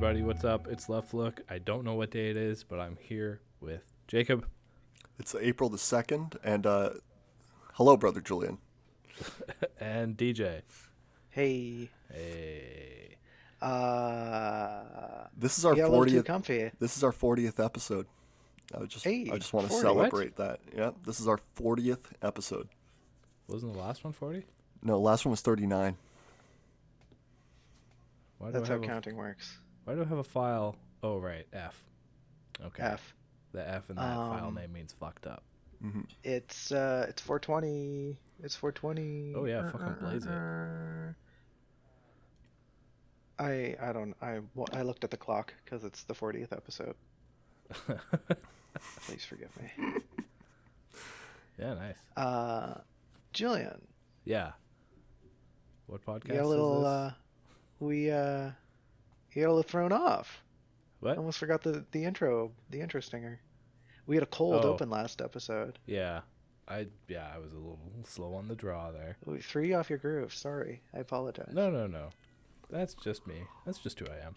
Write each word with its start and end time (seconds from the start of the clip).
everybody. 0.00 0.22
What's 0.22 0.44
up? 0.44 0.68
It's 0.68 0.88
Left 0.88 1.12
Look. 1.12 1.40
I 1.50 1.58
don't 1.58 1.82
know 1.82 1.94
what 1.94 2.12
day 2.12 2.30
it 2.30 2.36
is, 2.36 2.62
but 2.62 2.78
I'm 2.78 2.96
here 3.00 3.40
with 3.60 3.82
Jacob 4.06 4.46
It's 5.18 5.34
April 5.34 5.68
the 5.68 5.76
2nd, 5.76 6.36
and 6.44 6.64
uh, 6.66 6.90
hello, 7.74 7.96
Brother 7.96 8.20
Julian. 8.20 8.58
and 9.80 10.16
DJ. 10.16 10.62
Hey, 11.30 11.90
Hey. 12.12 13.16
uh, 13.60 15.26
This 15.36 15.58
is 15.58 15.64
our 15.64 15.74
yeah, 15.76 15.86
a 15.86 15.88
little 15.88 16.06
too 16.06 16.22
40th. 16.22 16.26
comfy. 16.26 16.70
This 16.78 16.96
is 16.96 17.02
our 17.02 17.10
40th 17.10 17.58
episode. 17.58 18.06
I 18.72 18.84
just, 18.84 19.02
Hey, 19.04 19.28
I 19.32 19.38
just 19.38 19.52
want 19.52 19.66
to 19.66 19.72
40. 19.72 19.74
What? 19.74 19.80
celebrate 20.10 20.36
that. 20.36 20.60
Yeah, 20.76 20.90
this 21.04 21.18
is 21.18 21.26
our 21.26 21.40
40th 21.58 22.04
episode. 22.22 22.68
Wasn't 23.48 23.72
the 23.72 23.78
last 23.80 24.04
one 24.04 24.12
40? 24.12 24.44
No, 24.80 25.00
last 25.00 25.24
one 25.24 25.30
was 25.32 25.40
39. 25.40 25.96
Why 28.38 28.46
do 28.46 28.52
That's 28.52 28.70
I 28.70 28.74
how 28.74 28.74
have 28.78 28.84
a, 28.84 28.86
counting 28.86 29.16
works. 29.16 29.58
Why 29.88 29.94
do 29.94 30.02
I 30.02 30.04
have 30.04 30.18
a 30.18 30.24
file? 30.24 30.76
Oh, 31.02 31.16
right. 31.16 31.46
F. 31.50 31.82
Okay. 32.62 32.82
F. 32.82 33.14
The 33.52 33.66
F 33.66 33.88
in 33.88 33.96
that 33.96 34.02
file 34.16 34.48
Um, 34.48 34.54
name 34.54 34.70
means 34.70 34.92
fucked 34.92 35.26
up. 35.26 35.42
hmm 35.80 36.02
It's 36.22 36.70
uh, 36.70 37.06
it's 37.08 37.22
420. 37.22 38.18
It's 38.42 38.54
420. 38.54 39.32
Oh, 39.34 39.46
yeah, 39.46 39.70
fucking 39.70 39.94
blaze 40.02 40.26
it. 40.26 41.14
I 43.38 43.76
I 43.80 43.92
don't 43.94 44.14
I 44.20 44.40
well, 44.54 44.68
I 44.74 44.82
looked 44.82 45.04
at 45.04 45.10
the 45.10 45.16
clock 45.16 45.54
because 45.64 45.84
it's 45.84 46.02
the 46.02 46.12
40th 46.14 46.52
episode. 46.52 46.94
Please 49.06 49.24
forgive 49.24 49.48
me. 49.56 49.70
yeah, 51.58 51.72
nice. 51.72 51.96
Uh, 52.14 52.74
Julian, 53.32 53.80
Yeah. 54.26 54.52
What 55.86 56.04
podcast 56.04 56.28
you 56.28 56.34
got 56.34 56.44
a 56.44 56.46
little 56.46 56.84
is 56.84 56.84
this? 56.84 56.92
uh, 56.92 57.12
we 57.80 58.10
uh, 58.10 58.50
you 59.38 59.44
got 59.44 59.50
a 59.50 59.54
little 59.54 59.62
thrown 59.70 59.92
off. 59.92 60.42
what? 61.00 61.16
Almost 61.16 61.38
forgot 61.38 61.62
the 61.62 61.84
the 61.92 62.04
intro 62.04 62.50
the 62.70 62.80
intro 62.80 63.00
stinger. 63.00 63.40
We 64.06 64.16
had 64.16 64.22
a 64.22 64.26
cold 64.26 64.64
Oh. 64.64 64.70
open 64.70 64.90
last 64.90 65.20
episode. 65.22 65.78
Yeah. 65.86 66.20
I 66.66 66.86
yeah, 67.08 67.30
I 67.34 67.38
was 67.38 67.52
a 67.52 67.56
little 67.56 67.78
slow 68.04 68.34
on 68.34 68.48
the 68.48 68.54
draw 68.54 68.90
there. 68.90 69.16
We 69.24 69.38
threw 69.38 69.62
you 69.62 69.76
off 69.76 69.88
your 69.88 69.98
groove. 69.98 70.34
Sorry, 70.34 70.82
I 70.94 70.98
apologize. 70.98 71.52
No, 71.52 71.70
no, 71.70 71.86
no. 71.86 72.10
That's 72.70 72.94
just 72.94 73.26
me. 73.26 73.36
That's 73.64 73.78
just 73.78 73.98
who 74.00 74.06
I 74.06 74.18
am. 74.26 74.34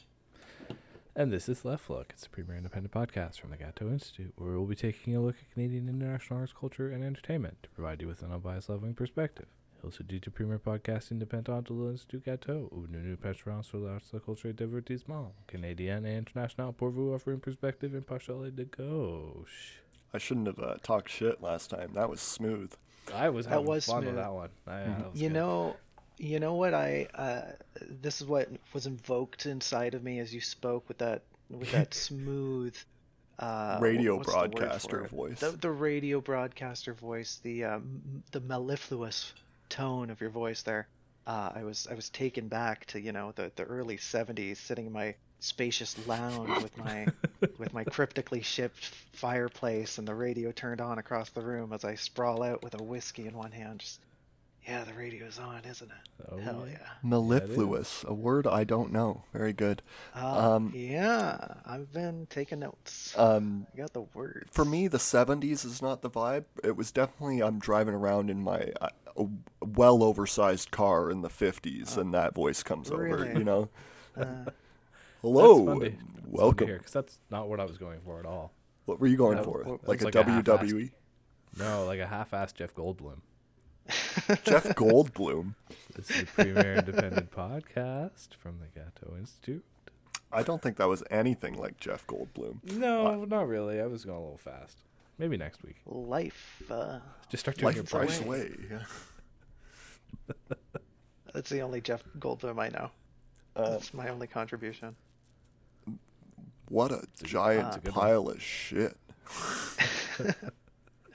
And 1.14 1.34
this 1.34 1.50
is 1.50 1.66
Left 1.66 1.90
Look. 1.90 2.12
It's 2.14 2.26
a 2.26 2.30
premier 2.30 2.56
independent 2.56 2.94
podcast 2.94 3.38
from 3.38 3.50
the 3.50 3.58
Gatto 3.58 3.90
Institute, 3.90 4.32
where 4.38 4.52
we'll 4.52 4.66
be 4.66 4.76
taking 4.76 5.14
a 5.14 5.20
look 5.22 5.36
at 5.42 5.52
Canadian 5.54 5.90
international 5.90 6.40
arts, 6.40 6.54
culture, 6.58 6.90
and 6.90 7.04
entertainment 7.04 7.58
to 7.64 7.70
provide 7.72 8.02
you 8.02 8.08
with 8.08 8.22
an 8.22 8.32
unbiased, 8.32 8.70
loving 8.70 8.94
perspective. 8.94 9.48
Il 9.84 9.92
se 9.92 10.04
dit 10.04 10.20
du 10.20 10.30
premier 10.30 10.58
podcast 10.60 11.12
indépendant 11.12 11.62
de 11.62 11.74
l'Institut 11.74 12.20
Gatto, 12.20 12.70
où 12.72 12.86
nous 12.88 13.00
nous 13.00 13.18
pencherons 13.18 13.64
sur 13.64 13.80
l'art, 13.80 14.00
la 14.14 14.20
culture 14.20 14.50
et 14.50 14.54
divertissement 14.54 15.34
canadien 15.48 16.04
et 16.06 16.18
international 16.18 16.72
pour 16.73 16.90
vous 16.90 17.14
offrir 17.14 17.34
une 17.34 17.40
perspective 17.40 17.96
impartiale 17.96 18.48
et 18.48 18.52
de 18.52 18.64
gauche. 18.66 19.82
I 20.14 20.20
shouldn't 20.20 20.48
have 20.48 20.60
uh, 20.60 20.78
talked 20.84 21.10
shit 21.10 21.42
last 21.42 21.70
time. 21.72 21.94
That 21.94 22.10
was 22.10 22.20
smooth. 22.20 22.72
I 23.14 23.30
was 23.30 23.46
That 23.46 23.54
having 23.54 23.68
was 23.68 23.86
fun 23.86 24.06
with 24.06 24.16
that 24.16 24.32
one. 24.32 24.50
I, 24.68 24.72
uh, 24.72 24.86
that 24.86 25.16
You 25.16 25.30
good. 25.30 25.34
know, 25.34 25.76
you 26.20 26.40
know 26.40 26.54
what 26.56 26.73
I 26.76 27.08
uh, 27.16 27.54
this 28.02 28.22
is 28.22 28.28
what 28.28 28.50
was 28.73 28.86
invoked 28.86 29.45
inside 29.48 29.95
of 29.95 30.04
me 30.04 30.20
as 30.20 30.32
you 30.34 30.42
spoke 30.42 30.88
with 30.88 31.00
that 31.00 31.23
with 31.50 31.72
that 31.72 31.94
smooth 32.08 32.76
uh, 33.40 33.80
Radio 33.82 34.18
what's 34.18 34.28
the 34.28 34.34
broadcaster 34.34 35.08
voice. 35.08 35.40
The, 35.40 35.52
the 35.52 35.72
radio 35.72 36.22
broadcaster 36.22 36.94
voice, 36.94 37.40
the 37.42 37.64
um, 37.64 38.02
the 38.32 38.42
mellifluous 38.42 39.34
tone 39.72 40.09
of 40.09 40.22
your 40.22 40.30
voice 40.30 40.61
there. 40.61 40.88
Uh, 41.25 41.52
I 41.55 41.64
was 41.64 41.87
I 41.89 41.93
was 41.95 42.09
taken 42.09 42.48
back 42.48 42.86
to 42.87 42.99
you 42.99 43.11
know 43.11 43.32
the, 43.36 43.52
the 43.55 43.64
early 43.64 43.98
'70s, 43.98 44.58
sitting 44.58 44.87
in 44.87 44.92
my 44.92 45.15
spacious 45.39 45.95
lounge 46.08 46.61
with 46.61 46.77
my 46.77 47.08
with 47.58 47.73
my 47.73 47.83
cryptically 47.83 48.42
shipped 48.42 48.92
fireplace 49.14 49.98
and 49.98 50.08
the 50.08 50.14
radio 50.14 50.52
turned 50.52 50.81
on 50.81 50.99
across 50.99 51.30
the 51.31 51.42
room 51.42 51.73
as 51.73 51.83
I 51.83 51.95
sprawl 51.95 52.43
out 52.43 52.64
with 52.64 52.80
a 52.80 52.83
whiskey 52.83 53.27
in 53.27 53.33
one 53.33 53.52
hand. 53.52 53.80
Just, 53.80 53.99
yeah, 54.67 54.83
the 54.83 54.94
radio's 54.94 55.39
on, 55.39 55.61
isn't 55.66 55.89
it? 55.89 56.26
Oh, 56.32 56.38
Hell 56.38 56.64
yeah. 56.67 56.73
yeah. 56.82 56.88
Mellifluous, 57.04 58.04
a 58.08 58.14
word 58.14 58.45
I 58.48 58.64
don't 58.64 58.92
know. 58.92 59.23
Very 59.33 59.54
good. 59.54 59.82
Uh, 60.16 60.55
Um, 60.55 60.72
yeah, 60.76 61.55
I've 61.66 61.92
been 61.92 62.27
taking 62.30 62.60
notes. 62.60 63.14
Um, 63.17 63.66
I 63.73 63.77
got 63.77 63.94
the 63.94 64.02
words. 64.14 64.49
for 64.52 64.64
me, 64.66 64.88
the 64.88 64.98
70s 64.99 65.66
is 65.66 65.82
not 65.82 66.02
the 66.02 66.10
vibe. 66.10 66.45
It 66.64 66.76
was 66.76 66.92
definitely, 66.92 67.42
I'm 67.42 67.60
driving 67.60 67.94
around 67.95 68.30
in 68.30 68.44
my 68.44 68.72
uh, 68.82 68.89
well 69.61 70.04
oversized 70.04 70.72
car 70.72 71.10
in 71.10 71.22
the 71.22 71.30
50s, 71.30 71.98
and 71.98 72.14
that 72.14 72.33
voice 72.36 72.64
comes 72.64 72.92
over, 72.92 73.32
you 73.36 73.43
know? 73.43 73.70
Uh, 74.17 74.43
Hello, 75.22 75.55
That's 75.66 75.67
fun 75.67 75.80
to- 75.80 75.86
and 75.86 75.93
it's 75.95 76.02
fun 76.02 76.23
to 76.23 76.30
welcome. 76.32 76.67
hear, 76.67 76.80
'cause 76.80 76.92
that's 76.92 77.20
not 77.30 77.48
what 77.48 77.60
I 77.61 77.66
was 77.66 77.78
going 77.78 78.02
for 78.02 78.20
at 78.20 78.26
all. 78.26 78.52
What 78.86 78.99
were 78.99 79.08
you 79.08 79.16
going 79.17 79.38
Uh, 79.38 79.43
for? 79.43 79.64
Like 79.86 79.88
a 79.88 79.92
It's 79.92 80.04
like 80.04 80.16
a 80.16 80.23
half-assed- 80.23 80.43
WWE? 80.43 80.92
No, 81.58 81.86
like 81.86 81.99
a 82.02 82.08
half-assed 82.08 82.55
Jeff 82.55 82.73
Goldblum. 82.76 83.22
Jeff 84.43 84.64
Goldblum. 84.75 85.55
This 85.95 86.09
is 86.11 86.21
the 86.21 86.25
premier 86.27 86.75
independent 86.75 87.31
podcast 87.31 88.36
from 88.39 88.59
the 88.59 88.67
Gatto 88.67 89.15
Institute. 89.17 89.64
I 90.31 90.43
don't 90.43 90.61
think 90.61 90.77
that 90.77 90.87
was 90.87 91.03
anything 91.11 91.58
like 91.58 91.77
Jeff 91.77 92.08
Goldblum. 92.08 92.64
No, 92.77 93.25
not 93.25 93.47
really. 93.47 93.81
I 93.81 93.87
was 93.87 94.05
going 94.05 94.17
a 94.17 94.21
little 94.21 94.37
fast. 94.37 94.77
Maybe 95.17 95.36
next 95.37 95.61
week. 95.64 95.75
life. 95.86 96.64
Uh, 96.69 96.99
Just 97.30 97.42
start 97.42 97.58
doing 97.58 97.75
your 97.75 97.83
Life 97.83 97.92
Price 97.92 98.21
way. 98.21 98.27
Away. 98.27 98.49
Yeah. 98.71 100.36
that's 101.33 101.49
the 101.49 101.61
only 101.61 101.81
Jeff 101.81 102.03
Goldblum 102.17 102.59
I 102.59 102.69
know. 102.69 102.89
Uh, 103.55 103.71
That's 103.71 103.93
my 103.93 104.08
only 104.09 104.27
contribution. 104.27 104.95
what 106.69 106.92
a 106.92 107.03
giant 107.23 107.75
a 107.75 107.80
good 107.81 107.93
one. 107.95 108.05
pile 108.05 108.30
of 108.30 108.42
shit. 108.42 108.95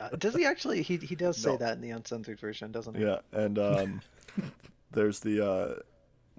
Uh, 0.01 0.11
does 0.19 0.35
he 0.35 0.45
actually? 0.45 0.83
He 0.83 0.97
he 0.97 1.15
does 1.15 1.37
say 1.39 1.51
No. 1.51 1.57
that 1.59 1.75
in 1.77 1.81
the 1.81 1.91
uncensored 1.91 2.39
version, 2.41 2.71
doesn't 2.73 2.95
he? 2.97 3.03
Yeah, 3.03 3.19
and 3.33 3.59
um, 3.59 4.01
there's 4.93 5.21
the 5.21 5.45
uh, 5.47 5.75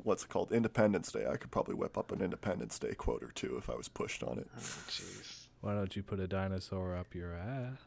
what's 0.03 0.23
it 0.23 0.29
called? 0.29 0.51
Independence 0.51 1.11
Day. 1.11 1.25
I 1.27 1.37
could 1.37 1.51
probably 1.51 1.75
whip 1.75 1.97
up 1.97 2.11
an 2.11 2.21
Independence 2.21 2.77
Day 2.79 2.93
quote 2.93 3.23
or 3.23 3.31
two 3.31 3.57
if 3.57 3.69
I 3.69 3.75
was 3.75 3.87
pushed 3.87 4.23
on 4.23 4.37
it. 4.39 4.47
Oh, 4.55 4.59
jeez. 4.89 5.47
Why 5.61 5.73
don't 5.73 5.95
you 5.95 6.03
put 6.03 6.19
a 6.19 6.27
dinosaur 6.27 6.95
up 6.95 7.15
your 7.15 7.33
ass? 7.33 7.79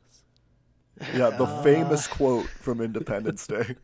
Yeah, 1.15 1.31
the 1.31 1.45
Uh. 1.45 1.63
famous 1.65 2.07
quote 2.09 2.47
from 2.47 2.81
Independence 2.81 3.47
Day. 3.47 3.77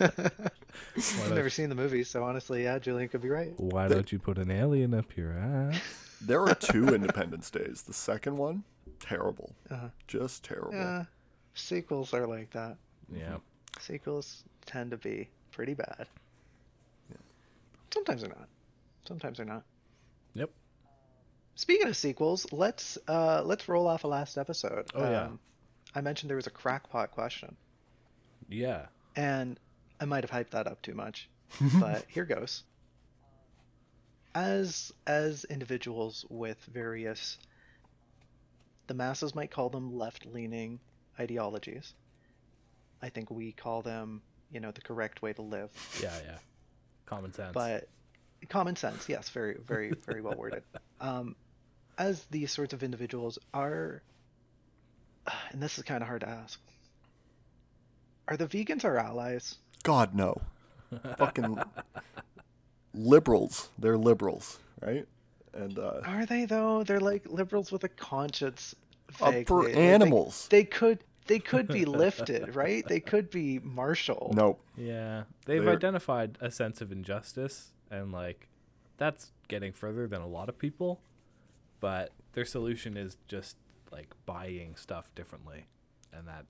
I've 0.00 1.32
never 1.32 1.48
seen 1.50 1.68
the 1.68 1.74
movie, 1.74 2.04
so 2.04 2.22
honestly, 2.24 2.64
yeah, 2.64 2.78
Julian 2.78 3.08
could 3.08 3.22
be 3.22 3.28
right. 3.28 3.52
Why 3.58 3.88
don't 3.88 4.10
you 4.12 4.18
put 4.18 4.38
an 4.38 4.50
alien 4.50 4.94
up 4.94 5.16
your 5.16 5.32
ass? 5.32 5.80
There 6.20 6.40
are 6.40 6.54
two 6.54 6.88
Independence 6.88 7.50
Days. 7.50 7.82
The 7.82 7.92
second 7.92 8.36
one, 8.36 8.64
terrible, 9.00 9.54
Uh, 9.70 9.88
just 10.06 10.44
terrible. 10.44 10.72
yeah, 10.74 11.04
sequels 11.54 12.12
are 12.14 12.26
like 12.26 12.50
that. 12.52 12.76
Yeah. 13.12 13.38
Sequels 13.80 14.44
tend 14.66 14.90
to 14.92 14.96
be 14.96 15.28
pretty 15.50 15.74
bad. 15.74 16.06
Yeah. 17.10 17.16
Sometimes 17.92 18.20
they're 18.22 18.30
not. 18.30 18.48
Sometimes 19.06 19.36
they're 19.38 19.46
not. 19.46 19.64
Yep. 20.34 20.50
Speaking 21.56 21.86
of 21.88 21.96
sequels, 21.96 22.46
let's 22.52 22.98
uh, 23.08 23.42
let's 23.44 23.68
roll 23.68 23.86
off 23.86 24.04
a 24.04 24.08
last 24.08 24.38
episode. 24.38 24.90
Oh, 24.94 25.10
yeah. 25.10 25.22
Um, 25.24 25.38
I 25.94 26.00
mentioned 26.00 26.28
there 26.30 26.36
was 26.36 26.46
a 26.48 26.50
crackpot 26.50 27.10
question, 27.12 27.56
Yeah. 28.48 28.86
and 29.14 29.60
I 30.00 30.06
might 30.06 30.24
have 30.24 30.30
hyped 30.30 30.50
that 30.50 30.66
up 30.66 30.82
too 30.82 30.94
much, 30.94 31.28
but 31.80 32.04
here 32.08 32.24
goes. 32.24 32.64
As 34.34 34.92
as 35.06 35.44
individuals 35.44 36.24
with 36.28 36.58
various, 36.72 37.38
the 38.86 38.94
masses 38.94 39.34
might 39.34 39.50
call 39.50 39.68
them 39.68 39.96
left-leaning 39.96 40.80
ideologies. 41.18 41.94
I 43.02 43.08
think 43.08 43.30
we 43.30 43.52
call 43.52 43.82
them, 43.82 44.22
you 44.50 44.60
know, 44.60 44.70
the 44.70 44.80
correct 44.80 45.22
way 45.22 45.32
to 45.32 45.42
live. 45.42 45.70
Yeah, 46.02 46.12
yeah. 46.26 46.38
Common 47.06 47.32
sense. 47.32 47.52
but 47.52 47.88
common 48.50 48.76
sense 48.76 49.08
yes 49.08 49.30
very 49.30 49.56
very 49.64 49.90
very 50.04 50.20
well 50.20 50.34
worded 50.36 50.62
um, 51.00 51.34
as 51.96 52.26
these 52.26 52.52
sorts 52.52 52.74
of 52.74 52.82
individuals 52.82 53.38
are 53.54 54.02
and 55.50 55.62
this 55.62 55.78
is 55.78 55.84
kind 55.84 56.02
of 56.02 56.08
hard 56.08 56.20
to 56.20 56.28
ask 56.28 56.60
are 58.28 58.36
the 58.36 58.46
vegans 58.46 58.84
our 58.84 58.98
allies 58.98 59.56
God 59.82 60.14
no, 60.14 60.40
fucking 61.18 61.58
liberals. 62.94 63.68
They're 63.78 63.98
liberals, 63.98 64.58
right? 64.80 65.06
And 65.54 65.78
uh, 65.78 66.00
are 66.04 66.26
they 66.26 66.44
though 66.46 66.82
they're 66.84 67.00
like 67.00 67.24
liberals 67.28 67.70
with 67.72 67.84
a 67.84 67.88
conscience 67.88 68.74
uh, 69.20 69.30
vaguely. 69.30 69.44
for 69.44 69.64
Like, 69.64 69.74
they- 69.74 69.88
animals. 69.88 70.48
they, 70.50 70.64
could 70.64 71.04
they 71.26 71.38
could 71.38 71.68
be 71.68 71.84
lifted 72.04 72.54
right 72.56 72.86
they 72.88 73.00
could 73.00 73.30
be 73.30 73.58
martial 73.60 74.32
Nope. 74.34 74.60
yeah. 74.76 75.24
They've 75.46 75.62
They're- 75.64 75.72
identified 75.74 76.38
a 76.40 76.50
sense 76.50 76.80
of 76.80 76.90
injustice 76.92 77.72
and 77.90 78.12
like 78.12 78.48
that's 78.96 79.32
getting 79.48 79.72
further 79.72 80.06
than 80.06 80.20
a 80.22 80.26
lot 80.26 80.48
of 80.48 80.56
people, 80.58 81.00
but 81.80 82.10
their 82.32 82.44
solution 82.44 82.96
is 82.96 83.16
just 83.28 83.56
like 83.92 84.08
buying 84.26 84.74
stuff 84.76 85.14
differently 85.14 85.66
and 86.12 86.26
that 86.28 86.46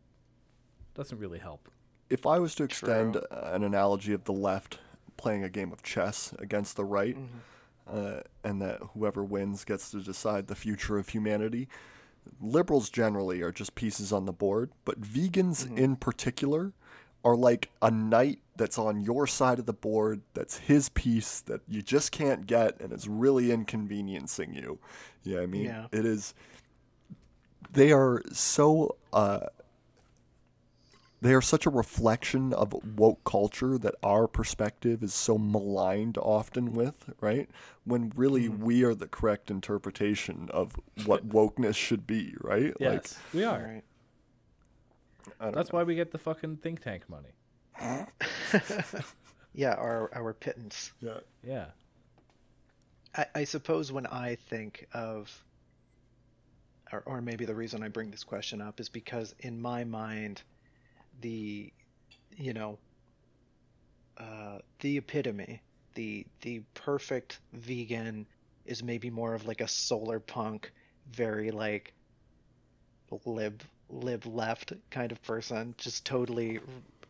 doesn't 0.94 1.18
really 1.18 1.38
help. 1.40 1.68
If 2.10 2.26
I 2.26 2.38
was 2.38 2.54
to 2.56 2.64
extend 2.64 3.14
True. 3.14 3.22
an 3.30 3.64
analogy 3.64 4.12
of 4.12 4.24
the 4.24 4.32
left 4.32 4.78
playing 5.16 5.42
a 5.44 5.48
game 5.48 5.72
of 5.72 5.82
chess 5.82 6.34
against 6.38 6.76
the 6.76 6.84
right, 6.84 7.16
Mhm. 7.16 7.28
Uh, 7.86 8.20
and 8.42 8.60
that 8.62 8.80
whoever 8.94 9.22
wins 9.22 9.64
gets 9.64 9.90
to 9.90 10.00
decide 10.00 10.46
the 10.46 10.54
future 10.54 10.98
of 10.98 11.08
humanity. 11.10 11.68
Liberals 12.40 12.88
generally 12.88 13.42
are 13.42 13.52
just 13.52 13.74
pieces 13.74 14.12
on 14.12 14.24
the 14.24 14.32
board, 14.32 14.70
but 14.84 15.00
vegans 15.00 15.76
in 15.76 15.96
particular 15.96 16.72
are 17.22 17.36
like 17.36 17.70
a 17.82 17.90
knight 17.90 18.38
that's 18.56 18.78
on 18.78 19.00
your 19.00 19.26
side 19.26 19.58
of 19.58 19.66
the 19.66 19.72
board 19.72 20.20
that's 20.34 20.58
his 20.58 20.88
piece 20.90 21.40
that 21.40 21.60
you 21.68 21.82
just 21.82 22.12
can't 22.12 22.46
get 22.46 22.78
and 22.80 22.92
it's 22.92 23.06
really 23.06 23.50
inconveniencing 23.50 24.54
you. 24.54 24.78
Yeah, 25.22 25.40
I 25.40 25.46
mean, 25.46 25.64
Yeah. 25.64 25.86
it 25.92 26.04
is 26.06 26.34
they 27.72 27.92
are 27.92 28.22
so 28.32 28.96
uh 29.12 29.40
they 31.24 31.32
are 31.32 31.40
such 31.40 31.64
a 31.64 31.70
reflection 31.70 32.52
of 32.52 32.74
woke 32.98 33.24
culture 33.24 33.78
that 33.78 33.94
our 34.02 34.28
perspective 34.28 35.02
is 35.02 35.14
so 35.14 35.38
maligned 35.38 36.18
often 36.18 36.74
with, 36.74 37.10
right? 37.20 37.48
When 37.84 38.12
really 38.14 38.48
mm-hmm. 38.48 38.62
we 38.62 38.84
are 38.84 38.94
the 38.94 39.08
correct 39.08 39.50
interpretation 39.50 40.50
of 40.52 40.76
what 41.06 41.26
wokeness 41.30 41.76
should 41.76 42.06
be, 42.06 42.34
right? 42.40 42.74
Yes, 42.78 43.18
we 43.32 43.42
are. 43.42 43.58
Right. 43.58 43.74
Like, 45.26 45.36
I 45.40 45.44
don't 45.44 45.54
That's 45.54 45.72
why 45.72 45.82
we 45.82 45.94
get 45.94 46.12
the 46.12 46.18
fucking 46.18 46.58
think 46.58 46.82
tank 46.82 47.04
money. 47.08 47.30
Yeah, 49.54 49.74
our 49.74 50.10
our 50.12 50.34
pittance. 50.34 50.92
yeah. 51.00 51.20
Yeah. 51.42 51.66
I, 53.16 53.26
I 53.36 53.44
suppose 53.44 53.92
when 53.92 54.06
I 54.06 54.34
think 54.34 54.88
of, 54.92 55.44
or, 56.92 57.04
or 57.06 57.20
maybe 57.22 57.44
the 57.44 57.54
reason 57.54 57.84
I 57.84 57.88
bring 57.88 58.10
this 58.10 58.24
question 58.24 58.60
up 58.60 58.80
is 58.80 58.88
because 58.88 59.32
in 59.38 59.62
my 59.62 59.84
mind, 59.84 60.42
the, 61.20 61.72
you 62.36 62.52
know, 62.52 62.78
uh, 64.18 64.58
the 64.80 64.98
epitome, 64.98 65.60
the 65.94 66.26
the 66.42 66.62
perfect 66.74 67.40
vegan 67.52 68.26
is 68.66 68.82
maybe 68.82 69.10
more 69.10 69.34
of 69.34 69.46
like 69.46 69.60
a 69.60 69.68
solar 69.68 70.20
punk, 70.20 70.72
very 71.12 71.50
like 71.50 71.92
lib 73.24 73.62
lib 73.90 74.26
left 74.26 74.72
kind 74.90 75.12
of 75.12 75.22
person, 75.22 75.74
just 75.78 76.04
totally 76.04 76.60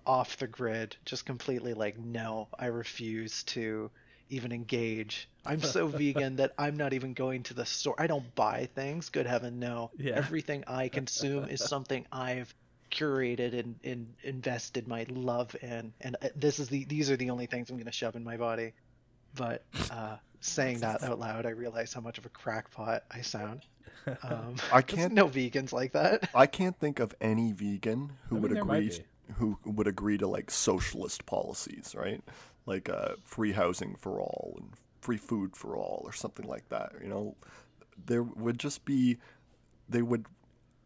off 0.06 0.36
the 0.38 0.46
grid, 0.46 0.96
just 1.04 1.24
completely 1.24 1.74
like 1.74 1.98
no, 1.98 2.48
I 2.58 2.66
refuse 2.66 3.42
to 3.44 3.90
even 4.30 4.52
engage. 4.52 5.28
I'm 5.44 5.60
so 5.60 5.86
vegan 5.88 6.36
that 6.36 6.52
I'm 6.58 6.76
not 6.76 6.92
even 6.92 7.14
going 7.14 7.42
to 7.44 7.54
the 7.54 7.66
store. 7.66 7.94
I 7.98 8.06
don't 8.06 8.34
buy 8.34 8.68
things. 8.74 9.10
Good 9.10 9.26
heaven, 9.26 9.58
no. 9.58 9.90
Yeah. 9.96 10.14
Everything 10.14 10.64
I 10.66 10.88
consume 10.88 11.48
is 11.48 11.60
something 11.68 12.06
I've 12.10 12.54
curated 12.94 13.58
and, 13.58 13.74
and 13.84 14.14
invested 14.22 14.86
my 14.88 15.06
love 15.10 15.54
in. 15.62 15.92
And 16.00 16.16
uh, 16.22 16.28
this 16.36 16.58
is 16.58 16.68
the 16.68 16.84
these 16.84 17.10
are 17.10 17.16
the 17.16 17.30
only 17.30 17.46
things 17.46 17.70
I'm 17.70 17.76
going 17.76 17.86
to 17.86 17.92
shove 17.92 18.16
in 18.16 18.24
my 18.24 18.36
body. 18.36 18.72
But 19.34 19.64
uh, 19.90 20.16
saying 20.40 20.80
that 20.80 21.02
out 21.02 21.18
loud, 21.18 21.46
I 21.46 21.50
realize 21.50 21.92
how 21.92 22.00
much 22.00 22.18
of 22.18 22.26
a 22.26 22.30
crackpot 22.30 23.04
I 23.10 23.20
sound. 23.20 23.62
Um, 24.22 24.56
I 24.72 24.82
'cause 24.82 24.96
can't- 24.98 25.12
no 25.14 25.28
vegans 25.28 25.72
like 25.72 25.92
that. 25.92 26.28
I 26.34 26.46
can't 26.46 26.78
think 26.78 27.00
of 27.00 27.14
any 27.22 27.52
vegan 27.52 28.12
who 28.28 28.36
I 28.36 28.40
would 28.40 28.50
mean, 28.50 28.54
there 28.54 28.64
might 28.64 28.76
agree 28.94 29.04
who 29.36 29.58
would 29.64 29.86
agree 29.86 30.18
to 30.18 30.26
like 30.26 30.50
socialist 30.50 31.24
policies, 31.26 31.94
right? 31.96 32.22
Like 32.66 32.90
uh, 32.90 33.14
free 33.24 33.52
housing 33.52 33.96
for 33.96 34.20
all 34.20 34.54
and 34.60 34.70
free 35.00 35.16
food 35.16 35.56
for 35.56 35.76
all 35.76 36.02
or 36.04 36.12
something 36.12 36.46
like 36.46 36.68
that. 36.68 36.92
You 37.02 37.08
know, 37.08 37.36
there 38.04 38.22
would 38.22 38.58
just 38.58 38.84
be 38.84 39.16
they 39.88 40.02
would 40.02 40.26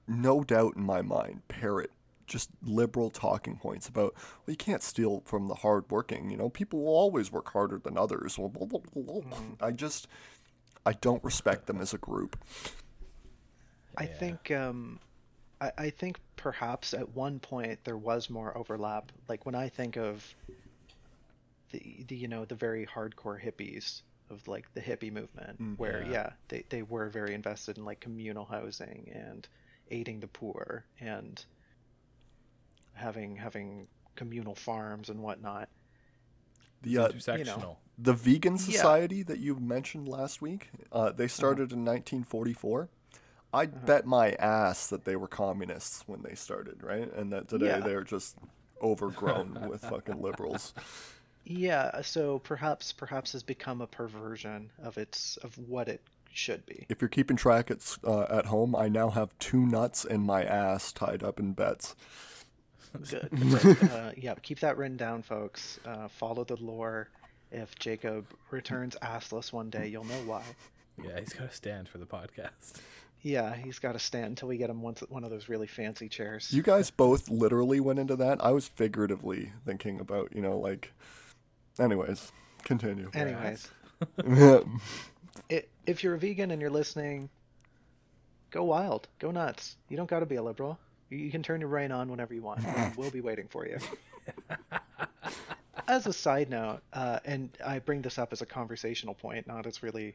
no 0.07 0.45
doubt 0.45 0.77
in 0.77 0.83
my 0.85 1.03
mind 1.03 1.43
parrot 1.49 1.91
just 2.29 2.51
liberal 2.63 3.11
talking 3.11 3.57
points 3.57 3.89
about 3.89 4.15
well 4.15 4.53
you 4.53 4.57
can't 4.57 4.83
steal 4.83 5.23
from 5.25 5.49
the 5.49 5.55
hardworking 5.57 6.31
you 6.31 6.37
know 6.37 6.49
people 6.51 6.79
will 6.81 6.95
always 6.95 7.33
work 7.33 7.51
harder 7.53 7.79
than 7.79 7.97
others 7.99 8.37
blah, 8.37 8.49
blah, 8.49 8.67
blah, 8.67 9.03
blah. 9.03 9.21
Mm. 9.39 9.57
i 9.61 9.71
just 9.73 10.07
i 10.87 10.93
don't 10.93 11.25
respect 11.25 11.67
them 11.67 11.81
as 11.81 11.93
a 11.95 11.99
group 11.99 12.37
I 13.97 14.05
Yeah. 14.05 14.15
think 14.19 14.51
um, 14.53 15.01
I, 15.61 15.73
I 15.77 15.91
think 15.91 16.21
perhaps 16.37 16.95
at 16.95 17.17
one 17.17 17.41
point 17.41 17.81
there 17.83 17.97
was 17.97 18.31
more 18.31 18.57
overlap. 18.57 19.11
Like 19.29 19.45
when 19.45 19.57
I 19.57 19.69
think 19.69 19.97
of 19.97 20.25
the, 21.73 22.05
the 22.07 22.15
you 22.17 22.29
know 22.29 22.45
the 22.45 22.55
very 22.55 22.87
hardcore 22.87 23.41
hippies 23.43 24.03
of 24.31 24.47
like 24.47 24.73
the 24.75 24.81
hippie 24.81 25.13
movement, 25.13 25.61
Mm. 25.61 25.79
where 25.79 26.03
Yeah. 26.03 26.11
yeah. 26.13 26.31
they 26.49 26.65
they 26.69 26.83
were 26.83 27.09
very 27.09 27.35
invested 27.35 27.77
in 27.79 27.85
like 27.85 27.99
communal 28.01 28.45
housing 28.45 29.11
and 29.13 29.49
aiding 29.91 30.21
the 30.21 30.29
poor 30.29 30.85
and 31.01 31.45
having 32.99 33.37
having 33.37 33.89
communal 34.17 34.55
farms 34.55 35.09
and 35.09 35.21
whatnot. 35.23 35.69
the 36.83 36.97
It's 36.97 37.29
uh, 37.29 37.33
intersectional. 37.35 37.77
The 37.99 38.13
Vegan 38.13 38.53
Yeah. 38.55 38.59
Society 38.59 39.23
that 39.25 39.39
you 39.41 39.57
mentioned 39.57 40.07
last 40.07 40.41
week, 40.41 40.71
uh, 40.93 41.11
they 41.11 41.27
started 41.27 41.73
in 41.73 41.85
1944. 41.85 42.89
I'd 43.53 43.75
Uh-huh. 43.75 43.87
bet 43.87 44.07
my 44.07 44.33
ass 44.35 44.87
that 44.89 45.05
they 45.05 45.17
were 45.17 45.27
communists 45.27 46.05
when 46.07 46.23
they 46.23 46.35
started, 46.37 46.83
right? 46.85 47.13
And 47.13 47.33
that 47.33 47.49
today 47.49 47.67
Yeah. 47.67 47.81
they're 47.81 48.05
just 48.05 48.37
overgrown 48.81 49.55
with 49.69 49.81
fucking 49.81 50.21
liberals. 50.23 50.73
Yeah, 51.45 52.03
so 52.03 52.39
perhaps 52.41 52.93
perhaps 52.93 53.33
has 53.33 53.43
become 53.43 53.81
a 53.81 53.87
perversion 53.87 54.71
of 54.79 54.99
its 54.99 55.37
of 55.39 55.57
what 55.59 55.89
it 55.89 56.03
should 56.31 56.65
be. 56.67 56.87
If 56.89 57.01
you're 57.01 57.09
keeping 57.09 57.37
track 57.37 57.71
at, 57.71 57.97
uh, 58.05 58.27
at 58.29 58.47
home, 58.47 58.77
I 58.77 58.89
now 58.89 59.09
have 59.11 59.37
two 59.39 59.65
nuts 59.67 60.05
in 60.05 60.21
my 60.21 60.45
ass 60.45 60.93
tied 60.93 61.23
up 61.25 61.41
in 61.41 61.55
bets. 61.55 61.97
Good. 63.11 63.29
But, 63.81 63.93
uh, 63.93 64.11
yeah, 64.17 64.35
keep 64.43 64.61
that 64.61 64.77
written 64.77 64.97
down, 64.97 65.23
folks. 65.23 65.79
Uh, 65.85 66.09
follow 66.09 66.45
the 66.45 66.57
lore. 66.57 67.09
If 67.51 67.79
Jacob 67.79 68.27
returns 68.51 68.97
assless 69.03 69.53
one 69.53 69.71
day, 69.71 69.89
you'll 69.89 70.05
know 70.05 70.23
why. 70.27 70.43
Yeah, 71.03 71.19
he's 71.21 71.33
got 71.33 71.51
to 71.51 71.57
stand 71.57 71.89
for 71.89 71.99
the 71.99 72.07
podcast. 72.07 72.81
Yeah, 73.23 73.55
he's 73.55 73.79
got 73.79 73.93
to 73.93 73.99
stand 73.99 74.27
until 74.27 74.49
we 74.49 74.57
get 74.59 74.71
him 74.71 74.83
one, 74.83 74.95
one 75.09 75.25
of 75.25 75.31
those 75.31 75.49
really 75.49 75.67
fancy 75.67 76.09
chairs. 76.09 76.53
You 76.53 76.63
guys 76.63 76.91
both 76.91 77.29
literally 77.29 77.81
went 77.81 77.99
into 77.99 78.17
that. 78.17 78.45
I 78.45 78.51
was 78.53 78.69
figuratively 78.69 79.53
thinking 79.65 80.01
about, 80.01 80.35
you 80.35 80.43
know, 80.43 80.59
like. 80.59 80.93
Anyways, 81.79 82.33
continue. 82.65 83.11
Anyways, 83.15 83.69
yeah, 84.27 84.61
i 85.51 85.63
if 85.87 86.03
you're 86.03 86.15
a 86.15 86.19
vegan 86.19 86.51
and 86.51 86.61
you're 86.61 86.71
listening, 86.71 87.29
go 88.51 88.65
wild, 88.65 89.09
go 89.19 89.31
nuts. 89.31 89.77
You 89.89 89.97
don't 89.97 90.09
got 90.11 90.21
to 90.21 90.27
be 90.27 90.37
a 90.37 90.43
liberal. 90.43 90.79
You- 91.11 91.19
You 91.19 91.31
can 91.31 91.43
turn 91.43 91.61
your 91.61 91.71
brain 91.71 91.93
on 91.93 92.11
whenever 92.11 92.35
you 92.35 92.43
want. 92.43 92.65
we'll 92.97 93.11
be 93.11 93.21
waiting 93.21 93.49
for 93.49 93.67
you. 93.67 93.79
As 95.89 96.07
a 96.07 96.13
side 96.13 96.51
note, 96.51 96.81
uh, 96.93 97.19
and 97.25 97.49
I 97.65 97.79
bring 97.79 98.03
this 98.03 98.19
up 98.19 98.31
as 98.35 98.43
a 98.43 98.47
conversational 98.47 99.15
point, 99.15 99.47
not 99.47 99.67
as 99.67 99.83
really 99.83 100.15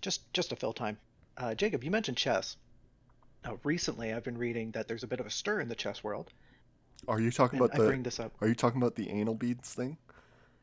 just 0.00 0.32
just 0.32 0.48
to 0.50 0.56
fill 0.56 0.72
time. 0.72 0.98
Uh, 1.36 1.54
Jacob, 1.54 1.84
you 1.84 1.92
mentioned 1.92 2.16
chess. 2.16 2.56
Now, 3.44 3.60
recently, 3.62 4.12
I've 4.12 4.24
been 4.24 4.36
reading 4.38 4.72
that 4.72 4.88
there's 4.88 5.04
a 5.04 5.06
bit 5.06 5.20
of 5.20 5.26
a 5.26 5.30
stir 5.30 5.60
in 5.60 5.68
the 5.68 5.76
chess 5.76 6.02
world, 6.02 6.32
Are 7.06 7.20
you 7.20 7.30
talking 7.30 7.60
and 7.60 7.70
about 7.70 7.80
I 7.80 7.86
bring 7.86 8.02
this 8.02 8.18
up. 8.18 8.32
Are 8.40 8.48
you 8.48 8.56
talking 8.56 8.82
about 8.82 8.96
the 8.96 9.10
anal 9.10 9.34
beads 9.34 9.72
thing? 9.74 9.96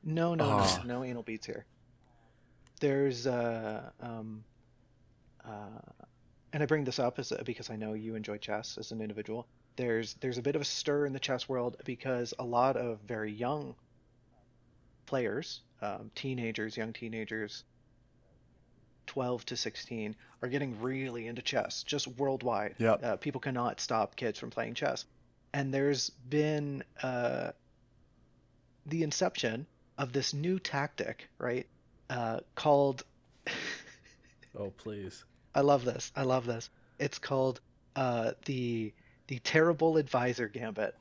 No, 0.04 0.36
no, 0.36 0.46
Ah. 0.50 0.82
no, 0.86 1.00
no 1.00 1.04
anal 1.06 1.24
beads 1.24 1.46
here. 1.46 1.66
There's 2.82 3.28
uh, 3.28 3.92
um, 4.02 4.44
uh, 5.46 5.80
and 6.54 6.64
I 6.64 6.66
bring 6.66 6.84
this 6.84 7.00
up 7.00 7.20
as 7.20 7.32
because 7.46 7.70
I 7.70 7.76
know 7.76 7.94
you 7.94 8.16
enjoy 8.16 8.38
chess 8.38 8.78
as 8.78 8.92
an 8.92 9.02
individual. 9.02 9.48
There's 9.76 10.16
there's 10.16 10.38
a 10.38 10.42
bit 10.42 10.56
of 10.56 10.62
a 10.62 10.66
stir 10.66 11.06
in 11.06 11.14
the 11.14 11.20
chess 11.20 11.48
world 11.48 11.78
because 11.86 12.34
a 12.40 12.44
lot 12.44 12.76
of 12.76 13.00
very 13.08 13.32
young 13.32 13.76
players, 15.06 15.62
um, 15.82 16.12
teenagers, 16.16 16.78
young 16.78 16.94
teenagers, 16.94 17.64
12 19.08 19.46
to 19.46 19.58
16, 19.58 20.16
are 20.42 20.50
getting 20.50 20.80
really 20.82 21.28
into 21.28 21.42
chess, 21.42 21.84
just 21.84 22.08
worldwide. 22.08 22.76
Yep. 22.78 23.04
Uh, 23.04 23.16
people 23.18 23.42
cannot 23.42 23.80
stop 23.80 24.16
kids 24.16 24.38
from 24.38 24.52
playing 24.52 24.76
chess. 24.76 25.06
And 25.52 25.74
there's 25.74 26.12
been 26.12 26.84
uh, 27.02 27.52
the 28.86 29.02
inception 29.02 29.66
of 29.98 30.14
this 30.14 30.34
new 30.34 30.60
tactic, 30.60 31.28
right? 31.40 31.66
Uh, 32.08 32.42
called, 32.54 33.04
Oh, 34.58 34.72
please. 34.78 35.24
I 35.60 35.62
love 35.62 35.84
this. 35.84 36.14
I 36.16 36.24
love 36.24 36.46
this. 36.46 36.70
It's 37.00 37.20
called 37.20 37.60
uh, 37.94 38.32
the 38.46 38.94
the 39.28 39.40
terrible 39.40 39.98
advisor 39.98 40.48
gambit. 40.48 40.96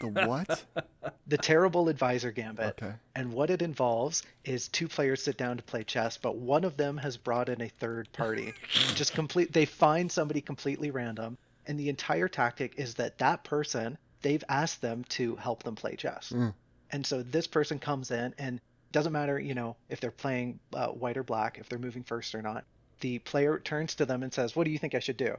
The 0.00 0.08
what? 0.08 0.64
The 1.26 1.38
terrible 1.38 1.88
advisor 1.88 2.32
gambit. 2.32 2.82
okay. 2.82 2.92
And 3.14 3.32
what 3.32 3.48
it 3.48 3.62
involves 3.62 4.24
is 4.44 4.68
two 4.68 4.88
players 4.88 5.22
sit 5.22 5.38
down 5.38 5.56
to 5.56 5.62
play 5.62 5.84
chess, 5.84 6.18
but 6.18 6.36
one 6.36 6.64
of 6.64 6.76
them 6.76 6.98
has 6.98 7.16
brought 7.16 7.48
in 7.48 7.62
a 7.62 7.68
third 7.68 8.12
party. 8.12 8.52
Just 8.94 9.14
complete 9.14 9.52
they 9.52 9.64
find 9.64 10.10
somebody 10.10 10.40
completely 10.40 10.90
random, 10.90 11.38
and 11.66 11.78
the 11.78 11.88
entire 11.88 12.28
tactic 12.28 12.74
is 12.76 12.94
that 12.94 13.18
that 13.18 13.44
person, 13.44 13.96
they've 14.22 14.44
asked 14.48 14.82
them 14.82 15.04
to 15.10 15.36
help 15.36 15.62
them 15.62 15.76
play 15.76 15.94
chess. 15.94 16.32
Mm. 16.34 16.52
And 16.90 17.06
so 17.06 17.22
this 17.22 17.46
person 17.46 17.78
comes 17.78 18.10
in 18.10 18.34
and 18.38 18.60
doesn't 18.92 19.12
matter, 19.12 19.38
you 19.38 19.54
know, 19.54 19.76
if 19.88 20.00
they're 20.00 20.10
playing 20.10 20.58
uh, 20.72 20.88
white 20.88 21.16
or 21.16 21.22
black, 21.22 21.58
if 21.58 21.68
they're 21.68 21.78
moving 21.78 22.02
first 22.02 22.34
or 22.34 22.42
not. 22.42 22.64
The 23.00 23.18
player 23.20 23.58
turns 23.60 23.94
to 23.96 24.06
them 24.06 24.22
and 24.22 24.32
says, 24.32 24.56
"What 24.56 24.64
do 24.64 24.70
you 24.70 24.78
think 24.78 24.94
I 24.94 25.00
should 25.00 25.16
do?" 25.16 25.36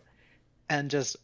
And 0.69 0.89
just 0.91 1.17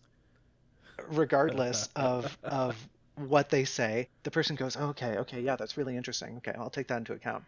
regardless 1.07 1.89
of 1.95 2.37
of 2.43 2.87
what 3.15 3.49
they 3.49 3.65
say, 3.65 4.07
the 4.23 4.31
person 4.31 4.55
goes, 4.55 4.77
"Okay, 4.77 5.17
okay, 5.17 5.41
yeah, 5.41 5.55
that's 5.55 5.77
really 5.77 5.97
interesting. 5.97 6.37
Okay, 6.37 6.53
I'll 6.57 6.69
take 6.69 6.87
that 6.87 6.97
into 6.97 7.13
account." 7.13 7.45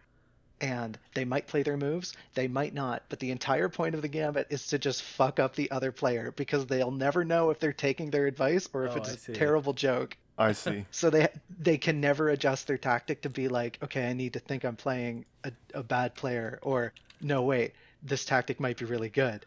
and 0.61 0.97
they 1.13 1.25
might 1.25 1.47
play 1.47 1.63
their 1.63 1.77
moves, 1.77 2.13
they 2.35 2.47
might 2.47 2.73
not, 2.73 3.03
but 3.09 3.19
the 3.19 3.31
entire 3.31 3.69
point 3.69 3.95
of 3.95 4.01
the 4.01 4.07
gambit 4.07 4.47
is 4.49 4.67
to 4.67 4.79
just 4.79 5.03
fuck 5.03 5.39
up 5.39 5.55
the 5.55 5.69
other 5.71 5.91
player 5.91 6.31
because 6.37 6.65
they'll 6.67 6.91
never 6.91 7.25
know 7.25 7.49
if 7.49 7.59
they're 7.59 7.73
taking 7.73 8.09
their 8.11 8.27
advice 8.27 8.69
or 8.73 8.85
if 8.85 8.93
Oh, 8.93 8.97
it's 8.97 9.27
a 9.27 9.33
terrible 9.33 9.73
joke. 9.73 10.17
I 10.37 10.51
see. 10.53 10.85
So 10.91 11.09
they 11.09 11.27
they 11.59 11.77
can 11.77 11.99
never 11.99 12.29
adjust 12.29 12.67
their 12.67 12.77
tactic 12.77 13.21
to 13.23 13.29
be 13.29 13.47
like, 13.49 13.79
okay, 13.83 14.09
I 14.09 14.13
need 14.13 14.33
to 14.33 14.39
think 14.39 14.63
I'm 14.63 14.75
playing 14.77 15.25
a, 15.43 15.51
a 15.73 15.83
bad 15.83 16.15
player, 16.15 16.59
or 16.61 16.93
no, 17.21 17.41
wait, 17.43 17.73
this 18.03 18.25
tactic 18.25 18.59
might 18.59 18.77
be 18.77 18.85
really 18.85 19.09
good. 19.09 19.45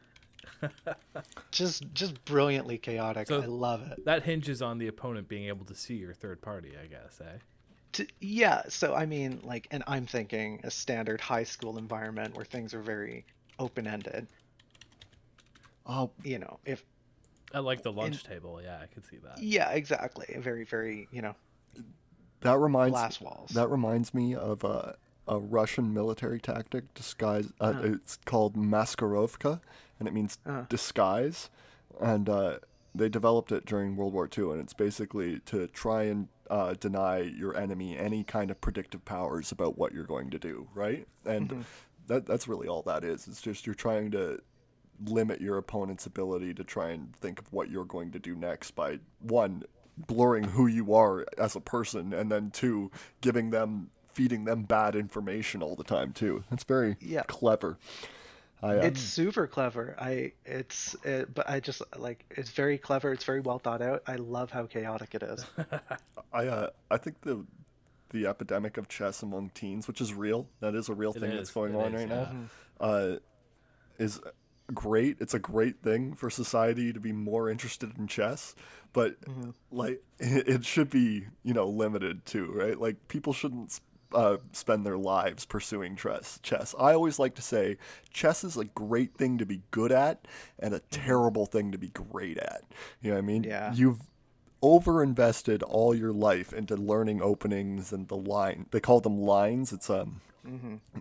just 1.51 1.93
just 1.93 2.25
brilliantly 2.25 2.79
chaotic. 2.79 3.29
So- 3.29 3.43
I 3.43 3.47
love 3.47 3.83
it. 3.91 4.05
That 4.05 4.23
hinges 4.23 4.63
on 4.63 4.79
the 4.79 4.87
opponent 4.89 5.29
being 5.29 5.49
able 5.49 5.65
to 5.67 5.75
see 5.75 5.95
your 5.95 6.15
third 6.15 6.41
party, 6.41 6.73
I 6.83 6.87
guess, 6.87 7.21
eh? 7.21 7.39
to, 7.93 8.07
yeah 8.21 8.63
so 8.69 8.95
i 8.95 9.07
mean 9.07 9.41
like 9.43 9.69
and 9.71 9.83
i'm 9.87 10.05
thinking 10.05 10.61
a 10.65 10.71
standard 10.71 11.19
high 11.19 11.45
school 11.45 11.79
environment 11.79 12.35
where 12.37 12.45
things 12.45 12.75
are 12.75 12.83
very 12.83 13.25
open-ended 13.59 14.27
Oh, 15.87 16.11
you 16.23 16.39
know 16.39 16.59
if 16.67 16.85
I 17.55 17.61
like 17.61 17.83
the 17.83 17.93
lunch 17.93 18.25
table. 18.25 18.61
Yeah, 18.63 18.79
I 18.83 18.87
could 18.87 19.07
see 19.07 19.17
that. 19.19 19.41
yeah 19.43 19.71
exactly 19.71 20.27
very 20.41 20.65
very 20.65 21.09
you 21.11 21.23
know 21.23 21.35
that 22.41 22.59
reminds 22.59 22.93
glass 22.93 23.21
walls 23.21 23.51
that 23.51 23.69
reminds 23.71 24.13
me 24.13 24.35
of 24.35 24.63
a, 24.65 24.97
a 25.28 25.38
Russian 25.38 25.92
military 25.92 26.40
tactic 26.40 26.92
disguise. 26.95 27.52
Uh, 27.61 27.73
Huh. 27.73 27.80
It's 27.85 28.18
called 28.25 28.54
maskirovka, 28.56 29.61
and 29.99 30.09
it 30.09 30.14
means 30.14 30.38
Uh. 30.47 30.62
disguise. 30.68 31.50
And 32.00 32.28
uh, 32.28 32.59
they 32.95 33.09
developed 33.09 33.52
it 33.52 33.64
during 33.66 33.97
World 33.97 34.12
War 34.12 34.28
II, 34.37 34.50
and 34.52 34.61
it's 34.61 34.75
basically 34.75 35.40
to 35.47 35.66
try 35.68 36.04
and 36.04 36.28
uh, 36.49 36.75
deny 36.75 37.18
your 37.18 37.56
enemy 37.56 37.97
any 37.99 38.23
kind 38.23 38.50
of 38.50 38.61
predictive 38.61 39.04
powers 39.04 39.50
about 39.50 39.76
what 39.76 39.92
you're 39.92 40.04
going 40.04 40.30
to 40.30 40.38
do, 40.38 40.68
right? 40.75 41.06
And 41.25 41.49
Mm-hmm. 41.50 41.61
that 42.06 42.26
that's 42.26 42.47
really 42.47 42.68
all 42.68 42.83
that 42.83 43.02
is. 43.02 43.26
It's 43.26 43.40
just 43.42 43.66
you're 43.66 43.75
trying 43.75 44.11
to 44.12 44.40
limit 45.06 45.40
your 45.40 45.59
opponent's 45.59 46.06
ability 46.06 46.54
to 46.54 46.64
try 46.64 46.90
and 46.90 47.14
think 47.16 47.38
of 47.40 47.52
what 47.52 47.68
you're 47.71 47.85
going 47.85 48.12
to 48.12 48.18
do 48.18 48.35
next 48.37 48.71
by 48.76 48.99
one 49.21 49.62
blurring 49.99 50.45
who 50.45 50.66
you 50.66 50.95
are 50.95 51.26
as 51.38 51.56
a 51.56 51.61
person 51.61 52.12
and 52.14 52.30
then 52.30 52.50
two 52.50 52.90
giving 53.23 53.50
them 53.50 53.90
feeding 54.16 54.46
them 54.46 54.62
bad 54.62 54.96
information 54.96 55.62
all 55.62 55.76
the 55.76 55.85
time 55.85 56.11
too 56.11 56.42
That's 56.49 56.64
very 56.64 56.96
Yeah. 57.00 57.25
clever 57.26 57.76
I, 58.62 58.76
uh, 58.78 58.87
it's 58.87 59.00
super 59.02 59.46
clever 59.46 59.94
i 59.99 60.32
it's 60.46 60.96
it, 61.04 61.35
but 61.35 61.49
i 61.49 61.61
just 61.61 61.82
like 61.99 62.25
it's 62.30 62.49
very 62.50 62.78
clever 62.78 63.12
it's 63.12 63.25
very 63.25 63.40
well 63.40 63.58
thought 63.58 63.82
out 63.82 64.02
i 64.06 64.16
love 64.16 64.50
how 64.50 64.64
chaotic 64.64 65.14
it 65.14 65.23
is 65.23 65.44
I, 66.32 66.46
uh, 66.46 66.70
I 66.90 66.96
think 66.96 67.20
the 67.20 67.44
the 68.11 68.26
epidemic 68.26 68.78
of 68.78 68.88
chess 68.88 69.23
among 69.23 69.50
teens 69.50 69.87
which 69.87 70.00
is 70.00 70.14
real 70.14 70.46
that 70.61 70.75
is 70.75 70.88
a 70.88 70.94
real 70.94 71.11
It 71.12 71.20
thing 71.20 71.30
is, 71.32 71.37
that's 71.37 71.50
going 71.52 71.75
it 71.75 71.76
on 71.76 71.92
is, 71.94 72.00
right 72.00 72.08
yeah. 72.08 72.32
now 72.80 72.87
uh, 72.87 73.16
is 73.99 74.20
great. 74.75 75.16
It's 75.20 75.32
a 75.35 75.38
great 75.38 75.80
thing 75.82 76.14
for 76.14 76.28
society 76.28 76.92
to 76.92 76.99
be 77.00 77.12
more 77.12 77.49
interested 77.49 77.96
in 77.96 78.08
chess, 78.08 78.54
but 78.92 79.14
like 79.70 80.02
it, 80.18 80.49
it 80.54 80.64
should 80.64 80.90
be 80.90 81.26
you 81.44 81.54
know 81.54 81.68
limited 81.68 82.26
too, 82.26 82.50
right? 82.52 82.78
Like 82.78 82.96
people 83.08 83.32
shouldn't 83.32 83.80
uh, 84.13 84.37
spend 84.53 84.87
their 84.87 84.97
lives 84.99 85.45
pursuing 85.45 85.97
chess. 85.97 86.39
Chess. 86.43 86.75
I 86.79 86.95
always 86.95 87.19
like 87.19 87.35
to 87.37 87.43
say 87.43 87.77
chess 88.13 88.45
is 88.45 88.57
a 88.57 88.65
great 88.65 89.15
thing 89.15 89.39
to 89.39 89.47
be 89.47 89.63
good 89.71 89.93
at 89.93 90.27
and 90.59 90.75
a 90.75 90.81
terrible 90.91 91.47
thing 91.47 91.73
to 91.73 91.79
be 91.79 91.89
great 91.89 92.39
at. 92.39 92.63
You 93.03 93.11
know 93.11 93.17
what 93.17 93.25
I 93.25 93.27
mean? 93.27 93.45
Yeah. 93.45 93.73
You've 93.75 94.01
overinvested 94.63 95.63
all 95.67 95.95
your 95.95 96.13
life 96.13 96.53
into 96.53 96.77
learning 96.77 97.23
openings 97.23 97.93
and 97.93 98.09
the 98.09 98.17
line. 98.17 98.67
They 98.71 98.81
call 98.81 99.01
them 99.01 99.19
lines. 99.21 99.73
It's 99.73 99.91
um 99.91 100.21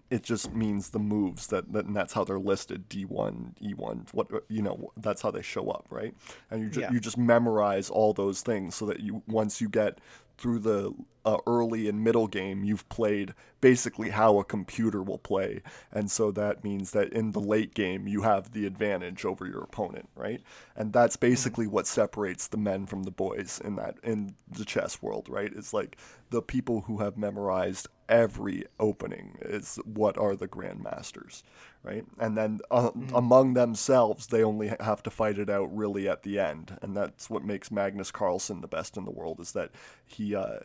it 0.10 0.24
just 0.24 0.56
means 0.56 0.90
the 0.90 0.98
moves 0.98 1.46
that, 1.48 1.72
that 1.72 1.86
and 1.86 1.96
that's 1.96 2.14
how 2.14 2.24
they're 2.24 2.40
listed 2.40 2.90
d1 2.90 3.54
e1 3.62 4.12
what 4.12 4.28
you 4.50 4.64
know 4.64 4.92
that's 4.98 5.22
how 5.22 5.30
they 5.30 5.44
show 5.44 5.70
up 5.70 5.86
right 5.92 6.16
and 6.50 6.64
you 6.64 6.68
just 6.70 6.80
Yeah. 6.80 6.92
you 6.92 7.00
just 7.00 7.16
memorize 7.16 7.88
all 7.92 8.12
those 8.12 8.42
things 8.42 8.74
so 8.74 8.88
that 8.88 9.02
you 9.02 9.22
once 9.28 9.62
you 9.62 9.70
get 9.70 10.00
through 10.38 10.60
the 10.60 10.94
uh, 11.26 11.38
early 11.48 11.90
and 11.90 12.04
middle 12.04 12.28
game 12.28 12.64
you've 12.64 12.88
played 12.88 13.34
basically 13.60 14.12
how 14.12 14.38
a 14.38 14.44
computer 14.44 15.02
will 15.02 15.18
play. 15.18 15.62
And 15.92 16.12
so 16.12 16.32
that 16.32 16.64
means 16.64 16.92
that 16.92 17.12
in 17.12 17.32
the 17.32 17.40
late 17.40 17.74
game 17.74 18.08
you 18.08 18.22
have 18.22 18.52
the 18.52 18.68
advantage 18.68 19.26
over 19.26 19.48
your 19.48 19.64
opponent 19.64 20.10
right? 20.16 20.42
And 20.76 20.94
that's 20.94 21.16
basically 21.16 21.68
what 21.68 21.88
separates 21.88 22.48
the 22.48 22.58
men 22.58 22.86
from 22.86 23.04
the 23.04 23.12
boys 23.12 23.60
in 23.64 23.76
that 23.78 23.98
in 24.04 24.36
the 24.48 24.66
chess 24.66 25.02
world 25.02 25.28
right? 25.30 25.52
It's 25.56 25.74
like 25.74 25.98
the 26.36 26.42
people 26.42 26.82
who 26.82 26.98
have 26.98 27.16
memorized 27.18 27.88
every 28.10 28.66
opening 28.80 29.38
is 29.42 29.80
what 29.86 30.18
are 30.18 30.36
the 30.36 30.48
grandmasters 30.48 31.42
right? 31.82 32.04
And 32.20 32.36
then 32.36 32.60
uh, 32.72 32.90
among 33.14 33.54
themselves 33.54 34.28
they 34.28 34.44
only 34.44 34.72
have 34.80 35.02
to 35.04 35.10
fight 35.10 35.38
it 35.38 35.50
out 35.50 35.76
really 35.76 36.10
at 36.10 36.24
the 36.24 36.40
end. 36.40 36.78
And 36.82 36.98
that's 36.98 37.30
what 37.30 37.44
makes 37.46 37.70
magnus 37.72 38.12
carlsen 38.12 38.62
the 38.62 38.68
best 38.68 38.98
in 38.98 39.06
the 39.06 39.12
world 39.12 39.40
is 39.40 39.52
that 39.54 39.70
he 40.06 40.36
uh, 40.36 40.60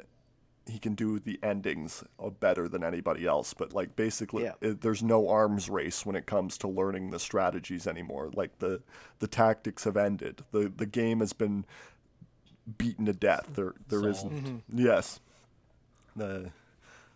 he 0.66 0.78
can 0.78 0.94
do 0.94 1.18
the 1.18 1.38
endings 1.42 2.02
better 2.40 2.68
than 2.68 2.82
anybody 2.84 3.26
else. 3.26 3.52
But 3.54 3.72
like 3.74 3.96
basically 3.96 4.44
Yeah. 4.44 4.54
it, 4.62 4.80
there's 4.80 5.02
no 5.02 5.28
arms 5.28 5.68
race 5.68 6.06
when 6.06 6.16
it 6.16 6.26
comes 6.26 6.56
to 6.58 6.68
learning 6.68 7.10
the 7.10 7.18
strategies 7.20 7.86
anymore. 7.86 8.30
Like 8.34 8.58
the 8.58 8.80
the 9.18 9.28
tactics 9.28 9.84
have 9.84 9.96
ended. 9.98 10.42
The 10.52 10.72
the 10.74 10.86
game 10.86 11.20
has 11.20 11.32
been 11.34 11.64
beaten 12.78 13.04
to 13.06 13.12
death. 13.12 13.46
There 13.54 13.74
there 13.88 14.08
is 14.08 14.20
Solved. 14.20 14.62
yes 14.74 15.20
the 16.20 16.52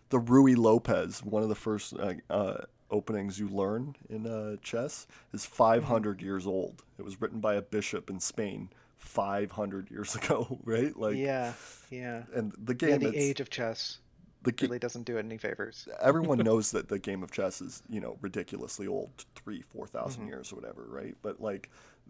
the 0.09 0.19
Ruy 0.19 0.55
Lopez, 0.57 1.23
one 1.23 1.43
of 1.43 1.49
the 1.49 1.55
first 1.55 1.93
uh, 1.93 2.13
uh, 2.29 2.65
openings 2.91 3.39
you 3.39 3.47
learn 3.49 3.95
in 4.09 4.27
uh, 4.27 4.57
chess, 4.61 5.07
is 5.33 5.45
500 5.45 6.21
years 6.21 6.45
old. 6.47 6.83
It 6.99 7.03
was 7.05 7.19
written 7.21 7.39
by 7.39 7.55
a 7.55 7.61
bishop 7.61 8.09
in 8.09 8.19
Spain 8.19 8.69
500 8.97 9.89
years 9.91 10.15
ago, 10.19 10.59
right? 10.63 10.95
Like, 10.97 11.15
yeah 11.17 11.53
yeah 11.89 12.23
and 12.33 12.53
the 12.57 12.73
yeah 12.83 12.97
game, 12.97 12.99
the 12.99 13.15
age 13.15 13.39
of 13.39 13.49
chess 13.49 13.99
the 14.43 14.51
ga- 14.51 14.67
really 14.67 14.79
doesn't 14.79 15.03
do 15.03 15.17
it 15.17 15.25
any 15.25 15.37
favors 15.37 15.87
everyone 16.01 16.37
knows 16.43 16.71
that 16.71 16.87
the 16.87 16.99
game 16.99 17.23
of 17.23 17.31
chess 17.31 17.61
is 17.61 17.83
you 17.89 17.99
know 17.99 18.17
ridiculously 18.21 18.87
old 18.87 19.11
three 19.35 19.61
four 19.61 19.87
Mm-hmm. 19.87 20.27
years 20.27 20.51
or 20.51 20.55
whatever 20.57 20.85
right 20.89 21.15
but 21.21 21.41
like 21.41 21.69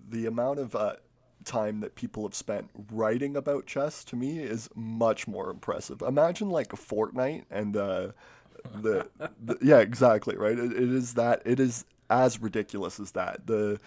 the 0.10 0.26
amount 0.26 0.60
of 0.60 0.76
uh, 0.76 0.96
time 1.44 1.80
that 1.82 1.96
people 1.96 2.24
have 2.24 2.34
spent 2.34 2.70
writing 2.92 3.36
about 3.36 3.66
chess 3.66 4.04
to 4.04 4.16
me 4.16 4.40
is 4.40 4.70
much 4.76 5.28
more 5.28 5.50
impressive 5.50 6.02
imagine 6.02 6.50
like 6.50 6.74
a 6.74 6.78
fortnite 6.78 7.44
and 7.52 7.78
uh, 7.78 8.08
the, 8.82 9.08
the 9.44 9.58
yeah 9.62 9.80
exactly 9.80 10.36
right 10.36 10.58
it, 10.58 10.72
it 10.72 10.90
is 10.92 11.14
that 11.14 11.42
it 11.46 11.60
is 11.60 11.86
as 12.10 12.42
ridiculous 12.42 13.00
as 13.00 13.12
that 13.12 13.46
the 13.46 13.80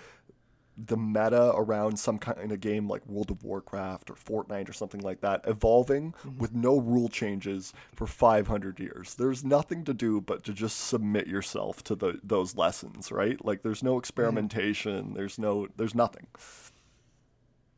the 0.86 0.96
meta 0.96 1.52
around 1.56 1.98
some 1.98 2.18
kind 2.18 2.52
of 2.52 2.60
game 2.60 2.88
like 2.88 3.04
World 3.06 3.30
of 3.30 3.42
Warcraft 3.42 4.10
or 4.10 4.14
Fortnite 4.14 4.68
or 4.68 4.72
something 4.72 5.00
like 5.00 5.20
that 5.22 5.40
evolving 5.46 6.14
with 6.38 6.54
no 6.54 6.78
rule 6.78 7.08
changes 7.08 7.72
for 7.94 8.06
500 8.06 8.78
years. 8.78 9.14
There's 9.16 9.44
nothing 9.44 9.84
to 9.84 9.94
do 9.94 10.20
but 10.20 10.44
to 10.44 10.52
just 10.52 10.78
submit 10.86 11.26
yourself 11.26 11.82
to 11.84 11.96
the, 11.96 12.20
those 12.22 12.56
lessons, 12.56 13.10
right? 13.10 13.44
Like 13.44 13.62
there's 13.62 13.82
no 13.82 13.98
experimentation, 13.98 15.14
there's 15.14 15.38
no 15.38 15.66
there's 15.76 15.94
nothing. 15.94 16.28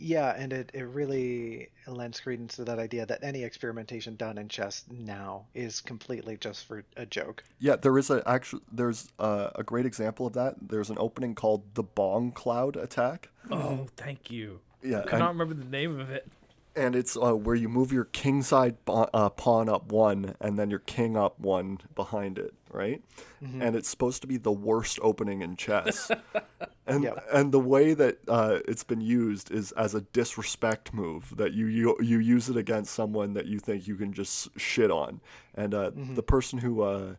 Yeah, 0.03 0.35
and 0.37 0.53
it, 0.53 0.71
it 0.73 0.85
really 0.85 1.69
lends 1.87 2.21
credence 2.21 2.57
to 2.57 2.65
that 2.65 2.79
idea 2.79 3.05
that 3.07 3.23
any 3.23 3.45
experimentation 3.45 4.17
done 4.17 4.39
in 4.39 4.49
chess 4.49 4.85
now 4.91 5.45
is 5.55 5.81
completely 5.81 6.39
just 6.39 6.65
for 6.67 6.83
a 6.97 7.05
joke. 7.05 7.45
Yeah, 7.59 7.77
there 7.77 7.97
is 7.99 8.09
a 8.11 8.23
actual 8.27 8.61
there's 8.73 9.13
a, 9.19 9.53
a 9.57 9.63
great 9.63 9.85
example 9.85 10.27
of 10.27 10.33
that. 10.33 10.55
There's 10.61 10.89
an 10.91 10.97
opening 10.99 11.35
called 11.35 11.75
the 11.75 11.83
Bong 11.83 12.33
Cloud 12.33 12.77
attack. 12.77 13.29
Oh, 13.51 13.87
thank 13.97 14.31
you. 14.31 14.61
Yeah, 14.83 15.03
Could 15.03 15.11
and- 15.13 15.19
not 15.21 15.29
remember 15.37 15.55
the 15.55 15.65
name 15.69 16.01
of 16.01 16.09
it. 16.11 16.27
and 16.75 16.97
it's 16.97 17.17
uh, 17.17 17.35
where 17.37 17.55
you 17.57 17.69
move 17.69 17.93
your 17.93 18.05
king 18.07 18.43
side 18.43 18.83
bo- 18.87 19.11
uh, 19.13 19.29
pawn 19.29 19.69
up 19.69 19.93
one 19.93 20.35
and 20.41 20.59
then 20.59 20.71
your 20.71 20.79
king 20.79 21.17
up 21.17 21.39
one 21.39 21.79
behind 21.95 22.39
it 22.39 22.55
right 22.71 23.03
and 23.41 23.75
it's 23.75 23.89
supposed 23.89 24.21
to 24.23 24.29
be 24.29 24.37
the 24.37 24.53
worst 24.53 24.99
opening 25.03 25.43
in 25.43 25.57
chess 25.57 26.11
and 26.87 27.05
Yep. 27.05 27.25
and 27.33 27.53
the 27.53 27.59
way 27.61 27.95
that 27.95 28.19
uh, 28.29 28.59
it's 28.69 28.85
been 28.85 29.01
used 29.01 29.51
is 29.51 29.73
as 29.73 29.95
a 29.95 30.01
disrespect 30.03 30.93
move 30.95 31.35
that 31.37 31.53
you, 31.53 31.67
you 31.67 31.97
you 32.01 32.19
use 32.19 32.49
it 32.49 32.57
against 32.57 32.93
someone 32.95 33.35
that 33.35 33.47
you 33.47 33.59
think 33.59 33.87
you 33.89 33.97
can 33.97 34.13
just 34.13 34.49
shit 34.59 34.91
on 34.91 35.21
and 35.55 35.75
uh, 35.75 35.91
the 36.15 36.23
person 36.23 36.59
who 36.61 36.83
uh, 36.83 37.15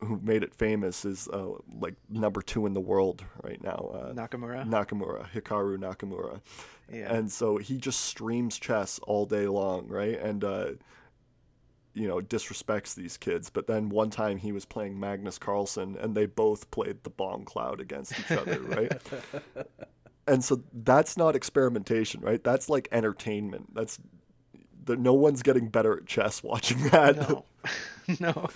who 0.00 0.18
made 0.22 0.42
it 0.42 0.54
famous 0.54 1.04
is 1.04 1.28
uh, 1.32 1.46
like 1.78 1.94
number 2.08 2.40
two 2.40 2.64
in 2.66 2.72
the 2.72 2.80
world 2.80 3.24
right 3.42 3.62
now 3.62 3.90
uh, 3.94 4.12
Nakamura? 4.12 4.66
Nakamura 4.66 5.28
Hikaru 5.30 5.76
Nakamura 5.78 6.40
Yeah. 6.90 7.12
and 7.14 7.30
so 7.30 7.58
he 7.58 7.76
just 7.76 8.00
streams 8.00 8.58
chess 8.58 8.98
all 9.06 9.26
day 9.26 9.46
long, 9.46 9.86
right? 9.88 10.18
And 10.18 10.42
uh, 10.42 10.66
you 12.00 12.08
know 12.08 12.20
disrespects 12.20 12.94
these 12.94 13.18
kids. 13.18 13.50
But 13.50 13.66
then 13.66 13.90
one 13.90 14.08
time 14.08 14.38
he 14.38 14.52
was 14.52 14.64
playing 14.64 14.98
Magnus 14.98 15.36
Carlsen, 15.38 15.96
and 16.00 16.14
they 16.14 16.24
both 16.24 16.70
played 16.70 17.04
the 17.04 17.10
Bong 17.10 17.44
cloud 17.44 17.78
against 17.80 18.18
each 18.18 18.30
other, 18.30 18.58
right? 18.60 18.92
and 20.26 20.42
so 20.42 20.62
that's 20.72 21.18
not 21.18 21.36
experimentation, 21.36 22.22
right? 22.22 22.42
That's 22.42 22.70
like 22.70 22.88
entertainment. 22.90 23.74
That's 23.74 23.98
that 24.84 24.98
no 24.98 25.12
one's 25.12 25.42
getting 25.42 25.68
better 25.68 25.98
at 25.98 26.06
chess 26.06 26.42
watching 26.42 26.82
that. 26.88 27.16
no. 27.16 27.44
no. 28.20 28.48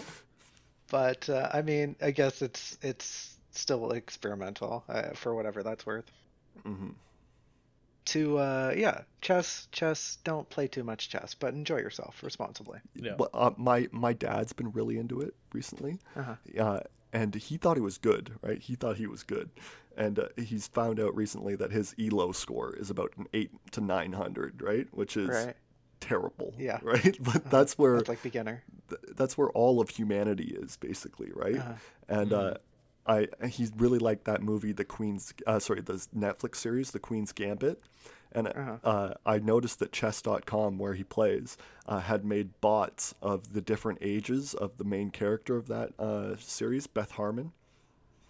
but 0.91 1.29
uh, 1.29 1.51
I 1.53 1.61
mean, 1.61 1.97
I 2.01 2.13
guess 2.13 2.41
it's 2.41 2.79
it's 2.81 3.37
still 3.51 3.93
experimental 3.93 4.85
uh, 4.89 5.11
for 5.15 5.35
whatever 5.35 5.63
that's 5.63 5.85
worth. 5.85 6.11
hmm 6.63 6.91
To 8.07 8.39
uh, 8.39 8.75
yeah, 8.77 9.01
chess, 9.23 9.67
chess. 9.73 10.19
Don't 10.25 10.49
play 10.51 10.67
too 10.69 10.85
much 10.85 11.09
chess, 11.09 11.35
but 11.35 11.55
enjoy 11.55 11.79
yourself 11.79 12.23
responsibly. 12.23 12.79
Yeah. 12.95 13.15
But 13.17 13.31
uh, 13.33 13.53
my 13.57 13.89
my 13.93 14.13
dad's 14.13 14.53
been 14.53 14.71
really 14.73 14.99
into 14.99 15.21
it 15.21 15.35
recently, 15.55 15.99
Uh-huh. 16.15 16.35
uh, 16.63 16.81
and 17.13 17.35
he 17.35 17.57
thought 17.57 17.77
he 17.77 17.83
was 17.83 17.97
good, 17.99 18.33
right? 18.43 18.61
He 18.61 18.75
thought 18.75 18.97
he 18.99 19.07
was 19.07 19.23
good, 19.23 19.49
and 19.97 20.19
uh, 20.19 20.29
he's 20.37 20.69
found 20.69 21.01
out 21.01 21.15
recently 21.17 21.57
that 21.57 21.71
his 21.73 21.95
Elo 21.99 22.33
score 22.33 22.75
is 22.77 22.91
about 22.91 23.13
an 23.17 23.27
eight 23.33 23.51
to 23.71 23.81
nine 23.81 24.13
hundred, 24.13 24.61
right? 24.61 24.87
Which 24.93 25.17
is 25.17 25.31
Right. 25.31 25.57
terrible, 26.01 26.53
Yeah. 26.59 26.81
right? 26.83 27.17
But 27.33 27.51
that's 27.51 27.79
where 27.79 27.97
That's 27.97 28.09
like 28.11 28.23
beginner. 28.23 28.63
th- 28.91 29.01
that's 29.17 29.39
where 29.39 29.49
all 29.51 29.81
of 29.81 29.89
humanity 29.89 30.55
is 30.61 30.77
basically, 30.77 31.31
right? 31.35 31.57
Uh-huh. 31.57 31.73
And 32.09 32.33
uh, 32.35 32.55
I 33.07 33.29
he 33.47 33.69
really 33.77 33.99
liked 33.99 34.25
that 34.25 34.43
movie, 34.43 34.73
The 34.73 34.85
Queen's, 34.85 35.35
uh, 35.47 35.59
sorry, 35.59 35.81
the 35.83 35.95
Netflix 36.17 36.57
series, 36.57 36.91
The 36.93 36.99
Queen's 36.99 37.33
Gambit. 37.33 37.81
And 38.33 38.49
Uh-huh. 38.49 38.77
uh, 38.83 39.15
I 39.25 39.39
noticed 39.39 39.79
that 39.79 39.93
Chess.com, 39.93 40.79
where 40.79 40.95
he 40.95 41.05
plays, 41.05 41.57
uh, 41.87 42.01
had 42.01 42.25
made 42.25 42.61
bots 42.61 43.15
of 43.23 43.53
the 43.53 43.61
different 43.61 44.01
ages 44.03 44.55
of 44.55 44.77
the 44.77 44.85
main 44.85 45.11
character 45.11 45.57
of 45.57 45.69
that 45.69 45.93
uh, 46.01 46.35
series, 46.39 46.89
Beth 46.89 47.13
Harmon. 47.13 47.53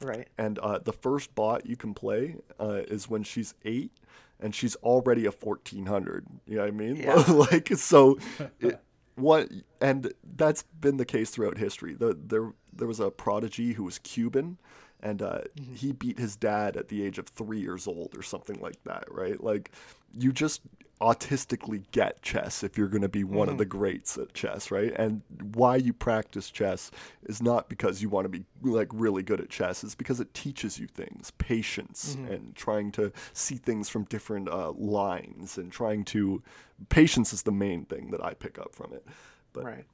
Right. 0.02 0.28
And 0.36 0.58
uh, 0.58 0.80
the 0.80 0.92
first 0.92 1.34
bot 1.34 1.64
you 1.64 1.76
can 1.76 1.94
play 1.94 2.36
uh, 2.60 2.82
is 2.88 3.08
when 3.08 3.22
she's 3.22 3.54
eight, 3.64 3.92
and 4.38 4.54
she's 4.54 4.76
already 4.76 5.24
a 5.24 5.32
fourteen 5.32 5.86
hundred. 5.86 6.26
You 6.46 6.56
know 6.56 6.62
what 6.62 6.68
I 6.68 6.72
mean? 6.72 6.96
Yeah. 6.96 7.14
like 7.28 7.68
so, 7.76 8.18
it, 8.60 8.78
what? 9.16 9.48
And 9.80 10.12
that's 10.36 10.62
been 10.62 10.96
the 10.96 11.04
case 11.04 11.30
throughout 11.30 11.58
history. 11.58 11.94
The, 11.94 12.18
there 12.20 12.52
there 12.72 12.88
was 12.88 13.00
a 13.00 13.10
prodigy 13.10 13.72
who 13.74 13.84
was 13.84 13.98
Cuban, 13.98 14.58
and 15.00 15.22
uh, 15.22 15.42
he 15.74 15.92
beat 15.92 16.18
his 16.18 16.36
dad 16.36 16.76
at 16.76 16.88
the 16.88 17.04
age 17.04 17.18
of 17.18 17.28
three 17.28 17.60
years 17.60 17.86
old 17.86 18.16
or 18.16 18.22
something 18.22 18.58
like 18.60 18.82
that. 18.84 19.04
Right? 19.10 19.42
Like 19.42 19.70
you 20.12 20.32
just 20.32 20.62
autistically 21.00 21.82
get 21.92 22.22
chess 22.22 22.62
if 22.62 22.78
you're 22.78 22.88
going 22.88 23.02
to 23.02 23.08
be 23.08 23.24
one 23.24 23.48
of 23.48 23.58
the 23.58 23.64
greats 23.64 24.16
at 24.16 24.32
chess, 24.32 24.70
right? 24.70 24.92
And 24.96 25.22
why 25.54 25.76
you 25.76 25.92
practice 25.92 26.50
chess 26.50 26.90
is 27.24 27.42
not 27.42 27.68
because 27.68 28.00
you 28.00 28.08
want 28.08 28.24
to 28.26 28.28
be 28.28 28.44
like 28.62 28.88
really 28.92 29.22
good 29.22 29.40
at 29.40 29.50
chess. 29.50 29.82
It's 29.84 29.94
because 29.94 30.20
it 30.20 30.32
teaches 30.34 30.78
you 30.78 30.86
things, 30.86 31.32
patience, 31.32 32.14
and 32.14 32.54
trying 32.54 32.92
to 32.92 33.12
see 33.32 33.56
things 33.56 33.88
from 33.88 34.04
different 34.04 34.48
uh, 34.48 34.70
lines, 34.72 35.58
and 35.58 35.70
trying 35.72 36.04
to 36.06 36.42
patience 36.88 37.32
is 37.32 37.42
the 37.42 37.52
main 37.52 37.84
thing 37.84 38.10
that 38.12 38.24
I 38.24 38.34
pick 38.34 38.58
up 38.58 38.74
from 38.74 38.92
it. 38.92 39.04
But 39.52 39.64
Right. 39.64 39.84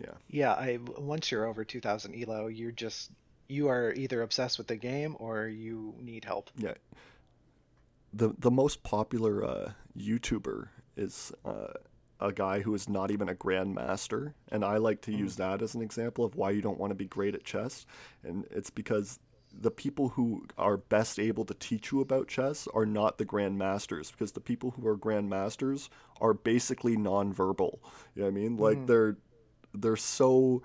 yeah, 0.00 0.14
Yeah. 0.28 0.52
I 0.52 0.78
once 0.98 1.30
you're 1.30 1.46
over 1.46 1.64
2,000 1.64 2.14
elo, 2.22 2.46
you're 2.48 2.72
just 2.72 3.10
you 3.48 3.68
are 3.68 3.92
either 3.92 4.22
obsessed 4.22 4.56
with 4.56 4.66
the 4.66 4.76
game 4.76 5.14
or 5.20 5.46
you 5.46 5.94
need 6.00 6.24
help. 6.24 6.50
yeah. 6.56 6.72
The 8.16 8.34
the 8.38 8.50
most 8.50 8.82
popular 8.82 9.44
uh, 9.44 9.72
YouTuber 9.98 10.68
is 10.96 11.32
uh, 11.44 11.72
a 12.20 12.32
guy 12.32 12.60
who 12.60 12.74
is 12.74 12.88
not 12.88 13.10
even 13.10 13.28
a 13.28 13.34
grandmaster, 13.34 14.34
and 14.52 14.64
I 14.64 14.76
like 14.76 15.00
to 15.02 15.12
use 15.12 15.36
that 15.36 15.62
as 15.62 15.74
an 15.74 15.82
example 15.82 16.24
of 16.24 16.36
why 16.36 16.50
you 16.50 16.62
don't 16.62 16.78
want 16.78 16.92
to 16.92 16.94
be 16.94 17.06
great 17.06 17.34
at 17.34 17.44
chess, 17.44 17.86
and 18.22 18.46
it's 18.50 18.70
because 18.70 19.18
the 19.60 19.70
people 19.70 20.10
who 20.10 20.46
are 20.58 20.76
best 20.76 21.18
able 21.18 21.44
to 21.44 21.54
teach 21.54 21.92
you 21.92 22.00
about 22.00 22.28
chess 22.28 22.68
are 22.74 22.86
not 22.86 23.18
the 23.18 23.26
grandmasters 23.26 24.10
because 24.10 24.32
the 24.32 24.40
people 24.40 24.72
who 24.72 24.86
are 24.86 24.96
grandmasters 24.96 25.88
are 26.20 26.34
basically 26.34 26.96
nonverbal. 26.96 27.78
You 28.14 28.22
know 28.22 28.24
what 28.24 28.28
I 28.28 28.30
mean? 28.30 28.56
Like 28.56 28.86
they're 28.86 29.16
they're 29.74 29.96
so 29.96 30.62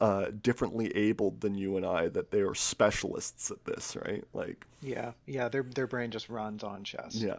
uh, 0.00 0.26
differently 0.42 0.94
abled 0.96 1.40
than 1.40 1.54
you 1.54 1.76
and 1.76 1.86
I 1.86 2.08
that 2.08 2.30
they 2.30 2.40
are 2.40 2.54
specialists 2.54 3.50
at 3.50 3.64
this, 3.64 3.96
right? 3.96 4.24
Like, 4.32 4.66
Yeah. 4.82 5.12
Yeah. 5.26 5.48
Their 5.48 5.62
their 5.62 5.86
brain 5.86 6.10
just 6.10 6.28
runs 6.28 6.62
on 6.64 6.84
chess. 6.84 7.14
yeah, 7.14 7.36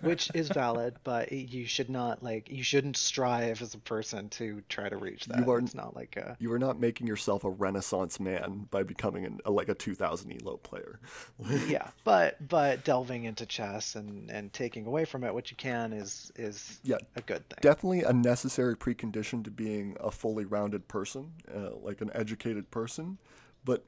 which 0.00 0.30
is 0.34 0.48
valid, 0.54 0.94
but 1.04 1.32
you 1.32 1.66
should 1.66 1.90
not 1.90 2.22
like 2.22 2.50
you 2.50 2.62
shouldn't 2.62 2.96
strive 2.96 3.60
as 3.62 3.74
a 3.74 3.78
person 3.78 4.28
to 4.30 4.62
try 4.68 4.88
to 4.88 4.96
reach 4.96 5.26
that. 5.26 5.38
You 5.44 5.50
are- 5.50 5.58
It's 5.58 5.74
not 5.74 5.94
like 5.96 6.16
a 6.16 6.36
you 6.40 6.52
are 6.52 6.58
not 6.58 6.78
making 6.80 7.06
yourself 7.06 7.44
a 7.44 7.50
renaissance 7.50 8.18
man 8.20 8.66
by 8.70 8.82
becoming 8.82 9.24
an, 9.24 9.40
a, 9.44 9.50
like 9.50 9.68
a 9.68 9.74
2000 9.74 10.40
elo 10.42 10.56
player. 10.56 11.00
yeah, 11.66 11.88
but 12.04 12.36
but 12.48 12.84
delving 12.84 13.24
into 13.24 13.46
chess 13.46 13.94
and 13.96 14.30
and 14.30 14.52
taking 14.52 14.86
away 14.86 15.04
from 15.04 15.24
it 15.24 15.34
what 15.34 15.50
you 15.50 15.56
can 15.56 15.92
is 15.92 16.30
is 16.36 16.80
Yeah, 16.84 16.98
a 17.16 17.20
good 17.20 17.48
thing. 17.48 17.58
definitely 17.60 18.02
a 18.04 18.12
necessary 18.12 18.76
precondition 18.76 19.44
to 19.44 19.50
being 19.50 19.96
a 20.00 20.10
fully 20.10 20.44
rounded 20.44 20.88
person, 20.88 21.32
uh, 21.54 21.70
like 21.82 22.00
an 22.00 22.10
educated 22.14 22.70
person. 22.70 23.18
But 23.64 23.84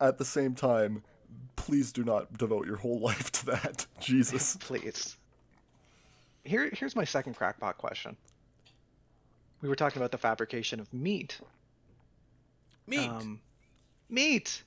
at 0.00 0.18
the 0.18 0.24
same 0.24 0.54
time, 0.54 1.02
please 1.56 1.92
do 1.92 2.04
not 2.04 2.36
devote 2.36 2.66
your 2.66 2.76
whole 2.76 2.98
life 3.10 3.30
to 3.32 3.46
that. 3.46 3.86
Jesus. 4.00 4.56
Please. 4.60 5.16
Here 6.44 6.70
here's 6.72 6.94
my 6.96 7.04
second 7.04 7.34
crackpot 7.34 7.78
question. 7.78 8.16
We 9.62 9.68
were 9.68 9.76
talking 9.76 9.98
about 10.00 10.10
the 10.12 10.18
fabrication 10.18 10.78
of 10.80 10.92
meat. 10.92 11.38
Meat. 12.86 13.08
Um, 13.08 13.40
meat. 14.10 14.62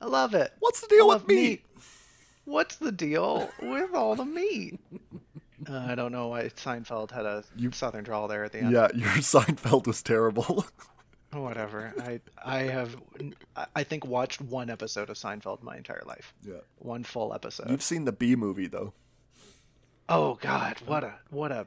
I 0.00 0.06
love 0.06 0.34
it. 0.34 0.52
What's 0.60 0.80
the 0.80 0.86
deal 0.86 1.08
with 1.08 1.26
meat? 1.26 1.64
What's 2.44 2.76
the 2.76 2.92
deal 2.92 3.50
with 3.60 3.94
all 3.94 4.14
the 4.16 4.24
meat? 4.24 4.78
Uh, 5.68 5.86
I 5.88 5.96
don't 5.96 6.12
know 6.12 6.28
why 6.28 6.44
Seinfeld 6.44 7.10
had 7.10 7.26
a 7.26 7.42
You- 7.56 7.72
southern 7.72 8.04
drawl 8.04 8.28
there 8.28 8.44
at 8.44 8.52
the 8.52 8.60
end. 8.60 8.70
Yeah, 8.72 8.88
your 8.94 9.08
Seinfeld 9.08 9.88
was 9.88 10.02
terrible. 10.04 10.64
Whatever. 11.32 11.92
I 12.00 12.20
I 12.42 12.58
have 12.62 12.96
I- 13.56 13.66
I 13.74 13.82
think 13.82 14.06
watched 14.06 14.40
one 14.40 14.70
episode 14.70 15.10
of 15.10 15.16
Seinfeld 15.16 15.62
my 15.64 15.76
entire 15.76 16.04
life. 16.06 16.32
yeah. 16.46 16.58
One 16.78 17.02
full 17.02 17.34
episode. 17.34 17.68
You've 17.70 17.82
seen 17.82 18.04
the 18.04 18.12
Bee 18.12 18.36
Movie 18.36 18.68
though. 18.68 18.94
Oh 20.08 20.34
God! 20.40 20.76
What 20.86 21.04
a 21.04 21.14
what 21.30 21.52
a 21.52 21.66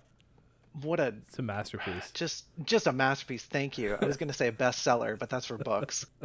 what 0.82 1.00
a 1.00 1.14
it's 1.28 1.38
a 1.38 1.42
masterpiece. 1.42 2.12
just 2.12 2.46
just 2.66 2.88
a 2.88 2.92
masterpiece. 2.94 3.44
Thank 3.44 3.78
you. 3.78 3.98
I 4.02 4.06
was 4.06 4.18
gonna 4.18 4.34
say 4.34 4.48
a 4.48 4.52
bestseller, 4.52 5.18
but 5.18 5.30
that's 5.30 5.46
for 5.46 5.58
books. 5.58 6.06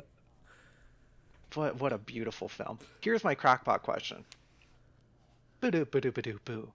What 1.55 1.81
what 1.81 1.92
a 1.92 1.98
beautiful 1.98 2.48
film. 2.48 2.79
Here's 3.00 3.24
my 3.24 3.35
crackpot 3.35 3.83
question. 3.83 4.24
Boo 5.61 5.70
boo 5.70 5.85
boo 5.87 6.12
boo 6.12 6.40
boo. 6.44 6.72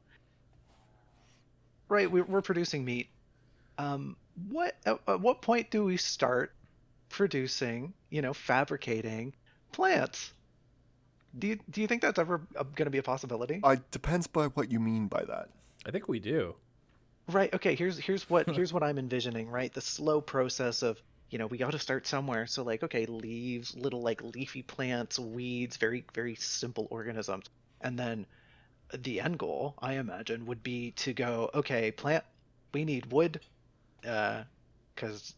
Right, 1.87 2.09
we're 2.09 2.23
we're 2.23 2.41
producing 2.41 2.83
meat. 2.83 3.09
Um, 3.77 4.15
what 4.49 4.75
at, 4.85 4.99
at 5.07 5.21
what 5.21 5.41
point 5.41 5.69
do 5.69 5.83
we 5.83 5.97
start 5.97 6.53
producing? 7.09 7.93
You 8.09 8.21
know, 8.21 8.33
fabricating 8.33 9.33
plants. 9.71 10.31
Do 11.37 11.47
you 11.47 11.59
do 11.69 11.81
you 11.81 11.87
think 11.87 12.01
that's 12.01 12.19
ever 12.19 12.41
going 12.53 12.85
to 12.85 12.89
be 12.89 12.97
a 12.97 13.03
possibility? 13.03 13.59
I 13.63 13.79
depends 13.91 14.27
by 14.27 14.47
what 14.47 14.71
you 14.71 14.79
mean 14.79 15.07
by 15.07 15.23
that. 15.23 15.49
I 15.85 15.91
think 15.91 16.07
we 16.07 16.19
do. 16.19 16.55
Right. 17.27 17.53
Okay. 17.53 17.75
Here's 17.75 17.97
here's 17.97 18.29
what 18.29 18.49
here's 18.55 18.73
what 18.73 18.83
I'm 18.83 18.97
envisioning. 18.97 19.49
Right. 19.49 19.73
The 19.73 19.81
slow 19.81 20.21
process 20.21 20.81
of 20.81 21.01
you 21.29 21.37
know 21.37 21.47
we 21.47 21.57
got 21.57 21.71
to 21.71 21.79
start 21.79 22.05
somewhere. 22.07 22.47
So 22.47 22.63
like 22.63 22.83
okay, 22.83 23.05
leaves, 23.05 23.75
little 23.75 24.01
like 24.01 24.21
leafy 24.23 24.61
plants, 24.61 25.17
weeds, 25.17 25.77
very 25.77 26.03
very 26.13 26.35
simple 26.35 26.87
organisms, 26.91 27.45
and 27.79 27.97
then 27.97 28.25
the 28.93 29.21
end 29.21 29.39
goal 29.39 29.75
I 29.79 29.93
imagine 29.93 30.45
would 30.47 30.63
be 30.63 30.91
to 30.91 31.13
go 31.13 31.49
okay, 31.53 31.91
plant. 31.91 32.25
We 32.73 32.85
need 32.85 33.11
wood, 33.11 33.41
uh, 34.07 34.43
because 34.95 35.33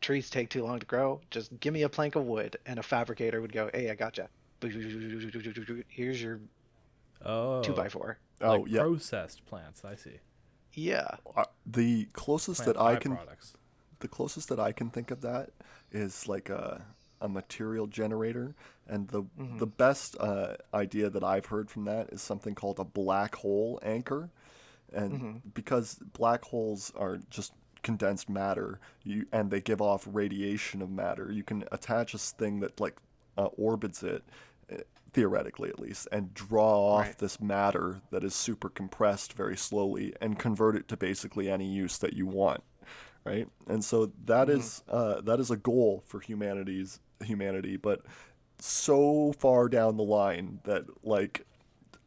trees 0.00 0.30
take 0.30 0.50
too 0.50 0.64
long 0.64 0.80
to 0.80 0.86
grow. 0.86 1.20
Just 1.30 1.58
give 1.60 1.72
me 1.72 1.82
a 1.82 1.88
plank 1.88 2.16
of 2.16 2.24
wood, 2.24 2.56
and 2.66 2.78
a 2.78 2.82
fabricator 2.82 3.40
would 3.40 3.52
go, 3.52 3.70
hey, 3.72 3.90
I 3.90 3.94
gotcha. 3.94 4.28
Here's 5.88 6.22
your 6.22 6.40
Oh, 7.24 7.62
two 7.62 7.72
by 7.72 7.88
four. 7.88 8.18
Oh 8.40 8.56
like 8.56 8.70
yeah, 8.70 8.80
processed 8.82 9.46
plants. 9.46 9.84
I 9.84 9.94
see. 9.94 10.18
Yeah. 10.72 11.08
Uh, 11.36 11.44
the 11.66 12.06
closest 12.12 12.62
Plant 12.64 12.76
that 12.76 12.82
I 12.82 12.96
can 12.96 13.16
byproducts. 13.16 13.52
the 14.00 14.08
closest 14.08 14.48
that 14.48 14.58
I 14.58 14.72
can 14.72 14.90
think 14.90 15.10
of 15.10 15.20
that 15.20 15.50
is 15.92 16.26
like 16.28 16.48
a 16.50 16.82
a 17.20 17.28
material 17.28 17.86
generator, 17.86 18.56
and 18.88 19.06
the 19.08 19.22
the 19.58 19.66
best 19.66 20.16
uh, 20.18 20.54
idea 20.74 21.08
that 21.10 21.22
I've 21.22 21.46
heard 21.46 21.70
from 21.70 21.84
that 21.84 22.08
is 22.12 22.20
something 22.20 22.54
called 22.56 22.80
a 22.80 22.84
black 22.84 23.36
hole 23.36 23.78
anchor, 23.84 24.30
and 24.92 25.42
because 25.54 26.00
black 26.12 26.44
holes 26.44 26.92
are 26.96 27.18
just 27.30 27.52
condensed 27.84 28.28
matter, 28.28 28.80
you 29.04 29.26
and 29.30 29.50
they 29.52 29.60
give 29.60 29.80
off 29.80 30.08
radiation 30.10 30.82
of 30.82 30.90
matter, 30.90 31.30
you 31.30 31.44
can 31.44 31.62
attach 31.70 32.12
this 32.12 32.32
thing 32.32 32.58
that 32.60 32.80
like 32.80 32.96
uh, 33.38 33.44
orbits 33.56 34.02
it. 34.02 34.24
Theoretically, 35.12 35.68
at 35.68 35.78
least, 35.78 36.08
and 36.10 36.32
draw 36.32 36.96
off 36.96 37.18
this 37.18 37.40
matter 37.40 38.00
that 38.10 38.24
is 38.24 38.34
super 38.34 38.68
compressed 38.70 39.34
very 39.34 39.56
slowly 39.56 40.14
and 40.20 40.38
convert 40.38 40.74
it 40.74 40.88
to 40.88 40.96
basically 40.96 41.50
any 41.50 41.66
use 41.66 41.98
that 41.98 42.14
you 42.14 42.26
want 42.26 42.62
right? 43.24 43.48
And 43.68 43.84
so 43.84 44.12
that 44.24 44.48
is 44.48 44.82
uh, 44.88 45.20
that 45.20 45.40
is 45.40 45.50
a 45.50 45.56
goal 45.56 46.02
for 46.06 46.20
humanity's 46.20 47.00
humanity, 47.22 47.76
but 47.76 48.02
so 48.58 49.32
far 49.38 49.68
down 49.68 49.96
the 49.96 50.02
line 50.02 50.60
that 50.64 50.84
like 51.04 51.46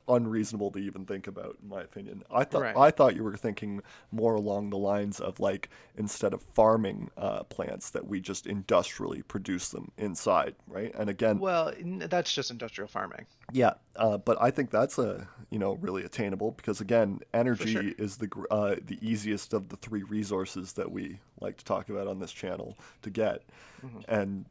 unreasonable 0.08 0.72
to 0.72 0.80
even 0.80 1.06
think 1.06 1.28
about, 1.28 1.58
in 1.62 1.70
my 1.70 1.82
opinion. 1.82 2.24
I 2.32 2.44
thought 2.44 2.62
Right. 2.62 2.78
I 2.78 2.92
thought 2.92 3.16
you 3.16 3.24
were 3.24 3.36
thinking 3.38 3.82
more 4.12 4.36
along 4.36 4.70
the 4.70 4.78
lines 4.78 5.20
of 5.20 5.40
like 5.40 5.70
instead 5.98 6.34
of 6.34 6.42
farming 6.42 7.10
uh, 7.18 7.44
plants, 7.44 7.90
that 7.92 8.08
we 8.08 8.20
just 8.22 8.46
industrially 8.48 9.22
produce 9.24 9.70
them 9.70 9.92
inside, 9.98 10.56
right? 10.68 10.94
And 10.96 11.10
again, 11.10 11.40
Well, 11.40 11.74
that's 11.84 12.34
just 12.34 12.52
industrial 12.52 12.88
farming. 12.88 13.26
yeah, 13.52 13.74
uh, 13.96 14.18
but 14.18 14.42
I 14.42 14.52
think 14.52 14.70
that's 14.72 14.98
a 14.98 15.28
you 15.50 15.60
know 15.60 15.74
really 15.82 16.04
attainable 16.04 16.52
because 16.52 16.82
again, 16.82 17.20
energy 17.34 17.72
sure. 17.74 17.84
is 17.98 18.18
the 18.18 18.30
uh, 18.52 18.76
the 18.86 19.00
easiest 19.02 19.54
of 19.54 19.70
the 19.70 19.78
three 19.78 20.04
resources 20.04 20.74
that 20.74 20.92
we 20.92 21.20
like 21.42 21.58
to 21.58 21.66
talk 21.66 21.90
about 21.90 22.08
on 22.08 22.20
this 22.20 22.32
channel 22.32 22.78
to 23.02 23.10
get, 23.10 23.42
Mm-hmm. 23.86 24.00
and 24.08 24.46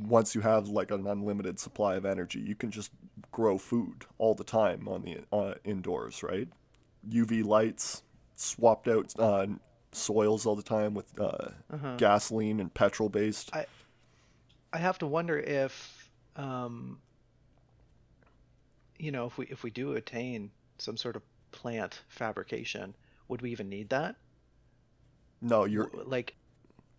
once 0.00 0.34
you 0.34 0.40
have 0.40 0.68
like 0.68 0.90
an 0.90 1.06
unlimited 1.06 1.58
supply 1.58 1.96
of 1.96 2.04
energy, 2.04 2.40
you 2.40 2.54
can 2.54 2.70
just 2.70 2.90
grow 3.32 3.58
food 3.58 4.04
all 4.18 4.34
the 4.34 4.44
time 4.44 4.88
on 4.88 5.02
the 5.02 5.18
uh, 5.32 5.54
indoors, 5.64 6.22
right? 6.22 6.48
UV 7.08 7.44
lights, 7.44 8.02
swapped 8.34 8.88
out 8.88 9.12
uh, 9.18 9.46
soils 9.92 10.46
all 10.46 10.56
the 10.56 10.62
time 10.62 10.94
with 10.94 11.12
uh, 11.18 11.48
gasoline 11.96 12.60
and 12.60 12.72
petrol 12.72 13.08
based. 13.08 13.50
Uh-huh. 13.52 13.62
I 13.62 13.66
I 14.76 14.78
have 14.78 14.98
to 14.98 15.06
wonder 15.06 15.38
if, 15.38 16.10
um, 16.36 16.98
you 18.98 19.10
know, 19.10 19.26
if 19.26 19.38
we 19.38 19.46
if 19.46 19.62
we 19.62 19.70
do 19.70 19.94
attain 19.94 20.50
some 20.78 20.96
sort 20.96 21.16
of 21.16 21.22
plant 21.52 22.02
fabrication, 22.08 22.94
would 23.28 23.40
we 23.40 23.50
even 23.52 23.68
need 23.68 23.88
that? 23.90 24.16
No, 25.40 25.64
you're 25.64 25.90
like, 26.04 26.34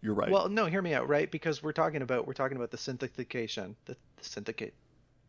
you're 0.07 0.15
right. 0.15 0.31
well, 0.31 0.47
no, 0.47 0.67
hear 0.67 0.81
me 0.81 0.93
out, 0.93 1.09
right? 1.09 1.29
Because 1.29 1.61
we're 1.61 1.73
talking 1.73 2.01
about 2.01 2.25
we're 2.25 2.31
talking 2.33 2.55
about 2.55 2.71
the 2.71 2.77
synthecation, 2.77 3.75
the, 3.85 3.97
the 4.15 4.23
syndicate, 4.23 4.73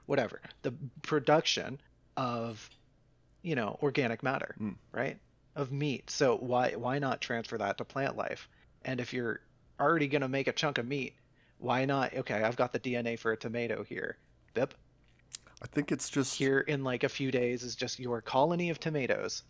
whatever, 0.06 0.40
the 0.62 0.72
production 1.02 1.80
of, 2.16 2.70
you 3.42 3.56
know, 3.56 3.76
organic 3.82 4.22
matter, 4.22 4.54
Mm. 4.60 4.76
right? 4.92 5.18
Of 5.56 5.72
meat. 5.72 6.10
So 6.10 6.36
why 6.36 6.76
why 6.76 7.00
not 7.00 7.20
transfer 7.20 7.58
that 7.58 7.78
to 7.78 7.84
plant 7.84 8.16
life? 8.16 8.48
And 8.84 9.00
if 9.00 9.12
you're 9.12 9.40
already 9.80 10.06
gonna 10.06 10.28
make 10.28 10.46
a 10.46 10.52
chunk 10.52 10.78
of 10.78 10.86
meat, 10.86 11.14
why 11.58 11.84
not? 11.84 12.14
Okay, 12.14 12.40
I've 12.40 12.54
got 12.56 12.72
the 12.72 12.78
DNA 12.78 13.18
for 13.18 13.32
a 13.32 13.36
tomato 13.36 13.82
here. 13.82 14.16
Bip. 14.54 14.74
I 15.60 15.66
think 15.66 15.90
it's 15.90 16.08
just 16.08 16.36
Here 16.36 16.60
in 16.60 16.84
like 16.84 17.02
a 17.02 17.08
few 17.08 17.32
days 17.32 17.64
is 17.64 17.74
just 17.74 17.98
your 17.98 18.20
colony 18.22 18.70
of 18.70 18.78
tomatoes. 18.78 19.42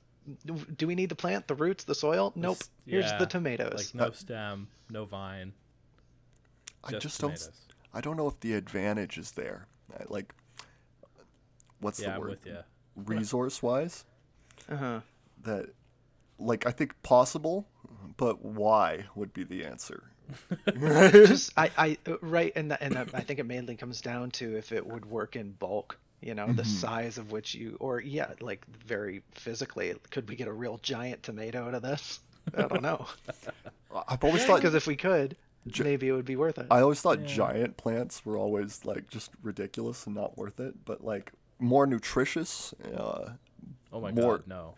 Do 0.76 0.86
we 0.86 0.94
need 0.94 1.08
the 1.08 1.14
plant, 1.14 1.48
the 1.48 1.54
roots, 1.54 1.84
the 1.84 1.94
soil? 1.94 2.32
Nope. 2.36 2.58
This- 2.58 2.70
Here's 2.86 3.12
the 3.18 3.26
tomatoes. 3.26 3.74
Like 3.74 3.94
no 3.94 4.10
stem, 4.12 4.68
no 4.90 5.04
vine. 5.04 5.52
I 6.84 6.90
Just, 6.92 7.02
just 7.02 7.20
don't. 7.20 7.48
I 7.94 8.00
don't 8.00 8.16
know 8.16 8.28
if 8.28 8.38
the 8.40 8.54
advantage 8.54 9.16
is 9.18 9.32
there. 9.32 9.66
I- 9.98 10.04
Like, 10.08 10.34
what's 11.80 12.00
Yeah, 12.00 12.14
the 12.14 12.20
word? 12.20 12.38
Resource 12.96 13.62
wise, 13.62 14.04
Uh-huh. 14.68 15.00
that, 15.44 15.70
like, 16.38 16.66
I 16.66 16.72
think 16.72 17.00
possible, 17.02 17.66
but 18.16 18.44
why 18.44 19.06
would 19.14 19.32
be 19.32 19.44
the 19.44 19.64
answer. 19.64 20.02
just 20.78 21.52
I, 21.56 21.70
I 21.78 21.98
uh, 22.06 22.18
right 22.20 22.52
and 22.54 22.70
that, 22.70 22.82
and 22.82 22.94
that, 22.94 23.14
I 23.14 23.20
think 23.20 23.38
it 23.38 23.46
mainly 23.46 23.76
comes 23.76 24.00
down 24.02 24.30
to 24.32 24.56
if 24.58 24.72
it 24.72 24.86
would 24.86 25.06
work 25.06 25.36
in 25.36 25.52
bulk 25.52 25.96
you 26.20 26.34
know 26.34 26.52
the 26.52 26.64
size 26.64 27.16
of 27.18 27.30
which 27.30 27.54
you 27.54 27.76
or 27.80 28.00
yeah 28.00 28.30
like 28.40 28.64
very 28.86 29.22
physically 29.34 29.94
could 30.10 30.28
we 30.28 30.34
get 30.36 30.48
a 30.48 30.52
real 30.52 30.78
giant 30.82 31.22
tomato 31.22 31.66
out 31.66 31.74
of 31.74 31.82
this 31.82 32.20
I 32.56 32.62
don't 32.62 32.82
know 32.82 33.06
I've 34.08 34.22
always 34.24 34.44
thought. 34.44 34.56
because 34.60 34.74
if 34.74 34.86
we 34.86 34.96
could 34.96 35.36
Gi- 35.68 35.82
maybe 35.84 36.08
it 36.08 36.12
would 36.12 36.24
be 36.24 36.36
worth 36.36 36.58
it 36.58 36.66
I 36.70 36.80
always 36.80 37.00
thought 37.00 37.20
Yeah. 37.20 37.26
giant 37.26 37.76
plants 37.76 38.24
were 38.26 38.36
always 38.36 38.84
like 38.84 39.08
just 39.08 39.30
ridiculous 39.42 40.06
and 40.06 40.14
not 40.14 40.36
worth 40.38 40.58
it, 40.60 40.84
but 40.84 41.04
like 41.04 41.32
more 41.60 41.86
nutritious, 41.86 42.72
uh, 42.96 43.32
Oh 43.92 44.00
my 44.00 44.12
more- 44.12 44.38
god, 44.38 44.46
no. 44.46 44.74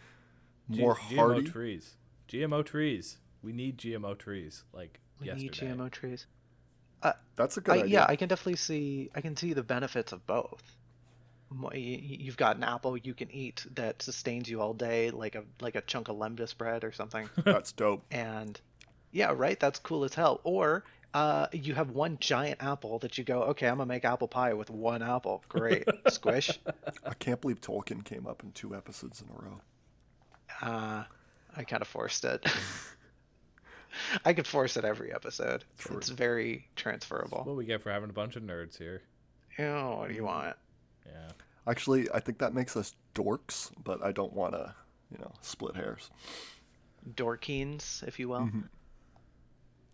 G- 0.70 0.80
more 0.80 0.94
GMO 0.96 1.16
hardy. 1.16 1.44
trees. 1.44 1.96
GMO 2.28 2.64
trees. 2.64 3.18
We 3.42 3.52
need 3.52 3.76
GMO 3.78 4.16
trees 4.18 4.64
like 4.72 5.00
we 5.20 5.26
yesterday. 5.26 5.44
need 5.44 5.52
GMO 5.78 5.90
trees 5.90 6.26
That's 7.36 7.56
a 7.56 7.60
good 7.60 7.72
I, 7.72 7.78
idea. 7.80 7.88
yeah 8.00 8.06
I 8.08 8.16
can 8.16 8.28
definitely 8.28 8.56
see 8.56 9.10
I 9.14 9.20
can 9.20 9.36
see 9.36 9.52
the 9.52 9.62
benefits 9.62 10.12
of 10.12 10.26
both 10.26 10.62
Mo- 10.62 10.62
y- 10.62 10.66
y- 10.66 10.79
you've 11.74 12.36
got 12.36 12.56
an 12.56 12.62
apple 12.64 12.96
you 12.96 13.12
can 13.12 13.30
eat 13.32 13.66
that 13.74 14.00
sustains 14.02 14.48
you 14.48 14.60
all 14.60 14.72
day 14.72 15.10
like 15.10 15.34
a 15.34 15.42
like 15.60 15.74
a 15.74 15.80
chunk 15.80 16.08
of 16.08 16.16
lembas 16.16 16.56
bread 16.56 16.84
or 16.84 16.92
something. 16.92 17.28
That's 17.44 17.72
dope. 17.72 18.04
and 18.10 18.60
yeah 19.12 19.32
right 19.34 19.58
that's 19.58 19.78
cool 19.80 20.04
as 20.04 20.14
hell. 20.14 20.40
Or 20.44 20.84
uh, 21.12 21.48
you 21.52 21.74
have 21.74 21.90
one 21.90 22.16
giant 22.20 22.62
apple 22.62 23.00
that 23.00 23.18
you 23.18 23.24
go 23.24 23.42
okay 23.42 23.66
i'm 23.66 23.78
gonna 23.78 23.86
make 23.86 24.04
apple 24.04 24.28
pie 24.28 24.52
with 24.54 24.70
one 24.70 25.02
apple. 25.02 25.42
Great. 25.48 25.84
Squish. 26.08 26.58
I 27.04 27.14
can't 27.14 27.40
believe 27.40 27.60
Tolkien 27.60 28.04
came 28.04 28.28
up 28.28 28.44
in 28.44 28.52
two 28.52 28.76
episodes 28.76 29.20
in 29.20 29.28
a 29.34 29.42
row. 29.42 29.60
uh, 30.62 31.04
i 31.56 31.64
kind 31.64 31.82
of 31.82 31.88
forced 31.88 32.24
it. 32.24 32.46
I 34.24 34.34
could 34.34 34.46
force 34.46 34.76
it 34.76 34.84
every 34.84 35.12
episode. 35.12 35.64
True. 35.78 35.96
it's 35.98 36.10
very 36.10 36.68
transferable. 36.76 37.42
What 37.44 37.56
we 37.56 37.64
get 37.64 37.82
for 37.82 37.90
having 37.90 38.08
a 38.08 38.12
bunch 38.12 38.36
of 38.36 38.44
nerds 38.44 38.78
here. 38.78 39.02
oh 39.58 39.96
what 39.96 40.08
do 40.10 40.14
you 40.14 40.22
want 40.24 40.54
Yeah. 41.06 41.30
Actually, 41.66 42.10
I 42.12 42.20
think 42.20 42.38
that 42.38 42.54
makes 42.54 42.76
us 42.76 42.94
dorks, 43.14 43.70
but 43.84 44.02
I 44.04 44.12
don't 44.12 44.32
want 44.32 44.54
to, 44.54 44.74
you 45.12 45.18
know, 45.18 45.32
split 45.42 45.76
hairs. 45.76 46.10
dorkines 47.14 48.06
if 48.06 48.18
you 48.18 48.28
will 48.28 48.40
Mhm. 48.40 48.68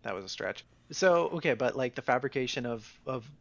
that 0.01 0.13
was 0.13 0.25
a 0.25 0.29
stretch 0.29 0.65
so 0.91 1.29
okay 1.29 1.53
but 1.53 1.73
like 1.75 1.95
the 1.95 2.01
fabrication 2.01 2.65
of 2.65 2.99
of 3.05 3.31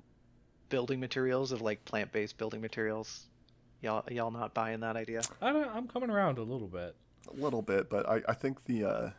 building 0.68 1.00
materials 1.00 1.50
of 1.50 1.61
like 1.62 1.85
plant-based 1.85 2.38
building 2.38 2.61
materials 2.61 3.26
y'all 3.81 4.05
y'all 4.11 4.31
not 4.31 4.55
buying 4.55 4.79
that 4.81 4.96
idea 4.96 5.20
I 5.42 5.52
don't, 5.52 5.68
I'm 5.68 5.88
coming 5.88 6.11
around 6.11 6.38
a 6.38 6.42
little 6.44 6.68
bit. 6.68 6.94
A 7.29 7.35
little 7.35 7.61
bit, 7.62 7.90
but 7.90 8.09
I, 8.09 8.22
I 8.29 8.35
think 8.35 8.64
the 8.66 8.85
uh, 8.85 9.11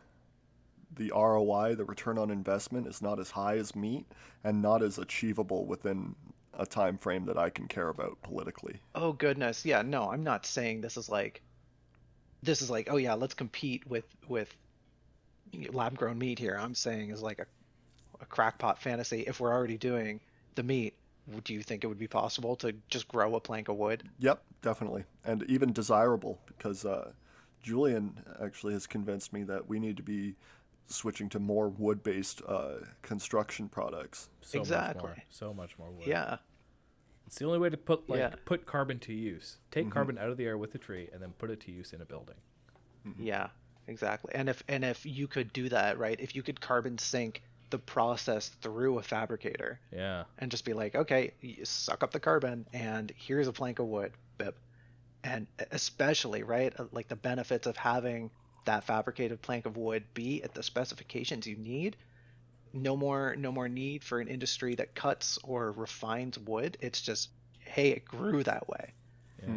the 0.96 1.12
ROI, 1.14 1.74
the 1.74 1.84
return 1.84 2.16
on 2.16 2.30
investment, 2.30 2.86
is 2.86 3.02
not 3.02 3.20
as 3.20 3.30
high 3.32 3.58
as 3.58 3.76
meat 3.76 4.06
and 4.42 4.62
not 4.62 4.82
as 4.82 4.96
achievable 4.98 5.66
within 5.66 6.14
a 6.54 6.66
time 6.66 6.98
frame 6.98 7.26
that 7.26 7.38
I 7.38 7.50
can 7.50 7.68
care 7.68 7.88
about 7.88 8.20
politically. 8.22 8.80
Oh 8.94 9.12
goodness, 9.12 9.64
yeah. 9.64 9.82
No, 9.82 10.10
I'm 10.10 10.24
not 10.24 10.46
saying 10.46 10.80
this 10.80 10.96
is 10.96 11.08
like, 11.08 11.42
this 12.42 12.62
is 12.62 12.70
like, 12.70 12.88
oh 12.90 12.96
yeah, 12.96 13.14
let's 13.14 13.34
compete 13.34 13.86
with 13.86 14.04
with 14.28 14.54
lab 15.72 15.96
grown 15.96 16.18
meat 16.18 16.38
here. 16.38 16.58
I'm 16.60 16.74
saying 16.74 17.10
is 17.10 17.22
like 17.22 17.38
a 17.38 17.46
a 18.20 18.26
crackpot 18.26 18.80
fantasy. 18.80 19.20
If 19.20 19.40
we're 19.40 19.52
already 19.52 19.76
doing 19.76 20.20
the 20.54 20.62
meat, 20.62 20.94
do 21.44 21.54
you 21.54 21.62
think 21.62 21.84
it 21.84 21.86
would 21.86 21.98
be 21.98 22.08
possible 22.08 22.56
to 22.56 22.74
just 22.88 23.08
grow 23.08 23.34
a 23.34 23.40
plank 23.40 23.68
of 23.68 23.76
wood? 23.76 24.08
Yep, 24.18 24.42
definitely, 24.62 25.04
and 25.24 25.42
even 25.44 25.72
desirable 25.72 26.38
because 26.46 26.84
uh, 26.84 27.12
Julian 27.62 28.18
actually 28.42 28.72
has 28.72 28.86
convinced 28.86 29.32
me 29.32 29.42
that 29.44 29.68
we 29.68 29.78
need 29.78 29.96
to 29.98 30.02
be 30.02 30.34
switching 30.88 31.28
to 31.28 31.38
more 31.38 31.68
wood-based 31.68 32.42
uh, 32.48 32.78
construction 33.02 33.68
products. 33.68 34.28
So 34.40 34.58
much 34.58 34.66
Exactly. 34.66 35.02
more. 35.02 35.16
So 35.30 35.54
much 35.54 35.78
more 35.78 35.90
wood. 35.90 36.06
Yeah, 36.06 36.38
It's 37.26 37.36
the 37.38 37.44
only 37.44 37.58
way 37.58 37.68
to 37.68 37.76
put 37.76 38.08
like 38.08 38.18
Yeah. 38.20 38.34
put 38.46 38.64
carbon 38.64 38.98
to 39.00 39.12
use. 39.12 39.58
Take 39.70 39.86
Mhm. 39.88 39.90
carbon 39.92 40.16
out 40.18 40.30
of 40.30 40.38
the 40.38 40.46
air 40.46 40.56
with 40.56 40.72
the 40.72 40.78
tree 40.78 41.10
and 41.12 41.22
then 41.22 41.32
put 41.34 41.50
it 41.50 41.60
to 41.60 41.70
use 41.70 41.92
in 41.92 42.00
a 42.00 42.06
building. 42.06 42.36
yeah, 43.18 43.50
exactly. 43.86 44.34
And 44.34 44.48
if 44.48 44.62
and 44.68 44.82
if 44.84 45.04
you 45.06 45.28
could 45.28 45.52
do 45.52 45.68
that, 45.68 45.98
right? 45.98 46.18
If 46.20 46.34
you 46.34 46.42
could 46.42 46.60
carbon 46.60 46.96
sink 46.98 47.42
the 47.70 47.78
process 47.78 48.48
through 48.48 48.98
a 48.98 49.02
fabricator, 49.02 49.78
Yeah. 49.92 50.24
and 50.38 50.50
just 50.50 50.64
be 50.64 50.72
like, 50.72 50.94
okay, 50.94 51.34
you 51.42 51.66
suck 51.66 52.02
up 52.02 52.12
the 52.12 52.20
carbon, 52.20 52.66
and 52.72 53.10
here's 53.14 53.46
a 53.46 53.52
plank 53.52 53.78
of 53.78 53.86
wood, 53.88 54.12
bip. 54.38 54.58
And 55.22 55.46
especially, 55.70 56.42
right, 56.44 56.72
uh, 56.80 56.86
like 56.92 57.08
the 57.08 57.16
benefits 57.16 57.66
of 57.66 57.76
having 57.76 58.30
that 58.68 58.84
fabricated 58.84 59.40
plank 59.40 59.64
of 59.64 59.78
wood 59.78 60.04
be 60.12 60.42
at 60.42 60.52
the 60.52 60.62
specifications 60.62 61.46
you 61.46 61.56
need. 61.56 61.96
No 62.74 62.96
more, 62.98 63.34
no 63.36 63.50
more 63.50 63.66
need 63.66 64.04
for 64.04 64.20
an 64.20 64.28
industry 64.28 64.74
that 64.74 64.94
cuts 64.94 65.38
or 65.42 65.72
refines 65.72 66.38
wood. 66.38 66.76
It's 66.82 67.00
just, 67.00 67.30
hey, 67.60 67.88
it 67.92 68.04
grew 68.04 68.42
that 68.42 68.68
way. 68.68 68.92
Yeah. 69.42 69.54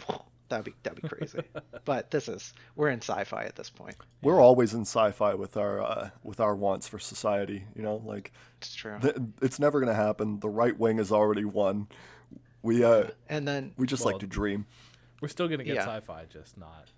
Hmm. 0.00 0.16
That'd 0.50 0.66
be 0.66 0.74
that'd 0.82 1.00
be 1.00 1.08
crazy. 1.08 1.40
but 1.86 2.10
this 2.10 2.28
is 2.28 2.52
we're 2.76 2.90
in 2.90 2.98
sci-fi 3.00 3.44
at 3.44 3.56
this 3.56 3.70
point. 3.70 3.96
We're 4.22 4.40
always 4.40 4.74
in 4.74 4.82
sci-fi 4.82 5.34
with 5.34 5.56
our 5.56 5.80
uh, 5.82 6.10
with 6.22 6.38
our 6.38 6.54
wants 6.54 6.86
for 6.86 6.98
society. 6.98 7.64
You 7.74 7.82
know, 7.82 8.02
like 8.04 8.30
It's 8.58 8.74
true. 8.74 8.98
th- 9.00 9.16
it's 9.40 9.58
never 9.58 9.80
going 9.80 9.88
to 9.90 9.96
happen. 10.00 10.40
The 10.40 10.50
right 10.50 10.78
wing 10.78 10.98
has 10.98 11.10
already 11.10 11.46
won. 11.46 11.88
We 12.62 12.84
uh, 12.84 13.04
and 13.28 13.48
then 13.48 13.72
we 13.78 13.86
just 13.86 14.04
Well, 14.04 14.14
like 14.14 14.20
to 14.20 14.26
dream. 14.26 14.66
We're 15.22 15.28
still 15.28 15.48
gonna 15.48 15.64
get 15.64 15.76
Yeah. 15.76 15.86
sci-fi, 15.86 16.26
just 16.30 16.58
not. 16.58 16.90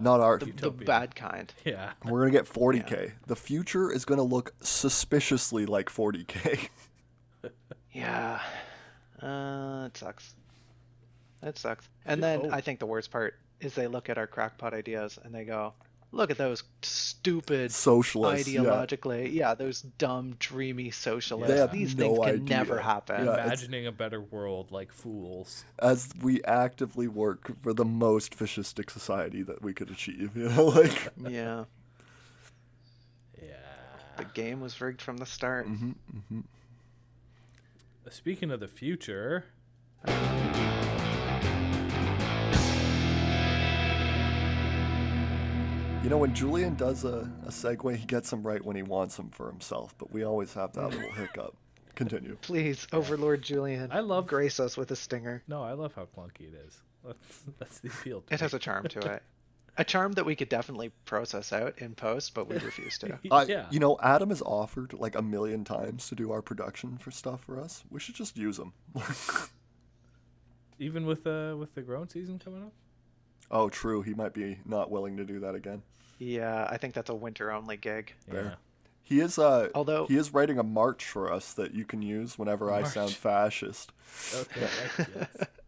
Not 0.00 0.20
our. 0.20 0.38
the, 0.38 0.50
the 0.52 0.70
bad 0.70 1.14
kind. 1.14 1.52
Yeah. 1.64 1.92
We're 2.04 2.20
gonna 2.20 2.30
get 2.32 2.46
40k. 2.46 3.12
The 3.26 3.36
future 3.36 3.92
is 3.92 4.04
gonna 4.04 4.22
look 4.22 4.54
suspiciously 4.60 5.66
like 5.66 5.88
40k. 5.88 6.68
Yeah. 7.92 8.40
Uh, 9.20 9.86
it 9.86 9.96
sucks. 9.96 10.34
It 11.42 11.58
sucks. 11.58 11.88
And 12.06 12.20
Yeah, 12.20 12.36
then 12.36 12.50
oh. 12.52 12.54
I 12.54 12.60
think 12.60 12.78
the 12.78 12.86
worst 12.86 13.10
part 13.10 13.34
is 13.60 13.74
they 13.74 13.88
look 13.88 14.08
at 14.08 14.16
our 14.16 14.28
crackpot 14.28 14.72
ideas 14.74 15.18
and 15.24 15.34
they 15.34 15.44
go, 15.44 15.74
look 16.12 16.30
at 16.30 16.38
those 16.38 16.62
stupid 16.82 17.70
Socialists. 17.72 18.48
ideologically, 18.48 19.32
yeah. 19.32 19.54
those 19.54 19.82
dumb, 19.82 20.36
dreamy 20.38 20.90
socialists. 20.90 21.54
They 21.54 21.66
These 21.78 21.96
no 21.96 22.06
things 22.16 22.18
can 22.18 22.34
idea. 22.34 22.56
never 22.56 22.78
happen. 22.80 23.24
Yeah. 23.26 23.44
Imagining 23.44 23.86
a 23.86 23.92
better 23.92 24.20
world 24.20 24.72
like 24.72 24.92
fools. 24.92 25.64
As 25.78 26.08
we 26.20 26.42
actively 26.44 27.06
work 27.08 27.52
for 27.62 27.72
the 27.72 27.84
most 27.84 28.36
fascistic 28.38 28.90
society 28.90 29.42
that 29.42 29.62
we 29.62 29.72
could 29.72 29.90
achieve, 29.90 30.30
you 30.36 30.48
know, 30.48 30.66
like. 30.66 31.08
Yeah, 31.18 31.64
Yeah. 33.42 33.54
the 34.16 34.24
game 34.24 34.60
was 34.60 34.80
rigged 34.80 35.00
from 35.02 35.16
the 35.18 35.26
start. 35.26 35.66
hmm 35.66 35.92
hmm 36.28 36.40
Speaking 38.08 38.50
of 38.50 38.58
the 38.58 38.66
future, 38.66 39.44
You 46.02 46.08
know, 46.08 46.16
when 46.16 46.34
Julian 46.34 46.76
does 46.76 47.04
a, 47.04 47.30
a 47.44 47.50
segue, 47.50 47.94
he 47.94 48.06
gets 48.06 48.30
them 48.30 48.42
right 48.42 48.64
when 48.64 48.74
he 48.74 48.82
wants 48.82 49.16
them 49.16 49.28
for 49.30 49.50
himself, 49.50 49.94
but 49.98 50.10
we 50.10 50.24
always 50.24 50.54
have 50.54 50.72
that 50.72 50.88
little 50.90 51.12
hiccup. 51.12 51.54
Continue. 51.94 52.38
Please, 52.40 52.86
Overlord 52.92 53.42
Julian, 53.42 53.90
I 53.92 54.00
love- 54.00 54.26
grace 54.26 54.58
us 54.60 54.76
with 54.78 54.90
a 54.92 54.96
stinger. 54.96 55.42
no, 55.46 55.62
I 55.62 55.72
love 55.74 55.92
how 55.94 56.06
clunky 56.16 56.48
it 56.52 56.54
is. 56.66 56.80
That's, 57.04 57.42
that's 57.58 57.78
the 57.80 57.88
appeal. 57.88 58.20
To 58.22 58.34
It 58.34 58.40
has 58.40 58.52
a 58.52 58.58
charm 58.58 58.86
to 58.88 58.98
it. 58.98 59.22
A 59.78 59.84
charm 59.84 60.12
that 60.12 60.26
we 60.26 60.34
could 60.34 60.50
definitely 60.50 60.90
process 61.06 61.52
out 61.52 61.78
in 61.78 61.94
post, 61.94 62.34
but 62.34 62.46
we 62.48 62.56
refuse 62.58 62.98
to. 62.98 63.18
I, 63.30 63.44
yeah. 63.44 63.66
You 63.70 63.78
know, 63.78 63.96
Adam 64.02 64.28
has 64.28 64.42
offered 64.42 64.92
like 64.92 65.14
a 65.14 65.22
million 65.22 65.64
times 65.64 66.08
to 66.08 66.14
do 66.14 66.32
our 66.32 66.42
production 66.42 66.98
for 66.98 67.10
stuff 67.10 67.44
for 67.44 67.58
us. 67.58 67.84
We 67.88 68.00
should 68.00 68.16
just 68.16 68.36
use 68.36 68.58
him. 68.58 68.72
Even 70.78 71.06
with 71.06 71.26
uh 71.26 71.54
with 71.58 71.74
the 71.74 71.80
grown 71.82 72.08
season 72.10 72.38
coming 72.38 72.62
up. 72.64 72.72
Oh, 73.50 73.68
true. 73.68 74.02
He 74.02 74.14
might 74.14 74.32
be 74.34 74.58
not 74.64 74.90
willing 74.90 75.16
to 75.16 75.24
do 75.24 75.40
that 75.40 75.54
again. 75.54 75.82
Yeah, 76.18 76.66
I 76.70 76.76
think 76.76 76.94
that's 76.94 77.10
a 77.10 77.14
winter 77.14 77.50
only 77.50 77.76
gig. 77.76 78.14
Fair. 78.30 78.56
He 79.02 79.20
is 79.20 79.38
uh 79.38 79.70
Although- 79.74 80.06
he 80.06 80.16
is 80.16 80.32
writing 80.32 80.58
a 80.58 80.62
march 80.62 81.04
for 81.04 81.32
us 81.32 81.52
that 81.54 81.74
you 81.74 81.84
can 81.84 82.00
use 82.02 82.38
whenever 82.38 82.70
I 82.70 82.84
sound 82.84 83.10
fascist. 83.12 83.92
Okay. 84.34 84.68
yes. 84.98 85.48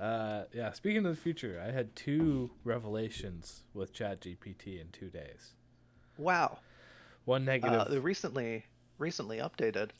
Uh, 0.00 0.44
yeah. 0.52 0.72
Speaking 0.72 1.06
of 1.06 1.14
the 1.14 1.20
future, 1.20 1.62
I 1.64 1.70
had 1.70 1.94
two 1.94 2.50
revelations 2.64 3.62
with 3.72 3.92
ChatGPT 3.94 4.80
in 4.80 4.88
two 4.90 5.08
days. 5.08 5.50
Wow. 6.18 6.58
One 7.24 7.44
negative. 7.44 7.86
Uh, 7.88 8.00
recently 8.00 8.64
recently 8.98 9.38
updated. 9.38 9.90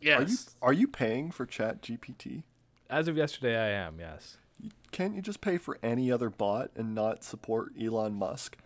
yes. 0.00 0.20
Are 0.20 0.22
you 0.22 0.36
are 0.62 0.72
you 0.72 0.86
paying 0.88 1.30
for 1.32 1.44
Chat 1.44 1.82
GPT? 1.82 2.44
As 2.88 3.08
of 3.08 3.16
yesterday, 3.16 3.56
I 3.56 3.70
am. 3.70 3.98
Yes. 3.98 4.36
Can't 4.92 5.14
you 5.14 5.22
just 5.22 5.40
pay 5.40 5.58
for 5.58 5.78
any 5.82 6.10
other 6.10 6.30
bot 6.30 6.70
and 6.74 6.94
not 6.94 7.22
support 7.22 7.72
Elon 7.80 8.14
Musk? 8.14 8.56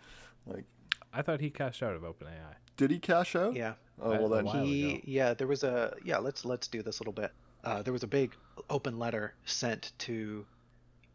Like, 0.47 0.65
I 1.13 1.23
thought 1.23 1.41
he 1.41 1.51
cashed 1.51 1.83
out 1.83 1.95
of 1.95 2.03
OpenAI. 2.03 2.55
did 2.77 2.91
he 2.91 2.99
cash 2.99 3.37
out? 3.37 3.55
Yeah. 3.55 3.75
Oh 4.01 4.11
well 4.13 4.33
a 4.33 4.37
then. 4.37 4.45
while 4.47 4.65
he 4.65 4.91
ago. 4.95 5.01
yeah 5.05 5.35
there 5.35 5.47
was 5.47 5.63
a 5.63 5.95
yeah 6.05 6.17
let's 6.19 6.45
let's 6.45 6.67
do 6.67 6.83
this 6.83 6.99
a 6.99 7.03
little 7.03 7.13
bit 7.13 7.31
uh, 7.63 7.83
there 7.83 7.93
was 7.93 8.03
a 8.03 8.07
big 8.09 8.35
open 8.71 8.99
letter 8.99 9.35
sent 9.45 9.93
to 9.99 10.45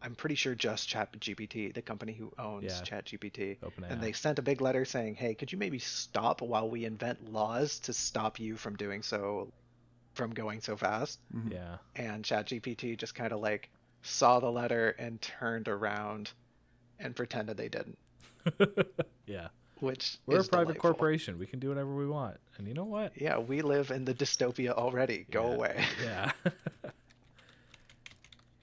i'm 0.02 0.14
pretty 0.16 0.36
sure 0.36 0.54
just 0.56 0.88
chatgpt 0.88 1.74
the 1.74 1.82
company 1.82 2.14
who 2.14 2.32
owns 2.40 2.64
Yeah. 2.66 2.82
chatgpt 2.84 3.58
OpenAI. 3.60 3.90
and 3.92 4.00
they 4.02 4.14
sent 4.14 4.40
a 4.40 4.42
big 4.42 4.62
letter 4.62 4.86
saying 4.86 5.16
hey 5.16 5.34
could 5.34 5.52
you 5.52 5.58
maybe 5.58 5.80
stop 5.80 6.42
while 6.42 6.70
we 6.70 6.86
invent 6.86 7.34
laws 7.34 7.80
to 7.80 7.94
stop 7.94 8.40
you 8.40 8.56
from 8.56 8.76
doing 8.78 9.02
so 9.02 9.52
from 10.14 10.30
going 10.32 10.62
so 10.62 10.78
fast. 10.78 11.20
Yeah. 11.50 11.78
and 11.96 12.24
chatgpt 12.24 12.96
just 12.98 13.16
kind 13.16 13.34
of 13.34 13.40
like 13.42 13.70
saw 14.02 14.40
the 14.40 14.52
letter 14.52 14.90
and 14.98 15.22
turned 15.22 15.68
around 15.68 16.32
and 17.00 17.16
pretended 17.16 17.58
they 17.58 17.70
didn't 17.70 17.98
yeah. 19.26 19.48
which 19.80 20.18
We're 20.26 20.40
a 20.40 20.44
private 20.44 20.50
delightful. 20.50 20.76
corporation. 20.82 21.38
We 21.38 21.46
can 21.46 21.60
do 21.60 21.70
whatever 21.70 21.94
we 21.94 22.08
want. 22.08 22.38
And 22.58 22.68
you 22.68 22.74
know 22.74 22.86
what? 22.86 23.12
yeah 23.16 23.38
we 23.38 23.62
live 23.62 23.92
in 23.92 24.06
the 24.06 24.14
dystopia 24.14 24.72
already 24.72 25.26
go 25.32 25.50
Yeah. 25.50 25.54
away 25.56 25.86
Yeah. 26.04 26.32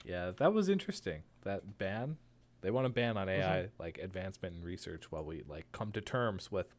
yeah, 0.05 0.31
that 0.37 0.53
was 0.53 0.69
interesting. 0.69 1.21
That 1.43 1.77
ban. 1.77 2.17
They 2.61 2.71
want 2.71 2.85
to 2.85 2.89
ban 2.89 3.15
on 3.17 3.29
AI 3.29 3.41
mm-hmm. 3.41 3.67
like 3.77 3.99
advancement 3.99 4.55
in 4.55 4.63
research 4.63 5.11
while 5.11 5.23
we 5.23 5.43
like 5.47 5.71
come 5.71 5.91
to 5.91 6.01
terms 6.01 6.51
with 6.51 6.73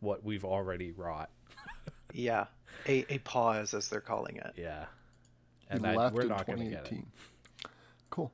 what 0.00 0.24
we've 0.24 0.44
already 0.44 0.90
wrought. 0.90 1.30
Yeah, 2.12 2.46
a, 2.86 3.04
a 3.12 3.18
pause 3.18 3.74
as 3.74 3.88
they're 3.88 4.00
calling 4.00 4.36
it. 4.36 4.52
Yeah. 4.56 4.86
And 5.68 5.86
I, 5.86 5.94
left 5.94 6.14
we're 6.14 6.22
in 6.22 6.28
not 6.28 6.46
going 6.46 6.58
to 6.58 6.64
get 6.64 6.90
it. 6.92 7.04
2018. 8.10 8.10
Cool. 8.10 8.32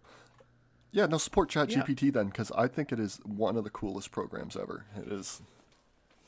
Yeah, 0.90 1.06
no, 1.06 1.16
support 1.18 1.48
Chat 1.48 1.70
Yeah. 1.70 1.82
GPT 1.82 2.12
then, 2.12 2.26
because 2.26 2.50
I 2.52 2.68
think 2.68 2.92
it 2.92 3.00
is 3.00 3.18
one 3.24 3.56
of 3.56 3.64
the 3.64 3.70
coolest 3.70 4.10
programs 4.10 4.56
ever. 4.56 4.84
It 4.96 5.10
is. 5.10 5.40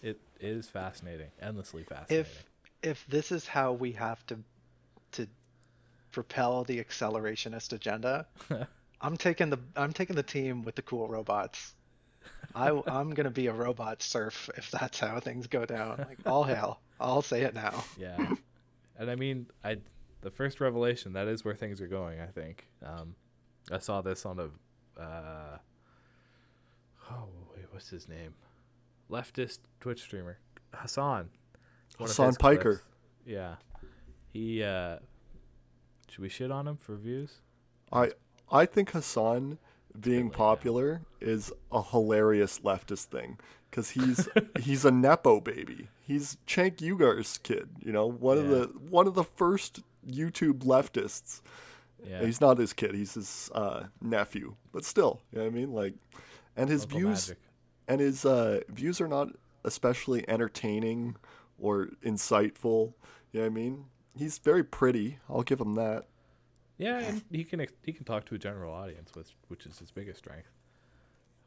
It 0.03 0.21
is 0.41 0.69
fascinating, 0.69 1.29
endlessly 1.41 1.83
fascinating. 1.85 2.21
If 2.27 2.45
if 2.83 3.07
this 3.09 3.33
is 3.33 3.47
how 3.47 3.73
we 3.73 3.93
have 3.93 4.25
to 4.27 4.39
to 5.13 5.27
propel 6.13 6.65
the 6.65 6.83
accelerationist 6.83 7.73
agenda, 7.73 8.27
I'm 9.01 9.17
taking 9.17 9.51
the 9.51 9.59
I'm 9.77 9.93
taking 9.93 10.17
the 10.17 10.23
team 10.23 10.63
with 10.63 10.75
the 10.75 10.83
cool 10.83 11.09
robots. 11.09 11.75
I 12.55 12.71
I'm 12.87 13.11
gonna 13.15 13.31
be 13.31 13.47
a 13.49 13.53
robot 13.53 14.03
serf 14.03 14.49
if 14.57 14.71
that's 14.71 14.99
how 14.99 15.21
things 15.21 15.47
go 15.47 15.65
down. 15.67 16.05
Like 16.09 16.19
all 16.27 16.45
hail, 16.53 16.81
I'll 17.01 17.23
say 17.23 17.43
it 17.43 17.55
now. 17.55 17.85
yeah. 17.99 18.35
and 18.99 19.11
I 19.11 19.15
mean, 19.15 19.47
I 19.63 19.79
the 20.23 20.31
first 20.31 20.61
revelation 20.61 21.13
that 21.15 21.29
is 21.29 21.45
where 21.45 21.55
things 21.55 21.81
are 21.83 21.87
going. 21.89 22.21
I 22.21 22.27
think. 22.27 22.67
Um, 22.85 23.15
I 23.71 23.79
saw 23.79 24.01
this 24.01 24.27
on 24.27 24.39
a. 24.39 25.01
Uh, 25.01 25.59
oh 27.11 27.29
wait, 27.55 27.67
what's 27.71 27.91
his 27.91 28.09
name? 28.09 28.35
Leftist 29.11 29.59
Twitch 29.81 30.01
streamer 30.01 30.39
Hassan. 30.73 31.31
Hassan 31.99 32.35
Piker. 32.37 32.75
clips. 32.75 32.85
Yeah. 33.27 33.55
He. 34.33 34.63
uh 34.63 34.99
Should 36.11 36.23
we 36.23 36.29
shit 36.29 36.51
on 36.51 36.67
him 36.67 36.77
for 36.77 36.97
views? 36.97 37.41
I 37.93 38.13
I 38.51 38.67
think 38.67 38.91
Hassan 38.91 39.59
being 40.01 40.31
popular 40.31 41.03
is 41.21 41.53
a 41.71 41.83
hilarious 41.83 42.59
leftist 42.61 43.05
thing 43.07 43.39
because 43.71 43.91
he's 43.91 44.29
he's 44.61 44.85
a 44.85 44.91
nepo 44.91 45.41
baby. 45.41 45.89
He's 46.01 46.37
Cenk 46.47 46.77
Uygur's 46.77 47.39
kid. 47.39 47.69
You 47.83 47.93
know, 47.93 48.07
one 48.07 48.39
of 48.39 48.49
the 48.49 48.71
one 48.91 49.07
of 49.07 49.15
the 49.15 49.25
first 49.25 49.81
YouTube 50.07 50.65
leftists. 50.65 51.41
Yeah. 52.09 52.25
He's 52.25 52.41
not 52.41 52.59
his 52.59 52.73
kid. 52.73 52.95
He's 52.95 53.15
his 53.15 53.51
uh, 53.55 53.85
nephew. 54.01 54.55
But 54.73 54.85
still, 54.85 55.21
you 55.33 55.39
know 55.39 55.45
what 55.45 55.53
I 55.53 55.57
mean? 55.57 55.73
Like, 55.73 55.95
and 56.57 56.69
his 56.69 56.83
Uncle 56.83 56.99
views 56.99 57.29
Magic. 57.29 57.43
and 57.89 58.01
his 58.01 58.25
uh, 58.25 58.61
views 58.69 59.01
are 59.01 59.09
not 59.09 59.29
especially 59.65 60.29
entertaining 60.29 61.17
or 61.59 61.89
insightful. 62.05 62.93
You 63.33 63.41
know 63.41 63.47
what 63.47 63.47
I 63.47 63.55
mean? 63.55 63.85
He's 64.17 64.39
very 64.39 64.63
pretty. 64.63 65.19
I'll 65.29 65.43
give 65.43 65.61
him 65.61 65.75
that. 65.75 66.05
Yeah, 66.79 66.99
and 66.99 67.23
he 67.31 67.45
can 67.45 67.67
he 67.83 67.93
can 67.93 68.05
talk 68.05 68.25
to 68.27 68.35
a 68.35 68.39
general 68.39 68.73
audience, 68.75 69.15
which 69.15 69.29
which 69.49 69.65
is 69.67 69.79
his 69.79 69.91
biggest 69.91 70.19
strength. 70.19 70.51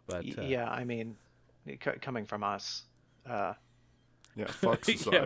But 0.08 0.26
uh, 0.38 0.42
yeah, 0.42 0.70
I 0.70 0.86
mean, 0.86 1.18
c- 1.68 1.78
coming 2.02 2.26
from 2.26 2.44
us, 2.44 2.84
uh, 3.30 3.54
Yeah, 4.36 4.48
fuck 4.48 4.88
Yeah. 5.12 5.26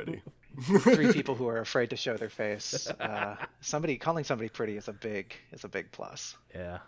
Society. 0.60 0.96
three 0.96 1.14
people 1.14 1.36
who 1.36 1.48
are 1.48 1.60
afraid 1.60 1.90
to 1.92 1.96
show 1.96 2.18
their 2.18 2.30
face. 2.30 2.88
Uh, 3.00 3.36
somebody 3.62 3.98
calling 3.98 4.24
somebody 4.24 4.50
pretty 4.50 4.78
is 4.78 4.88
a 4.88 4.94
big 4.94 5.34
is 5.52 5.64
a 5.64 5.68
big 5.70 5.92
plus. 5.92 6.36
Yeah. 6.54 6.80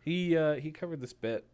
He 0.00 0.36
uh, 0.36 0.54
he 0.54 0.70
covered 0.70 1.00
this 1.00 1.12
bit 1.12 1.46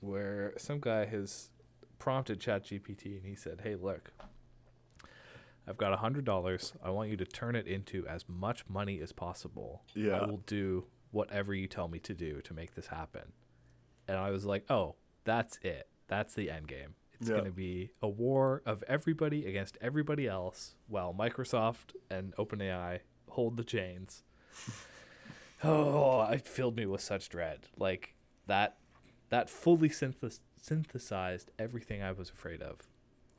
where 0.00 0.54
some 0.58 0.80
guy 0.80 1.06
has 1.06 1.50
prompted 1.98 2.40
ChatGPT 2.40 3.16
and 3.16 3.26
he 3.26 3.34
said, 3.34 3.60
"Hey, 3.62 3.76
look, 3.76 4.12
I've 5.66 5.78
got 5.78 5.92
a 5.92 5.96
hundred 5.96 6.24
dollars. 6.24 6.74
I 6.82 6.90
want 6.90 7.10
you 7.10 7.16
to 7.16 7.24
turn 7.24 7.54
it 7.54 7.66
into 7.66 8.06
as 8.06 8.24
much 8.28 8.68
money 8.68 9.00
as 9.00 9.12
possible. 9.12 9.82
Yeah. 9.94 10.18
I 10.18 10.26
will 10.26 10.42
do 10.46 10.84
whatever 11.10 11.54
you 11.54 11.66
tell 11.66 11.88
me 11.88 11.98
to 12.00 12.14
do 12.14 12.40
to 12.42 12.54
make 12.54 12.74
this 12.74 12.88
happen." 12.88 13.32
And 14.06 14.16
I 14.16 14.30
was 14.30 14.44
like, 14.44 14.64
"Oh, 14.70 14.96
that's 15.24 15.58
it. 15.62 15.88
That's 16.08 16.34
the 16.34 16.50
end 16.50 16.68
game. 16.68 16.94
It's 17.20 17.28
Yeah. 17.28 17.36
going 17.36 17.46
to 17.46 17.56
be 17.56 17.90
a 18.02 18.08
war 18.08 18.62
of 18.64 18.82
everybody 18.86 19.46
against 19.46 19.76
everybody 19.80 20.26
else, 20.28 20.74
while 20.86 21.12
Microsoft 21.12 21.94
and 22.10 22.34
OpenAI 22.36 23.00
hold 23.30 23.56
the 23.56 23.64
chains." 23.64 24.22
Oh, 25.64 26.22
it 26.30 26.46
filled 26.46 26.76
me 26.76 26.86
with 26.86 27.00
such 27.00 27.28
dread. 27.28 27.66
Like 27.76 28.14
that, 28.46 28.76
that 29.30 29.50
fully 29.50 29.88
synthes- 29.88 30.38
synthesized 30.60 31.50
everything 31.58 32.00
I 32.00 32.12
was 32.12 32.30
afraid 32.30 32.62
of 32.62 32.86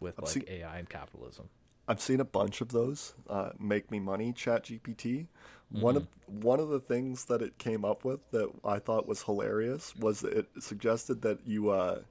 with 0.02 0.16
I've 0.20 0.24
like 0.26 0.34
seen- 0.34 0.44
AI 0.50 0.80
and 0.80 0.90
capitalism. 0.90 1.50
I've 1.88 2.02
seen 2.02 2.20
a 2.20 2.26
bunch 2.26 2.62
of 2.62 2.70
those. 2.70 3.14
Uh, 3.30 3.52
Make 3.58 3.90
me 3.90 4.00
money, 4.00 4.32
Chat 4.34 4.66
GPT. 4.66 5.28
One 5.72 5.96
of 5.96 6.08
one 6.28 6.60
of 6.60 6.68
the 6.70 6.80
things 6.80 7.26
that 7.26 7.42
it 7.42 7.58
came 7.58 7.86
up 7.86 8.04
with 8.04 8.20
that 8.32 8.52
I 8.66 8.80
thought 8.80 9.08
was 9.08 9.24
hilarious 9.24 9.96
was 9.96 10.20
that 10.22 10.34
it 10.34 10.48
suggested 10.60 11.22
that 11.22 11.40
you 11.48 11.70
uh, 11.70 12.02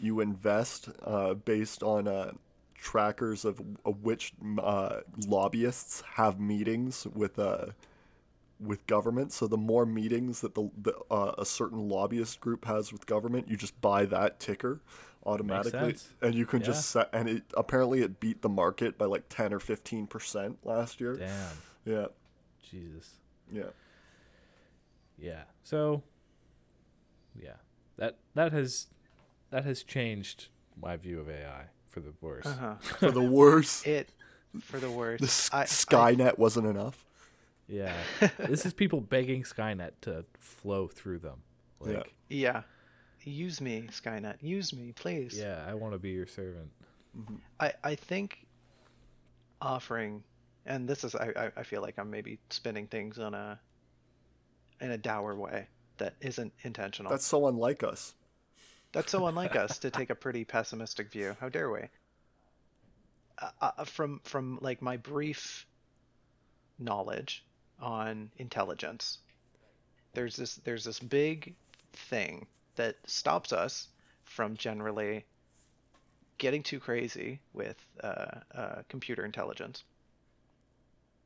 you 0.00 0.20
invest 0.20 0.88
uh, 1.04 1.34
based 1.34 1.82
on 1.82 2.08
uh, 2.08 2.32
trackers 2.74 3.44
of, 3.44 3.60
of 3.84 4.02
which 4.02 4.32
uh, 4.58 5.00
lobbyists 5.26 6.02
have 6.14 6.40
meetings 6.40 7.06
with 7.14 7.38
uh, 7.38 7.66
with 8.58 8.86
government. 8.86 9.32
So 9.32 9.46
the 9.46 9.56
more 9.56 9.86
meetings 9.86 10.40
that 10.40 10.54
the, 10.54 10.70
the 10.82 10.94
uh, 11.10 11.34
a 11.38 11.44
certain 11.46 11.88
lobbyist 11.88 12.40
group 12.40 12.64
has 12.66 12.92
with 12.92 13.06
government, 13.06 13.48
you 13.48 13.56
just 13.56 13.80
buy 13.80 14.04
that 14.06 14.38
ticker 14.40 14.80
automatically, 15.24 15.96
and 16.22 16.34
you 16.34 16.46
can 16.46 16.60
Yeah. 16.60 16.66
just 16.66 16.90
set. 16.90 17.08
And 17.12 17.28
it 17.28 17.42
apparently 17.56 18.00
it 18.02 18.20
beat 18.20 18.42
the 18.42 18.48
market 18.48 18.98
by 18.98 19.06
like 19.06 19.24
ten 19.28 19.52
or 19.52 19.60
fifteen 19.60 20.06
percent 20.06 20.58
last 20.64 21.00
year. 21.00 21.16
Damn. 21.16 21.56
Yeah, 21.84 22.06
Jesus. 22.62 23.14
yeah. 23.50 23.70
Yeah. 25.18 25.42
So 25.62 26.02
yeah. 27.34 27.56
That 27.96 28.16
that 28.34 28.52
has 28.52 28.86
that 29.50 29.64
has 29.64 29.82
changed 29.82 30.48
my 30.80 30.96
view 30.96 31.20
of 31.20 31.28
AI 31.28 31.64
for 31.86 32.00
the 32.00 32.12
worse. 32.20 32.46
Uh-huh. 32.46 32.74
For 32.80 33.10
the 33.10 33.20
worse. 33.22 33.86
It 33.86 34.08
for 34.60 34.78
the 34.80 34.90
worse. 34.90 35.20
the 35.20 35.26
S- 35.26 35.50
I- 35.52 35.60
I- 35.62 35.64
Skynet 35.64 36.38
wasn't 36.38 36.66
enough. 36.66 37.04
Yeah. 37.68 37.94
this 38.38 38.66
is 38.66 38.72
people 38.72 39.00
begging 39.00 39.42
Skynet 39.44 39.92
to 40.02 40.24
flow 40.38 40.88
through 40.88 41.20
them. 41.20 41.42
Yeah. 41.86 41.92
Like, 41.98 42.14
yeah. 42.28 42.62
Use 43.22 43.60
me, 43.60 43.86
Skynet. 43.92 44.36
Use 44.40 44.72
me, 44.72 44.92
please. 44.92 45.38
yeah, 45.38 45.64
I 45.68 45.74
want 45.74 45.92
to 45.92 45.98
be 45.98 46.10
your 46.10 46.26
servant. 46.26 46.70
I, 47.60 47.72
I 47.84 47.94
think 47.94 48.46
offering 49.60 50.22
and 50.66 50.88
this 50.88 51.04
is 51.04 51.14
I, 51.14 51.32
I- 51.36 51.52
I 51.58 51.62
feel 51.62 51.82
like 51.82 51.98
I'm 51.98 52.10
maybe 52.10 52.38
spinning 52.50 52.86
things 52.86 53.18
on 53.18 53.34
a 53.34 53.58
in 54.80 54.92
a 54.92 54.98
dour 54.98 55.34
way 55.36 55.66
that 55.98 56.14
isn't 56.20 56.52
intentional. 56.62 57.10
That's 57.10 57.26
so 57.26 57.46
unlike 57.48 57.82
us. 57.82 58.14
That's 58.92 59.12
so 59.12 59.26
unlike 59.26 59.56
us 59.56 59.78
to 59.78 59.90
take 59.90 60.10
a 60.10 60.14
pretty 60.24 60.44
pessimistic 60.44 61.10
view. 61.10 61.36
How 61.40 61.48
dare 61.48 61.70
we? 61.70 61.82
Uh, 63.38 63.50
uh, 63.60 63.84
from 63.84 64.20
from 64.24 64.58
like 64.60 64.82
my 64.82 64.96
brief 64.96 65.66
knowledge 66.78 67.44
on 67.80 68.30
intelligence, 68.36 69.18
there's 70.14 70.36
this 70.36 70.56
there's 70.56 70.84
this 70.84 70.98
big 70.98 71.54
thing 71.92 72.46
that 72.76 72.96
stops 73.06 73.52
us 73.52 73.88
from 74.24 74.56
generally 74.56 75.24
getting 76.38 76.62
too 76.62 76.80
crazy 76.80 77.38
with 77.52 77.76
uh, 78.02 78.40
uh, 78.54 78.82
computer 78.88 79.24
intelligence. 79.24 79.84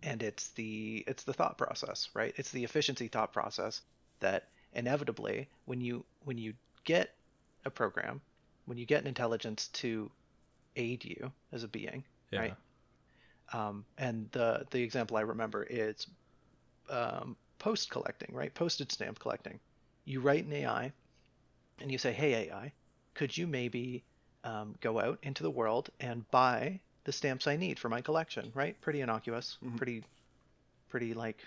And 0.02 0.22
it's 0.22 0.50
the 0.50 1.04
it's 1.06 1.22
the 1.22 1.32
thought 1.32 1.56
process, 1.56 2.10
right? 2.14 2.34
It's 2.36 2.50
the 2.50 2.64
efficiency 2.64 3.08
thought 3.08 3.32
process 3.32 3.80
that 4.20 4.48
inevitably, 4.74 5.48
when 5.64 5.80
you 5.80 6.04
when 6.24 6.36
you 6.36 6.54
get 6.84 7.14
a 7.64 7.70
program, 7.70 8.20
when 8.66 8.78
you 8.78 8.86
get 8.86 9.02
an 9.02 9.08
intelligence 9.08 9.68
to 9.68 10.10
aid 10.76 11.04
you 11.04 11.32
as 11.52 11.64
a 11.64 11.68
being, 11.68 12.04
Yeah. 12.30 12.40
right? 12.40 12.56
Um, 13.52 13.86
and 13.98 14.30
the 14.32 14.66
the 14.70 14.82
example 14.82 15.16
I 15.16 15.22
remember 15.22 15.64
is 15.64 16.06
um, 16.90 17.36
post 17.58 17.90
collecting, 17.90 18.34
right? 18.34 18.54
Postage 18.54 18.92
stamp 18.92 19.18
collecting. 19.18 19.60
You 20.04 20.20
write 20.20 20.44
an 20.44 20.52
AI, 20.52 20.92
and 21.80 21.90
you 21.92 21.98
say, 21.98 22.12
"Hey 22.12 22.48
AI, 22.50 22.72
could 23.14 23.36
you 23.36 23.46
maybe 23.46 24.04
um, 24.44 24.76
go 24.80 25.00
out 25.00 25.18
into 25.22 25.42
the 25.42 25.50
world 25.50 25.90
and 26.00 26.28
buy 26.30 26.80
the 27.04 27.12
stamps 27.12 27.46
I 27.46 27.56
need 27.56 27.78
for 27.78 27.88
my 27.88 28.02
collection?" 28.02 28.52
Right? 28.54 28.80
Pretty 28.80 29.00
innocuous, 29.02 29.58
Mhm. 29.62 29.76
pretty, 29.76 30.04
pretty 30.88 31.14
like. 31.14 31.44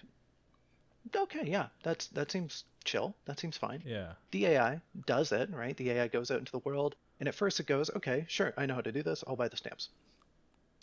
Okay, 1.16 1.44
yeah, 1.50 1.68
that's 1.84 2.08
that 2.08 2.32
seems 2.32 2.64
chill. 2.88 3.16
That 3.26 3.40
seems 3.40 3.58
fine 3.58 3.84
Yeah. 3.86 4.14
the 4.32 4.46
AI 4.48 4.82
does 5.06 5.32
it, 5.32 5.50
right? 5.52 5.78
The 5.78 5.92
AI 5.92 6.08
goes 6.08 6.32
out 6.32 6.40
into 6.40 6.52
the 6.52 6.60
world, 6.66 6.96
and 7.20 7.30
at 7.30 7.36
first 7.36 7.60
it 7.60 7.68
goes, 7.68 7.90
okay, 7.96 8.26
sure, 8.28 8.54
I 8.58 8.66
know 8.66 8.76
how 8.76 8.82
to 8.82 8.92
do 8.92 9.04
this. 9.04 9.24
I'll 9.28 9.36
buy 9.36 9.50
the 9.50 9.58
stamps. 9.58 9.90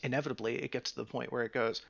Inevitably, 0.03 0.57
it 0.63 0.71
gets 0.73 0.93
to 0.93 0.97
the 0.99 1.05
point 1.07 1.33
where 1.33 1.45
it 1.45 1.53
goes, 1.53 1.83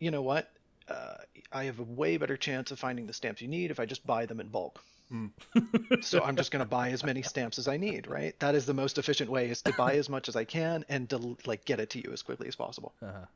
you 0.00 0.10
know 0.10 0.22
what? 0.22 0.50
Uh, 0.88 1.16
I 1.52 1.64
have 1.64 1.78
a 1.80 1.84
way 1.84 2.16
better 2.16 2.36
chance 2.36 2.70
of 2.70 2.78
finding 2.78 3.06
the 3.06 3.12
stamps 3.12 3.42
you 3.42 3.48
need 3.48 3.70
if 3.70 3.80
I 3.80 3.86
just 3.86 4.06
buy 4.06 4.26
them 4.26 4.40
in 4.40 4.48
bulk. 4.48 4.80
Hmm. 5.10 5.26
so 6.00 6.22
I'm 6.22 6.36
just 6.36 6.50
going 6.50 6.64
to 6.64 6.68
buy 6.68 6.90
as 6.90 7.04
many 7.04 7.22
stamps 7.22 7.58
as 7.58 7.68
I 7.68 7.76
need, 7.76 8.06
right? 8.06 8.38
That 8.40 8.54
is 8.54 8.66
the 8.66 8.74
most 8.74 8.98
efficient 8.98 9.30
way 9.30 9.50
is 9.50 9.62
to 9.62 9.72
buy 9.72 9.96
as 9.96 10.08
much 10.08 10.28
as 10.28 10.36
I 10.36 10.44
can 10.44 10.84
and 10.88 11.08
to 11.10 11.36
like 11.46 11.64
get 11.64 11.80
it 11.80 11.90
to 11.90 11.98
you 12.02 12.12
as 12.12 12.22
quickly 12.22 12.48
as 12.48 12.56
possible 12.56 12.94
Uh-huh. 13.02 13.26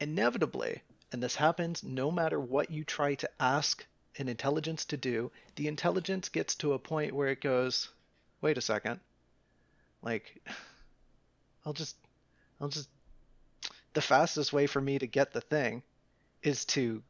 inevitably, 0.00 0.82
and 1.12 1.22
this 1.22 1.36
happens 1.36 1.82
no 1.82 2.10
matter 2.10 2.38
what 2.40 2.70
you 2.70 2.84
try 2.84 3.14
to 3.16 3.30
ask 3.40 3.86
an 4.18 4.28
intelligence 4.28 4.84
to 4.86 4.96
do, 4.96 5.30
the 5.56 5.68
intelligence 5.68 6.28
gets 6.28 6.54
to 6.56 6.72
a 6.72 6.78
point 6.78 7.12
where 7.14 7.28
it 7.28 7.40
goes, 7.40 7.88
wait 8.40 8.58
a 8.58 8.60
second. 8.62 9.00
Like, 10.02 10.42
I'll 11.66 11.72
just, 11.72 11.96
I'll 12.60 12.68
just, 12.68 12.88
the 13.94 14.02
fastest 14.02 14.52
way 14.52 14.66
for 14.66 14.80
me 14.80 14.98
to 14.98 15.06
get 15.06 15.32
the 15.32 15.40
thing 15.40 15.82
is 16.42 16.64
to 16.66 17.02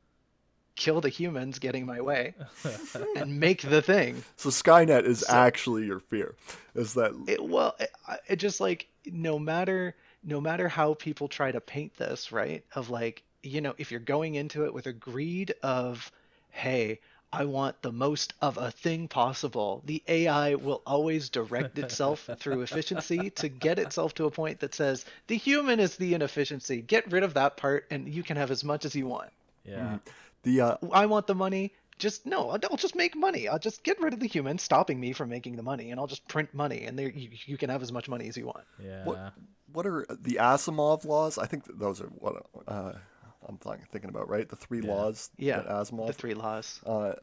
kill 0.77 1.01
the 1.01 1.09
humans 1.09 1.59
getting 1.61 1.87
my 1.87 2.01
way 2.01 2.35
and 3.17 3.39
make 3.41 3.63
the 3.63 3.81
thing. 3.83 4.23
So 4.37 4.49
Skynet 4.51 5.05
is 5.05 5.21
So- 5.21 5.33
actually 5.33 5.87
your 5.87 6.01
fear. 6.01 6.35
Is 6.75 6.95
that 6.95 7.13
it 7.29 7.43
well 7.45 7.77
it, 7.79 7.91
it 8.29 8.37
just 8.37 8.61
like 8.61 8.89
no 9.07 9.39
matter 9.39 9.95
no 10.25 10.41
matter 10.41 10.69
how 10.69 10.95
people 10.95 11.29
try 11.29 11.53
to 11.53 11.61
paint 11.61 11.97
this 11.97 12.33
right 12.33 12.65
of 12.75 12.91
like 12.91 13.23
you 13.45 13.61
know 13.61 13.75
if 13.79 13.93
you're 13.93 14.01
going 14.01 14.35
into 14.35 14.65
it 14.65 14.75
with 14.75 14.87
a 14.87 14.93
greed 14.93 15.55
of 15.63 16.11
hey 16.55 17.01
i 17.33 17.45
want 17.45 17.75
the 17.83 17.91
most 17.91 18.33
of 18.41 18.57
a 18.59 18.71
thing 18.71 19.09
possible. 19.09 19.83
The 19.87 20.01
ai 20.07 20.55
will 20.55 20.83
always 20.87 21.29
direct 21.31 21.79
itself 21.81 22.31
through 22.39 22.61
efficiency 22.63 23.31
to 23.31 23.49
get 23.49 23.81
itself 23.81 24.15
to 24.15 24.27
a 24.27 24.31
point 24.31 24.61
that 24.61 24.73
says 24.73 25.05
the 25.27 25.37
human 25.37 25.81
is 25.81 25.97
the 25.97 26.15
inefficiency. 26.15 26.81
Get 26.81 27.11
rid 27.11 27.25
of 27.25 27.35
that 27.35 27.57
part 27.57 27.87
and 27.91 28.09
you 28.09 28.23
can 28.23 28.37
have 28.37 28.53
as 28.53 28.63
much 28.63 28.85
as 28.85 28.95
you 28.95 29.07
want. 29.09 29.31
Yeah. 29.65 29.99
the 30.45 30.61
uh, 30.61 30.77
i 30.93 31.07
want 31.07 31.27
the 31.27 31.35
money. 31.35 31.73
Just 31.99 32.25
no 32.25 32.51
I'll, 32.51 32.61
I'll 32.71 32.77
just 32.77 32.95
make 32.95 33.17
money. 33.17 33.49
I'll 33.49 33.59
just 33.59 33.83
get 33.83 34.01
rid 34.01 34.13
of 34.15 34.21
the 34.21 34.29
human 34.29 34.57
stopping 34.59 35.01
me 35.01 35.13
from 35.13 35.29
making 35.29 35.57
the 35.57 35.63
money 35.63 35.91
and 35.91 35.99
i'll 35.99 36.07
just 36.15 36.27
print 36.29 36.55
money 36.55 36.85
and 36.87 36.97
there 36.99 37.11
you, 37.11 37.31
you 37.47 37.57
can 37.57 37.69
have 37.71 37.83
as 37.83 37.91
much 37.91 38.09
money 38.09 38.29
as 38.29 38.37
you 38.37 38.47
want. 38.47 38.65
Yeah. 38.81 39.05
What- 39.05 39.33
what 39.73 39.87
are 39.87 40.07
the 40.09 40.35
Asimov 40.41 41.05
laws? 41.05 41.37
I 41.37 41.47
think 41.47 41.65
those 41.79 42.01
are 42.01 42.07
what 42.07 42.47
uh, 42.69 42.93
I'm 43.49 43.59
thinking 43.93 44.11
about, 44.11 44.29
right? 44.29 44.49
The 44.49 44.57
three 44.57 44.81
Yeah. 44.81 44.93
laws 44.95 45.31
Yeah, 45.37 45.61
that 45.61 45.69
Asimov. 45.69 46.07
the 46.09 46.13
three 46.13 46.35
laws 46.35 46.81
Uh, 46.87 47.15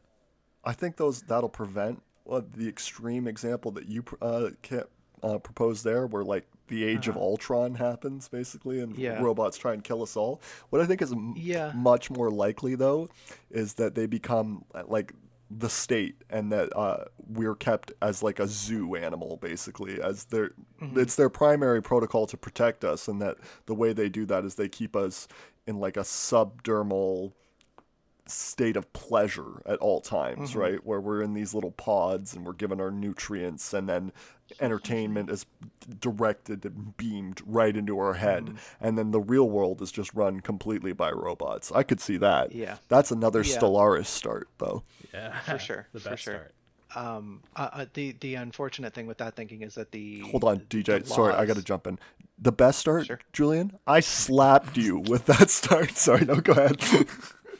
I 0.64 0.72
think 0.72 0.96
those 0.96 1.22
that'll 1.22 1.48
prevent 1.48 2.02
well, 2.24 2.44
the 2.56 2.68
extreme 2.68 3.26
example 3.26 3.72
that 3.72 3.86
you 3.86 4.02
pr- 4.04 4.14
uh, 4.22 4.50
ca 4.62 4.84
uh, 5.24 5.38
proposed 5.38 5.84
there, 5.84 6.06
where 6.06 6.22
like 6.24 6.46
the 6.68 6.84
age 6.84 7.06
of 7.08 7.16
Ultron 7.16 7.74
happens 7.74 8.28
basically, 8.28 8.80
and 8.80 8.92
Uh-huh. 8.92 9.02
Yeah. 9.02 9.20
robots 9.22 9.56
try 9.58 9.72
and 9.72 9.82
kill 9.84 10.02
us 10.02 10.16
all. 10.16 10.40
What 10.70 10.80
I 10.80 10.86
think 10.86 11.02
is 11.02 11.12
m- 11.12 11.34
Yeah. 11.36 11.72
much 11.74 12.10
more 12.10 12.30
likely 12.30 12.74
though 12.76 13.08
is 13.50 13.74
that 13.74 13.94
they 13.96 14.06
become 14.06 14.64
uh, 14.74 14.84
like 14.86 15.12
the 15.50 15.68
state 15.68 16.16
and 16.30 16.50
that 16.50 16.74
uh, 16.74 17.04
we're 17.28 17.54
kept 17.54 17.92
as 18.00 18.22
like 18.22 18.38
a 18.40 18.46
zoo 18.48 18.94
animal 18.96 19.36
basically 19.36 20.00
as 20.00 20.24
their 20.26 20.52
Mm-hmm. 20.80 20.98
it's 20.98 21.14
their 21.16 21.28
primary 21.28 21.82
protocol 21.82 22.26
to 22.26 22.36
protect 22.36 22.84
us 22.84 23.06
and 23.06 23.20
that 23.20 23.36
the 23.66 23.74
way 23.74 23.92
they 23.92 24.08
do 24.08 24.24
that 24.26 24.44
is 24.44 24.54
they 24.54 24.68
keep 24.68 24.96
us 24.96 25.28
in 25.66 25.78
like 25.78 25.96
a 25.96 26.00
subdermal 26.00 27.32
state 28.26 28.76
of 28.76 28.90
pleasure 28.92 29.60
at 29.66 29.78
all 29.80 30.00
times, 30.00 30.50
Mm-hmm. 30.50 30.58
right? 30.58 30.86
Where 30.86 31.00
we're 31.00 31.22
in 31.22 31.34
these 31.34 31.54
little 31.54 31.72
pods 31.72 32.34
and 32.34 32.46
we're 32.46 32.52
given 32.52 32.80
our 32.80 32.90
nutrients, 32.90 33.74
and 33.74 33.88
then 33.88 34.12
entertainment 34.60 35.28
is 35.30 35.44
directed 36.00 36.64
and 36.64 36.96
beamed 36.96 37.40
right 37.46 37.76
into 37.76 37.98
our 37.98 38.14
head, 38.14 38.46
Mm-hmm. 38.46 38.56
and 38.86 38.96
then 38.96 39.10
the 39.10 39.20
real 39.20 39.48
world 39.50 39.82
is 39.82 39.90
just 39.90 40.14
run 40.14 40.40
completely 40.40 40.92
by 40.92 41.10
robots. 41.10 41.72
I 41.72 41.82
could 41.82 42.00
see 42.00 42.16
that. 42.18 42.52
Yeah. 42.52 42.76
That's 42.88 43.10
another 43.10 43.42
Yeah. 43.42 43.58
Stellaris 43.58 44.06
start, 44.06 44.48
though. 44.58 44.84
Yeah. 45.12 45.38
For 45.40 45.58
sure, 45.58 45.88
the 45.92 46.00
for 46.00 46.16
sure. 46.16 46.34
start. 46.34 46.54
Um 46.94 47.42
uh, 47.56 47.68
uh, 47.72 47.86
the 47.94 48.12
the 48.20 48.34
unfortunate 48.36 48.92
thing 48.94 49.06
with 49.06 49.18
that 49.18 49.34
thinking 49.36 49.62
is 49.62 49.74
that 49.76 49.90
the 49.92 50.20
Hold 50.20 50.44
on, 50.44 50.58
the 50.68 50.82
DJ. 50.82 51.06
Sorry, 51.06 51.32
I 51.34 51.46
got 51.46 51.56
to 51.56 51.62
jump 51.62 51.86
in. 51.86 51.98
The 52.38 52.52
best 52.52 52.78
start, 52.80 53.06
Sure. 53.06 53.20
Julian. 53.32 53.78
I 53.86 54.00
slapped 54.00 54.76
you 54.76 54.98
with 54.98 55.26
that 55.26 55.48
start. 55.50 55.90
Sorry, 55.96 56.24
no, 56.24 56.36
go 56.36 56.52
ahead. 56.52 56.80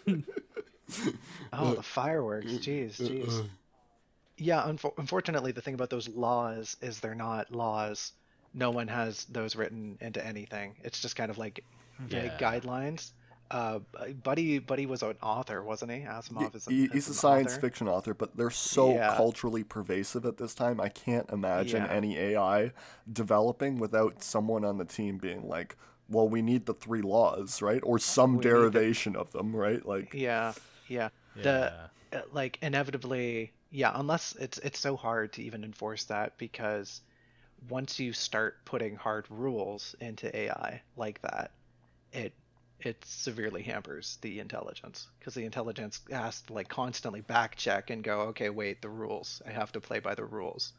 oh 1.53 1.75
the 1.75 1.83
fireworks 1.83 2.53
jeez 2.53 2.97
jeez 3.01 3.47
yeah 4.37 4.63
unfo- 4.67 4.93
unfortunately 4.99 5.53
the 5.53 5.61
thing 5.63 5.75
about 5.75 5.89
those 5.91 6.09
laws 6.09 6.77
is 6.83 7.01
they're 7.01 7.15
not 7.15 7.51
laws 7.55 8.13
no 8.53 8.71
one 8.71 8.89
has 8.89 9.25
those 9.27 9.57
written 9.57 9.97
into 10.01 10.25
anything 10.27 10.75
it's 10.83 11.01
just 11.01 11.17
kind 11.17 11.31
of 11.31 11.39
like 11.39 11.65
vague 12.01 12.33
Yeah. 12.39 12.39
guidelines 12.61 13.13
uh 13.53 13.79
buddy 14.25 14.59
buddy 14.59 14.87
was 14.87 15.03
an 15.03 15.15
author 15.23 15.63
wasn't 15.63 15.91
he 15.91 15.99
asimov 16.01 16.55
is, 16.57 16.65
He- 16.67 16.85
is 16.85 16.93
he's 16.93 17.09
a 17.09 17.15
science 17.15 17.53
author. 17.53 17.61
fiction 17.61 17.89
author, 17.89 18.15
but 18.15 18.37
they're 18.37 18.51
so 18.51 18.95
Yeah. 18.95 19.15
culturally 19.17 19.63
pervasive 19.63 20.25
at 20.27 20.39
this 20.39 20.55
time. 20.55 20.81
I 20.81 20.89
can't 20.89 21.29
imagine 21.31 21.83
Yeah. 21.85 21.93
any 21.93 22.19
AI 22.19 22.73
developing 23.13 23.79
without 23.79 24.23
someone 24.23 24.65
on 24.65 24.79
the 24.79 24.85
team 24.87 25.19
being 25.19 25.47
like, 25.49 25.77
"Well, 26.09 26.29
we 26.29 26.43
need 26.43 26.67
the 26.67 26.75
three 26.75 27.03
laws, 27.03 27.61
right? 27.63 27.81
Or 27.85 27.99
some 27.99 28.33
We 28.33 28.37
need 28.39 28.43
the- 28.45 28.49
derivation 28.51 29.17
of 29.17 29.33
them, 29.33 29.55
right? 29.55 29.85
Like, 29.85 30.15
yeah 30.15 30.55
yeah 30.89 31.11
Yeah. 31.37 31.43
the 31.43 32.19
uh, 32.19 32.23
like 32.33 32.59
inevitably 32.63 33.53
yeah 33.71 33.93
unless 33.95 34.35
it's 34.37 34.59
it's 34.59 34.79
so 34.79 34.97
hard 34.97 35.33
to 35.35 35.43
even 35.43 35.65
enforce 35.65 36.05
that 36.05 36.37
because 36.39 37.03
once 37.69 37.99
you 38.01 38.13
start 38.13 38.65
putting 38.65 38.97
hard 38.97 39.27
rules 39.31 39.95
into 40.01 40.35
ai 40.37 40.83
like 40.97 41.21
that 41.23 41.53
it 42.13 42.35
it 42.83 43.05
severely 43.05 43.63
hampers 43.63 44.19
the 44.23 44.41
intelligence 44.41 45.07
because 45.19 45.35
the 45.35 45.45
intelligence 45.45 46.01
has 46.11 46.41
to 46.43 46.53
like 46.53 46.69
constantly 46.69 47.21
back 47.21 47.57
check 47.57 47.91
and 47.91 48.03
go, 48.03 48.21
okay, 48.23 48.51
wait, 48.51 48.83
the 48.83 48.89
rules. 48.89 49.41
I 49.47 49.51
have 49.51 49.73
to 49.73 49.81
play 49.81 50.01
by 50.01 50.15
the 50.15 50.25
rules, 50.25 50.73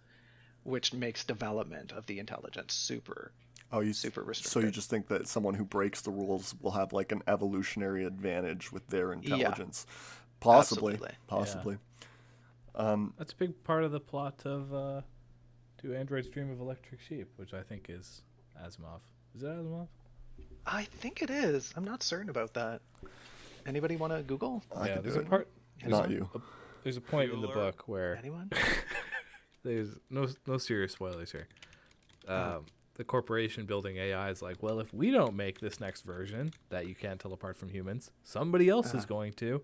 which 0.64 0.94
makes 0.94 1.24
development 1.24 1.92
of 1.92 2.06
the 2.06 2.20
intelligence 2.20 2.74
super. 2.74 3.32
Oh, 3.72 3.80
you 3.80 3.94
Super 3.94 4.22
restricted. 4.22 4.52
So 4.52 4.60
you 4.60 4.70
just 4.70 4.90
think 4.90 5.08
that 5.08 5.28
someone 5.28 5.56
who 5.56 5.66
breaks 5.66 6.02
the 6.02 6.12
rules 6.12 6.54
will 6.62 6.72
have 6.72 6.94
like 6.94 7.12
an 7.12 7.24
evolutionary 7.28 8.06
advantage 8.06 8.72
with 8.72 8.86
their 8.88 9.14
intelligence? 9.14 9.88
Possibly. 10.40 10.94
Absolutely. 10.94 11.18
Possibly. 11.28 11.78
That's 13.18 13.34
a 13.34 13.36
big 13.36 13.64
part 13.64 13.84
of 13.84 13.92
the 13.92 14.00
plot 14.00 14.42
of 14.46 14.74
uh, 14.74 15.02
Do 15.82 15.96
Androids 15.96 16.28
Dream 16.28 16.52
of 16.52 16.60
Electric 16.60 17.02
Sheep, 17.02 17.30
which 17.38 17.54
I 17.54 17.62
think 17.64 17.88
is 17.90 18.22
Asimov. 18.64 19.02
Is 19.36 19.42
that 19.42 19.56
Asimov? 19.56 19.88
I 20.66 20.84
think 20.84 21.22
it 21.22 21.30
is. 21.30 21.74
I'm 21.76 21.84
not 21.84 22.04
certain 22.04 22.30
about 22.30 22.54
that. 22.54 22.82
Anybody 23.66 23.96
want 23.96 24.14
to 24.14 24.22
Google? 24.24 24.64
I 24.76 24.88
yeah, 24.88 24.94
can 24.96 25.04
there's 25.04 25.16
do 25.16 25.20
a 25.22 25.24
it. 25.24 25.30
part. 25.30 25.48
There's 25.80 25.92
Not 25.92 26.10
a, 26.10 26.12
you. 26.14 26.30
a- 26.36 26.40
there's 26.84 26.98
a 26.98 27.02
point 27.02 27.32
in 27.32 27.42
the 27.42 27.48
Bueller. 27.48 27.54
book 27.54 27.84
where 27.88 28.18
Anyone? 28.18 28.52
there's 29.64 29.90
no 30.10 30.28
no 30.48 30.58
serious 30.58 30.94
spoilers 30.94 31.32
here. 31.32 31.48
Um, 32.28 32.66
the 32.96 33.04
corporation 33.04 33.66
building 33.66 33.98
AI 33.98 34.30
is 34.30 34.42
like, 34.42 34.62
well, 34.62 34.80
if 34.80 34.94
we 34.94 35.10
don't 35.12 35.36
make 35.36 35.60
this 35.60 35.80
next 35.80 36.02
version 36.02 36.52
that 36.70 36.88
you 36.88 36.96
can't 36.96 37.20
tell 37.20 37.34
apart 37.34 37.56
from 37.58 37.70
humans, 37.70 38.12
somebody 38.24 38.70
else 38.70 38.88
is 38.88 38.96
Uh-huh. 38.96 39.06
going 39.08 39.34
to. 39.34 39.62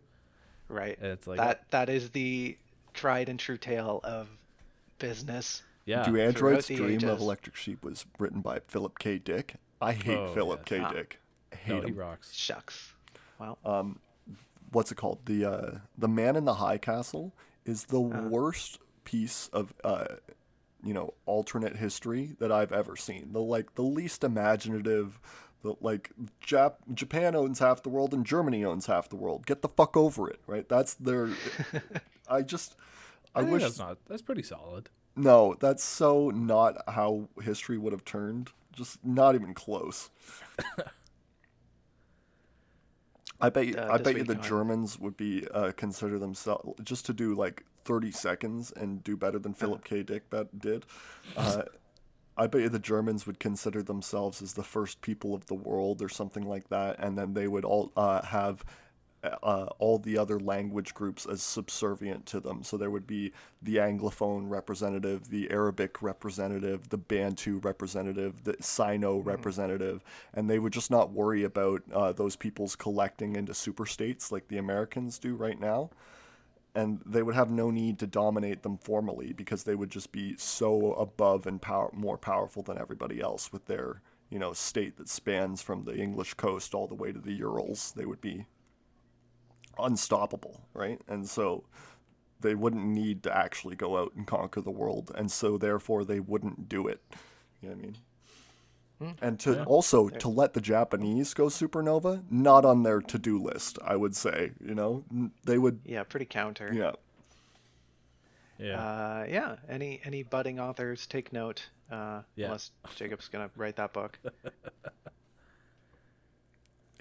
right. 0.68 0.98
And 1.02 1.12
it's 1.12 1.28
like, 1.28 1.38
that 1.38 1.70
that 1.72 1.90
is 1.90 2.10
the 2.12 2.58
tried 2.94 3.30
and 3.30 3.40
true 3.40 3.58
tale 3.58 4.00
of 4.04 4.28
business. 4.98 5.64
yeah, 5.86 6.04
Do 6.04 6.18
Androids 6.18 6.68
the 6.68 6.76
Dream 6.76 6.98
of 6.98 7.04
ages. 7.04 7.22
Electric 7.22 7.56
Sheep 7.56 7.84
was 7.84 8.06
written 8.18 8.42
by 8.42 8.60
Philip 8.68 8.98
K. 9.00 9.18
Dick. 9.18 9.56
I 9.82 9.94
hate 9.94 10.18
Oh, 10.18 10.34
Philip 10.34 10.70
yes. 10.70 10.80
K. 10.80 10.86
Ah. 10.86 10.92
Dick. 10.92 11.20
I 11.52 11.56
hate 11.56 11.76
no, 11.76 11.82
he 11.82 11.88
him. 11.90 11.96
rocks. 11.96 12.34
Shucks. 12.34 12.94
Well, 13.40 13.58
What's 14.72 14.92
it 14.92 14.96
called? 14.96 15.26
The 15.26 15.46
uh, 15.46 15.72
the 15.98 16.08
Man 16.08 16.36
in 16.36 16.46
the 16.46 16.56
High 16.56 16.78
Castle 16.78 17.34
is 17.66 17.86
the 17.86 18.00
worst 18.00 18.78
piece 19.04 19.48
of 19.52 19.74
uh, 19.84 20.06
you 20.84 20.94
know 20.94 21.16
alternate 21.26 21.76
history 21.78 22.36
that 22.40 22.52
I've 22.52 22.72
ever 22.72 22.96
seen. 22.96 23.30
The 23.34 23.40
like 23.42 23.76
the 23.76 23.82
least 23.84 24.24
imaginative. 24.24 25.20
The, 25.62 25.74
like 25.82 26.12
Jap- 26.46 26.94
Japan 26.94 27.36
owns 27.36 27.60
half 27.60 27.84
the 27.84 27.90
world 27.90 28.14
and 28.14 28.26
Germany 28.26 28.64
owns 28.64 28.86
half 28.86 29.10
the 29.10 29.18
world. 29.18 29.46
Get 29.46 29.62
the 29.62 29.68
fuck 29.68 29.98
over 29.98 30.30
it, 30.30 30.40
right? 30.48 30.70
That's 30.70 30.94
their. 30.94 31.30
I 32.30 32.44
just. 32.44 32.76
I, 33.36 33.40
I, 33.42 33.44
wish 33.44 33.64
that's 33.64 33.80
not. 33.80 33.98
That's 34.08 34.22
pretty 34.22 34.44
solid. 34.44 34.90
No, 35.16 35.56
that's 35.60 35.84
so 35.84 36.30
not 36.30 36.78
how 36.88 37.28
history 37.42 37.78
would 37.78 37.92
have 37.92 38.06
turned. 38.06 38.52
Just 38.80 39.04
not 39.06 39.36
even 39.36 39.54
close. 39.54 40.10
I 43.42 43.50
bet 43.50 43.68
you, 43.68 43.76
Uh, 43.76 43.90
I 43.92 43.98
bet 43.98 44.16
you 44.16 44.24
the 44.24 44.38
on- 44.38 44.42
Germans 44.42 44.98
would 45.00 45.18
be 45.18 45.46
uh, 45.50 45.74
consider 45.76 46.18
themselves 46.18 46.80
just 46.84 47.06
to 47.08 47.14
do 47.14 47.36
like 47.36 47.66
30 47.84 48.12
seconds 48.12 48.72
and 48.72 49.04
do 49.04 49.18
better 49.18 49.38
than 49.38 49.54
Philip 49.54 49.84
K. 49.84 50.02
Dick 50.04 50.30
bet 50.30 50.58
did. 50.60 50.86
Uh, 51.36 51.64
I 52.38 52.48
bet 52.48 52.62
you 52.62 52.70
the 52.70 52.80
Germans 52.80 53.28
would 53.28 53.38
consider 53.40 53.84
themselves 53.84 54.42
as 54.42 54.54
the 54.54 54.64
first 54.64 55.02
people 55.02 55.36
of 55.36 55.48
the 55.48 55.56
world 55.56 56.02
or 56.02 56.08
something 56.08 56.48
like 56.48 56.70
that, 56.70 56.98
and 57.00 57.18
then 57.18 57.34
they 57.34 57.50
would 57.50 57.66
all 57.66 57.92
uh, 57.98 58.22
have 58.22 58.64
uh, 59.24 59.68
all 59.80 59.98
the 60.00 60.18
other 60.18 60.40
language 60.40 60.94
groups 60.94 61.26
as 61.26 61.42
subservient 61.42 62.26
to 62.28 62.40
them. 62.40 62.64
So 62.64 62.78
there 62.78 62.90
would 62.90 63.08
be 63.08 63.34
the 63.62 63.78
Anglophone 63.78 64.50
representative, 64.50 65.30
the 65.30 65.52
Arabic 65.52 66.02
representative, 66.02 66.90
the 66.90 66.98
Bantu 66.98 67.60
representative, 67.60 68.44
the 68.44 68.56
Sino 68.62 69.18
representative, 69.18 70.04
and 70.34 70.50
they 70.50 70.60
would 70.60 70.74
just 70.74 70.92
not 70.92 71.12
worry 71.12 71.44
about 71.44 71.84
uh, 71.94 72.14
those 72.14 72.36
peoples 72.36 72.76
collecting 72.76 73.36
into 73.36 73.54
super 73.54 73.86
states 73.86 74.32
like 74.32 74.48
the 74.48 74.58
Americans 74.58 75.20
do 75.20 75.36
right 75.36 75.60
now. 75.60 75.90
And 76.76 77.02
they 77.06 77.24
would 77.24 77.36
have 77.36 77.50
no 77.50 77.72
need 77.72 77.98
to 78.00 78.08
dominate 78.08 78.62
them 78.62 78.78
formally 78.78 79.34
because 79.34 79.64
they 79.64 79.76
would 79.76 79.90
just 79.90 80.12
be 80.12 80.36
so 80.38 80.94
above 80.94 81.48
and 81.48 81.62
power, 81.62 81.90
more 81.94 82.18
powerful 82.18 82.62
than 82.62 82.78
everybody 82.78 83.20
else 83.20 83.52
with 83.52 83.66
their, 83.66 84.02
you 84.30 84.38
know, 84.38 84.54
state 84.54 84.96
that 84.98 85.10
spans 85.10 85.64
from 85.64 85.84
the 85.84 85.98
English 85.98 86.36
coast 86.36 86.76
all 86.76 86.88
the 86.88 86.96
way 86.96 87.12
to 87.12 87.20
the 87.20 87.34
Urals. 87.34 87.92
They 87.98 88.06
would 88.06 88.22
be 88.22 88.46
unstoppable, 89.86 90.62
right? 90.74 91.00
And 91.08 91.28
so 91.28 91.64
they 92.42 92.56
wouldn't 92.56 92.86
need 92.86 93.24
to 93.24 93.36
actually 93.36 93.76
go 93.76 93.98
out 93.98 94.14
and 94.16 94.26
conquer 94.26 94.62
the 94.62 94.72
world, 94.72 95.12
and 95.16 95.32
so 95.32 95.58
therefore 95.58 96.06
they 96.06 96.20
wouldn't 96.20 96.70
do 96.70 96.88
it. 96.88 97.02
You 97.62 97.70
know 97.70 97.76
what 97.76 97.82
I 97.84 97.86
mean? 97.88 97.98
And 99.22 99.40
to 99.42 99.54
Yeah. 99.54 99.64
also 99.64 100.10
to 100.10 100.28
let 100.30 100.54
the 100.54 100.60
Japanese 100.62 101.34
go 101.34 101.46
supernova, 101.48 102.30
not 102.30 102.66
on 102.66 102.84
their 102.84 103.00
to-do 103.02 103.38
list, 103.42 103.80
I 103.84 103.96
would 103.96 104.14
say. 104.16 104.52
You 104.60 104.76
know, 104.76 105.06
they 105.46 105.58
would. 105.58 105.80
yeah, 105.86 106.04
pretty 106.04 106.26
counter. 106.26 106.70
Yeah, 106.74 106.92
Yeah. 108.58 108.78
Uh, 108.82 109.26
yeah. 109.30 109.56
Any 109.70 110.02
any 110.04 110.24
budding 110.24 110.60
authors 110.60 111.08
take 111.08 111.32
note. 111.32 111.70
Uh, 111.90 112.24
Yeah. 112.36 112.48
Unless 112.48 112.72
Jacob's 112.96 113.30
gonna 113.30 113.50
write 113.56 113.78
that 113.78 113.94
book. 113.94 114.20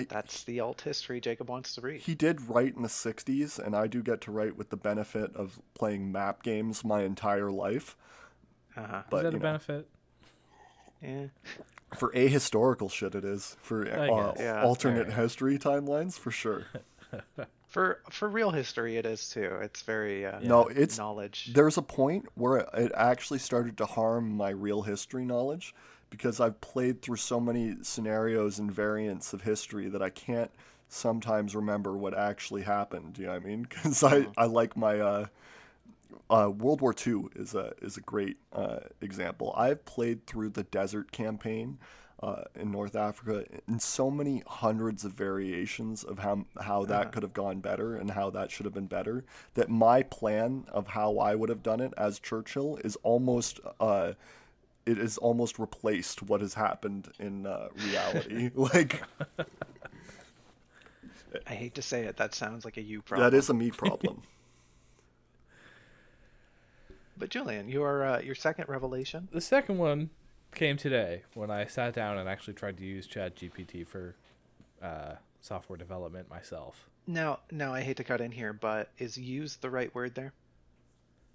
That's 0.07 0.45
the 0.45 0.61
alt 0.61 0.83
history 0.83 1.21
Jacob 1.21 1.49
wants 1.49 1.75
to 1.75 1.81
read. 1.81 2.01
he 2.03 2.15
did 2.15 2.49
write 2.49 2.77
in 2.77 2.83
the 2.83 2.89
'60s, 2.89 3.59
and 3.59 3.75
I 3.75 3.87
do 3.89 4.03
get 4.03 4.21
to 4.23 4.31
write 4.31 4.57
with 4.57 4.71
the 4.71 4.77
benefit 4.77 5.35
of 5.35 5.59
playing 5.75 6.13
map 6.13 6.43
games 6.43 6.85
my 6.85 7.03
entire 7.03 7.51
life. 7.51 7.97
Uh-huh. 8.77 9.03
But 9.11 9.17
is 9.19 9.23
that 9.25 9.29
a 9.29 9.37
know, 9.39 9.39
benefit? 9.43 9.89
Yeah. 11.03 11.27
for 11.97 12.13
ahistorical 12.13 12.91
shit, 12.91 13.15
it 13.15 13.25
is 13.25 13.57
for 13.61 13.87
uh. 13.87 14.35
Yeah, 14.39 14.63
alternate 14.63 15.09
alright. 15.09 15.15
history 15.19 15.59
timelines 15.59 16.19
for 16.19 16.31
sure. 16.31 16.67
For 17.69 18.01
for 18.11 18.31
real 18.31 18.51
history, 18.51 18.97
it 18.97 19.05
is 19.05 19.29
too. 19.29 19.59
It's 19.61 19.83
very 19.83 20.25
uh, 20.25 20.41
No, 20.41 20.69
it's 20.69 20.97
knowledge. 20.97 21.51
there's 21.53 21.77
a 21.77 21.83
point 21.83 22.25
where 22.35 22.57
it 22.73 22.93
actually 22.95 23.41
started 23.41 23.77
to 23.77 23.85
harm 23.85 24.31
my 24.35 24.49
real 24.49 24.81
history 24.83 25.27
knowledge 25.27 25.75
because 26.11 26.41
I've 26.41 26.61
played 26.61 27.03
through 27.03 27.17
so 27.17 27.41
many 27.41 27.77
scenarios 27.83 28.59
and 28.59 28.71
variants 28.73 29.33
of 29.33 29.43
history 29.43 29.89
that 29.89 30.03
I 30.03 30.11
can't 30.11 30.51
sometimes 30.89 31.55
remember 31.55 31.97
what 31.97 32.17
actually 32.17 32.63
happened. 32.63 33.19
You 33.19 33.27
know 33.27 33.33
what 33.33 33.43
I 33.43 33.47
mean? 33.47 33.63
Because 33.69 34.03
I, 34.03 34.27
I 34.37 34.47
like 34.47 34.77
my 34.77 34.99
uh, 35.01 35.27
uh, 36.31 36.51
World 36.51 36.81
War 36.81 36.95
II 37.07 37.27
is 37.37 37.55
a 37.55 37.73
is 37.81 37.97
a 37.97 38.01
great 38.01 38.39
uh, 38.53 38.81
example. 39.01 39.53
I've 39.57 39.85
played 39.85 40.27
through 40.27 40.51
the 40.51 40.65
Desert 40.65 41.13
Campaign 41.13 41.79
uh, 42.23 42.43
in 42.55 42.71
North 42.71 42.97
Africa 42.97 43.45
in 43.69 43.79
so 43.79 44.11
many 44.11 44.43
hundreds 44.47 45.05
of 45.05 45.13
variations 45.13 46.05
of 46.05 46.19
how 46.19 46.45
how 46.61 46.85
that 46.87 47.13
could 47.13 47.23
have 47.23 47.33
gone 47.33 47.61
better 47.61 47.97
and 47.97 48.11
how 48.11 48.31
that 48.31 48.51
should 48.51 48.67
have 48.67 48.75
been 48.75 48.87
better. 48.87 49.25
That 49.55 49.69
my 49.69 50.03
plan 50.03 50.65
of 50.69 50.89
how 50.89 51.19
I 51.19 51.35
would 51.35 51.49
have 51.49 51.63
done 51.63 51.81
it 51.81 51.93
as 51.97 52.19
Churchill 52.19 52.79
is 52.85 52.97
almost. 53.03 53.61
It 54.89 54.99
is 54.99 55.19
almost 55.19 55.59
replaced 55.59 56.23
what 56.23 56.41
has 56.41 56.55
happened 56.55 57.09
in 57.19 57.47
uh, 57.47 57.69
reality. 57.77 58.51
like 58.55 59.03
I 61.47 61.53
hate 61.53 61.75
to 61.75 61.83
say 61.83 62.05
it, 62.05 62.17
that 62.17 62.35
sounds 62.35 62.65
like 62.65 62.79
a 62.79 62.83
you 62.83 63.03
problem. 63.03 63.31
that 63.31 63.37
is 63.37 63.51
a 63.51 63.55
me 63.55 63.71
problem. 63.71 64.23
But 67.19 67.31
Julian, 67.31 67.69
your 67.69 68.05
uh, 68.05 68.21
your 68.21 68.37
second 68.37 68.69
revelation. 68.69 69.29
The 69.33 69.41
second 69.41 69.79
one 69.79 70.11
came 70.55 70.77
today 70.77 71.25
when 71.35 71.51
I 71.51 71.67
sat 71.67 71.93
down 71.93 72.17
and 72.17 72.29
actually 72.29 72.55
tried 72.55 72.77
to 72.79 72.85
use 72.85 73.09
ChatGPT 73.09 73.85
for 73.85 74.15
uh, 74.81 75.15
software 75.41 75.77
development 75.77 76.31
myself. 76.31 76.89
Now, 77.09 77.41
now 77.51 77.75
I 77.75 77.81
hate 77.81 77.97
to 77.97 78.05
cut 78.05 78.21
in 78.21 78.31
here, 78.31 78.53
but 78.53 78.91
is 78.99 79.19
"use" 79.19 79.57
the 79.57 79.69
right 79.69 79.93
word 79.97 80.15
there? 80.15 80.33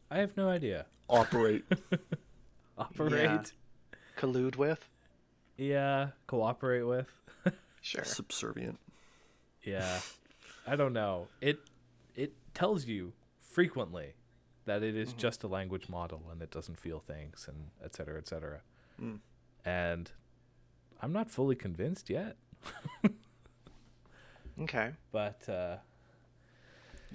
I 0.09 0.19
have 0.19 0.37
no 0.37 0.47
idea. 0.47 0.85
Operate. 1.09 1.65
Operate. 2.77 3.53
Collude 4.17 4.55
with? 4.57 4.87
Yeah. 5.57 6.09
Cooperate 6.27 6.83
with. 6.83 7.07
Sure. 7.81 8.05
subservient. 8.05 8.79
Yeah. 9.63 9.99
I 10.65 10.77
don't 10.77 10.93
know. 10.93 11.27
It 11.41 11.59
it 12.15 12.31
tells 12.53 12.85
you 12.85 13.11
frequently 13.41 14.13
that 14.63 14.81
it 14.83 14.95
is 14.95 15.11
just 15.11 15.43
a 15.43 15.47
language 15.47 15.89
model 15.89 16.21
and 16.31 16.41
it 16.41 16.49
doesn't 16.49 16.79
feel 16.79 16.99
things 17.01 17.45
and 17.49 17.71
et 17.83 17.93
cetera, 17.93 18.17
et 18.17 18.27
cetera. 18.29 18.61
And 19.65 20.11
I'm 21.01 21.11
not 21.11 21.29
fully 21.29 21.55
convinced 21.57 22.09
yet. 22.09 22.37
Okay. 24.61 24.91
But 25.11 25.47
uh, 25.49 25.77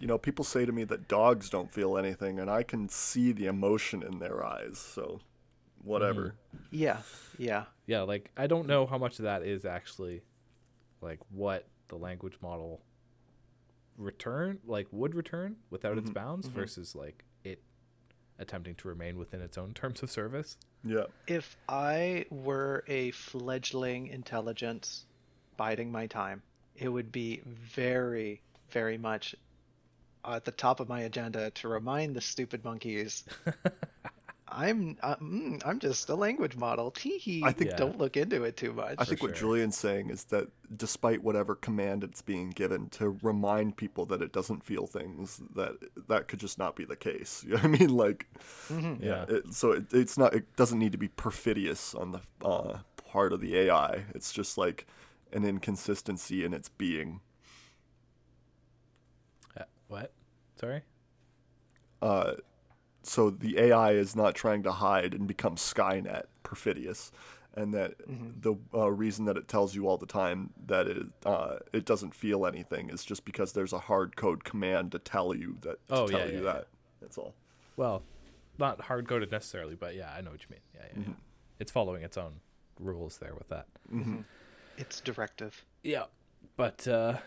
You 0.01 0.07
know, 0.07 0.19
people 0.19 0.45
say 0.45 0.67
to 0.67 0.73
me 0.73 0.85
that 0.85 1.09
dogs 1.09 1.49
don't 1.49 1.73
feel 1.73 1.97
anything, 1.97 2.39
and 2.41 2.51
I 2.51 2.63
can 2.63 2.89
see 2.89 3.33
the 3.33 3.47
emotion 3.47 4.03
in 4.03 4.19
their 4.19 4.45
eyes. 4.45 4.79
So, 4.79 5.21
whatever. 5.83 6.35
Mm-hmm. 6.55 6.65
Yeah. 6.71 6.99
Yeah. 7.39 7.65
yeah, 7.87 8.03
like 8.03 8.31
I 8.37 8.47
don't 8.47 8.67
know 8.67 8.87
how 8.87 8.99
much 8.99 9.19
of 9.19 9.25
that 9.25 9.43
is 9.43 9.65
actually 9.65 10.23
like 11.01 11.21
what 11.31 11.67
the 11.89 11.97
language 11.97 12.37
model 12.43 12.81
return 13.97 14.59
like 14.67 14.87
would 14.91 15.15
return 15.15 15.57
without 15.71 15.99
its 15.99 16.07
mm-hmm. 16.07 16.15
bounds 16.15 16.47
mm-hmm. 16.47 16.61
versus 16.61 16.95
like 16.95 17.25
it 17.45 17.63
attempting 18.39 18.75
to 18.77 18.89
remain 18.89 19.19
within 19.19 19.41
its 19.41 19.59
own 19.59 19.73
terms 19.73 20.03
of 20.03 20.11
service. 20.11 20.57
Yeah. 20.85 21.05
If 21.27 21.57
I 21.69 22.27
were 22.31 22.85
a 22.87 23.11
fledgling 23.13 24.09
intelligence 24.09 25.05
biding 25.57 25.91
my 25.91 26.07
time, 26.07 26.43
it 26.77 26.89
would 26.89 27.11
be 27.11 27.43
very, 27.45 28.41
very 28.71 28.99
much 28.99 29.35
at 30.25 30.45
the 30.45 30.53
top 30.53 30.81
of 30.81 30.89
my 30.89 31.03
agenda 31.03 31.51
to 31.51 31.69
remind 31.69 32.15
the 32.15 32.21
stupid 32.21 32.65
monkeys 32.65 33.25
I'm 34.51 34.97
uh, 35.03 35.17
mm, 35.17 35.61
I'm 35.65 35.79
just 35.79 36.09
a 36.09 36.15
language 36.15 36.57
model. 36.57 36.91
Tee 36.91 37.43
I 37.45 37.53
think- 37.53 37.71
Yeah. 37.71 37.77
don't 37.77 37.99
look 37.99 38.17
into 38.17 38.43
it 38.45 38.57
too 38.57 38.73
much. 38.73 38.95
I 38.99 39.05
think 39.05 39.23
what 39.23 39.37
sure. 39.37 39.49
Julian's 39.49 39.77
saying 39.77 40.11
is 40.11 40.25
that 40.25 40.49
despite 40.77 41.23
whatever 41.23 41.55
command 41.55 42.03
it's 42.05 42.23
being 42.23 42.51
given 42.51 42.89
to 42.91 43.19
remind 43.23 43.77
people 43.77 44.07
that 44.07 44.23
it 44.23 44.33
doesn't 44.33 44.65
feel 44.65 44.87
things, 44.87 45.41
that 45.55 45.73
that 46.09 46.29
could 46.29 46.41
just 46.41 46.59
not 46.59 46.77
be 46.77 46.85
the 46.85 46.97
case. 46.97 47.45
You 47.49 47.51
know 47.51 47.57
what 47.57 47.65
I 47.65 47.79
mean? 47.79 47.97
Like, 47.97 48.27
Mhm. 48.69 49.03
Yeah. 49.03 49.25
it, 49.29 49.53
so 49.55 49.73
it, 49.73 49.85
it's 49.93 50.17
not. 50.19 50.35
It 50.35 50.57
doesn't 50.57 50.79
need 50.79 50.93
to 50.93 50.99
be 50.99 51.09
perfidious 51.09 51.95
on 51.95 52.13
the 52.13 52.21
uh, 52.45 52.79
part 53.11 53.33
of 53.33 53.41
the 53.41 53.57
AI. 53.57 54.05
It's 54.15 54.33
just 54.33 54.57
like 54.59 54.87
an 55.33 55.45
inconsistency 55.45 56.45
in 56.45 56.55
its 56.55 56.69
being. 56.71 57.21
Uh, 59.57 59.65
what? 59.89 60.13
Sorry. 60.57 60.83
Uh, 62.01 62.35
so 63.03 63.31
the 63.31 63.59
AI 63.59 63.93
is 63.93 64.15
not 64.17 64.35
trying 64.35 64.63
to 64.65 64.73
hide 64.73 65.15
and 65.15 65.27
become 65.27 65.57
Skynet 65.57 66.25
perfidious, 66.43 67.11
and 67.55 67.73
that 67.75 67.95
the 68.41 68.55
uh, 68.75 68.91
reason 68.91 69.25
that 69.27 69.37
it 69.37 69.49
tells 69.49 69.75
you 69.75 69.89
all 69.89 69.97
the 69.97 70.07
time 70.07 70.51
that 70.67 70.87
it 70.87 71.07
uh, 71.25 71.57
it 71.73 71.85
doesn't 71.85 72.15
feel 72.15 72.47
anything 72.47 72.91
is 72.91 73.05
just 73.05 73.25
because 73.25 73.53
there's 73.53 73.73
a 73.73 73.79
hard 73.79 74.17
code 74.17 74.45
command 74.45 74.93
to 74.93 74.99
tell 74.99 75.35
you 75.35 75.57
that 75.63 75.87
to 75.89 75.95
Oh, 75.95 76.09
tell 76.09 76.21
yeah, 76.21 76.27
you 76.27 76.33
yeah, 76.33 76.39
yeah. 76.39 76.53
that. 76.53 76.67
That's 77.01 77.19
all. 77.19 77.35
Well, 77.77 78.03
not 78.59 78.81
hard 78.81 79.09
coded 79.09 79.31
necessarily, 79.31 79.75
but 79.77 79.95
yeah, 79.95 80.13
I 80.17 80.21
know 80.21 80.31
what 80.33 80.41
you 80.43 80.49
mean. 80.51 80.61
Yeah, 80.75 80.87
yeah, 80.95 81.03
yeah. 81.09 81.15
It's 81.61 81.71
following 81.73 82.03
its 82.03 82.17
own 82.17 82.35
rules 82.81 83.19
there 83.19 83.35
with 83.35 83.49
that. 83.49 83.67
It's 84.77 85.01
directive. 85.01 85.65
Yeah, 85.83 86.05
but 86.57 86.87
uh, 86.87 87.19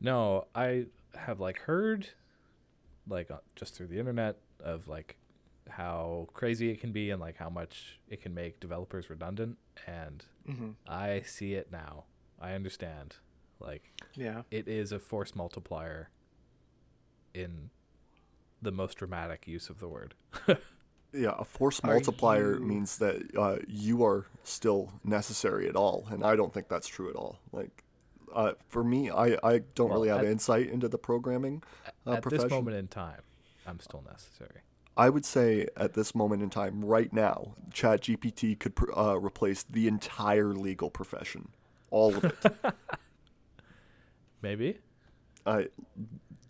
no, 0.00 0.46
I 0.54 0.86
have 1.14 1.40
like 1.40 1.58
heard, 1.60 2.08
like 3.08 3.30
uh, 3.30 3.38
just 3.56 3.74
through 3.74 3.86
the 3.88 3.98
internet, 3.98 4.36
of 4.64 4.88
like 4.88 5.16
how 5.68 6.28
crazy 6.34 6.70
it 6.70 6.80
can 6.80 6.90
be 6.92 7.10
and 7.10 7.20
like 7.20 7.36
how 7.36 7.48
much 7.48 8.00
it 8.08 8.20
can 8.20 8.34
make 8.34 8.58
developers 8.60 9.08
redundant, 9.10 9.58
and 9.86 10.24
hmm 10.46 10.70
I 10.88 11.22
see 11.24 11.54
it 11.54 11.70
now. 11.70 12.04
I 12.40 12.52
understand. 12.54 13.16
Like 13.60 13.92
Yeah. 14.14 14.42
it 14.50 14.66
is 14.68 14.90
a 14.92 14.98
force 14.98 15.34
multiplier 15.36 16.10
in 17.32 17.70
the 18.60 18.72
most 18.72 18.94
dramatic 18.98 19.46
use 19.46 19.68
of 19.70 19.78
the 19.78 19.88
word. 19.88 20.14
Yeah, 21.16 21.36
a 21.38 21.44
force 21.44 21.78
Are 21.84 21.92
multiplier 21.92 22.54
you- 22.54 22.60
means 22.66 22.98
that 22.98 23.22
uh, 23.38 23.58
you 23.68 24.04
are 24.04 24.26
still 24.42 24.90
necessary 25.04 25.68
at 25.68 25.76
all, 25.76 26.08
and 26.10 26.24
I 26.24 26.34
don't 26.34 26.52
think 26.52 26.66
that's 26.68 26.88
true 26.88 27.08
at 27.08 27.14
all. 27.14 27.38
Like, 27.52 27.84
uh, 28.34 28.54
for 28.66 28.82
me, 28.82 29.12
I, 29.12 29.38
I 29.44 29.60
don't 29.76 29.90
Well, 29.90 30.00
really 30.00 30.08
have 30.08 30.22
at- 30.26 30.32
insight 30.32 30.68
into 30.70 30.88
the 30.88 30.98
programming 30.98 31.62
uh, 32.04 32.14
At 32.14 32.22
profession. 32.22 32.48
this 32.48 32.50
moment 32.50 32.76
in 32.78 32.88
time, 32.88 33.20
I'm 33.66 33.80
still 33.80 34.02
necessary. 34.08 34.60
I 34.96 35.08
would 35.10 35.24
say 35.24 35.66
at 35.76 35.94
this 35.94 36.14
moment 36.14 36.42
in 36.42 36.50
time, 36.50 36.84
right 36.84 37.12
now, 37.12 37.54
ChatGPT 37.70 38.58
could 38.58 38.76
pr- 38.76 38.92
uh, 38.96 39.14
replace 39.16 39.64
the 39.64 39.88
entire 39.88 40.54
legal 40.54 40.88
profession, 40.90 41.48
all 41.90 42.14
of 42.16 42.24
it. 42.24 42.36
Maybe. 44.42 44.78
uh, 45.46 45.62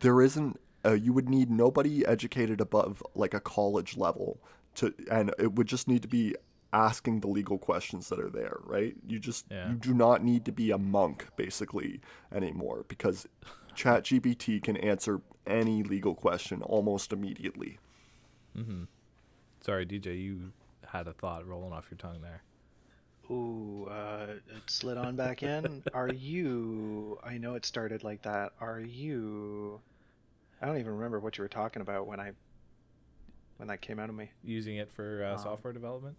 there 0.01 0.21
isn't. 0.21 0.61
Uh, 0.85 0.93
you 0.93 1.13
would 1.15 1.29
need 1.31 1.51
nobody 1.51 2.05
educated 2.05 2.61
above 2.61 3.03
like 3.15 3.33
a 3.33 3.41
college 3.41 3.97
level 3.97 4.39
to, 4.75 4.93
and 5.11 5.33
it 5.39 5.55
would 5.55 5.67
just 5.67 5.89
need 5.89 6.03
to 6.03 6.09
be 6.09 6.35
asking 6.75 7.21
the 7.21 7.29
legal 7.29 7.57
questions 7.57 8.09
that 8.11 8.19
are 8.21 8.29
there, 8.29 8.59
right? 8.65 8.95
You 9.07 9.19
just 9.19 9.47
Yeah. 9.51 9.71
you 9.71 9.77
do 9.77 9.95
not 9.95 10.23
need 10.23 10.45
to 10.45 10.53
be 10.53 10.71
a 10.73 10.77
monk 10.79 11.29
basically 11.37 12.01
anymore 12.33 12.85
because 12.89 13.27
ChatGPT 13.77 14.63
can 14.63 14.77
answer 14.77 15.21
any 15.47 15.83
legal 15.83 16.15
question 16.15 16.63
almost 16.63 17.13
immediately. 17.13 17.79
Sorry, 19.61 19.85
DJ, 19.87 20.21
you 20.23 20.53
had 20.87 21.09
a 21.09 21.13
thought 21.13 21.47
rolling 21.47 21.73
off 21.73 21.89
your 21.91 21.99
tongue 21.99 22.21
there. 22.23 22.43
Ooh, 23.31 23.87
uh, 23.91 24.27
it 24.55 24.63
slid 24.71 24.97
on 24.99 25.17
back 25.17 25.43
in. 25.43 25.83
Are 25.95 26.13
you? 26.13 27.19
I 27.25 27.39
know 27.39 27.55
it 27.55 27.65
started 27.65 28.05
like 28.05 28.23
that. 28.23 28.53
Are 28.61 28.81
you? 28.81 29.81
I 30.61 30.67
don't 30.67 30.79
even 30.79 30.93
remember 30.93 31.19
what 31.21 31.39
you 31.39 31.43
were 31.43 31.49
talking 31.49 31.81
about 31.83 32.07
when 32.07 32.21
I 32.21 32.33
when 33.57 33.69
that 33.69 33.81
came 33.81 33.99
out 33.99 34.09
of 34.11 34.15
me. 34.15 34.31
Using 34.43 34.77
it 34.77 34.93
for 34.93 35.25
uh, 35.25 35.33
Um, 35.33 35.39
software 35.39 35.73
development? 35.73 36.17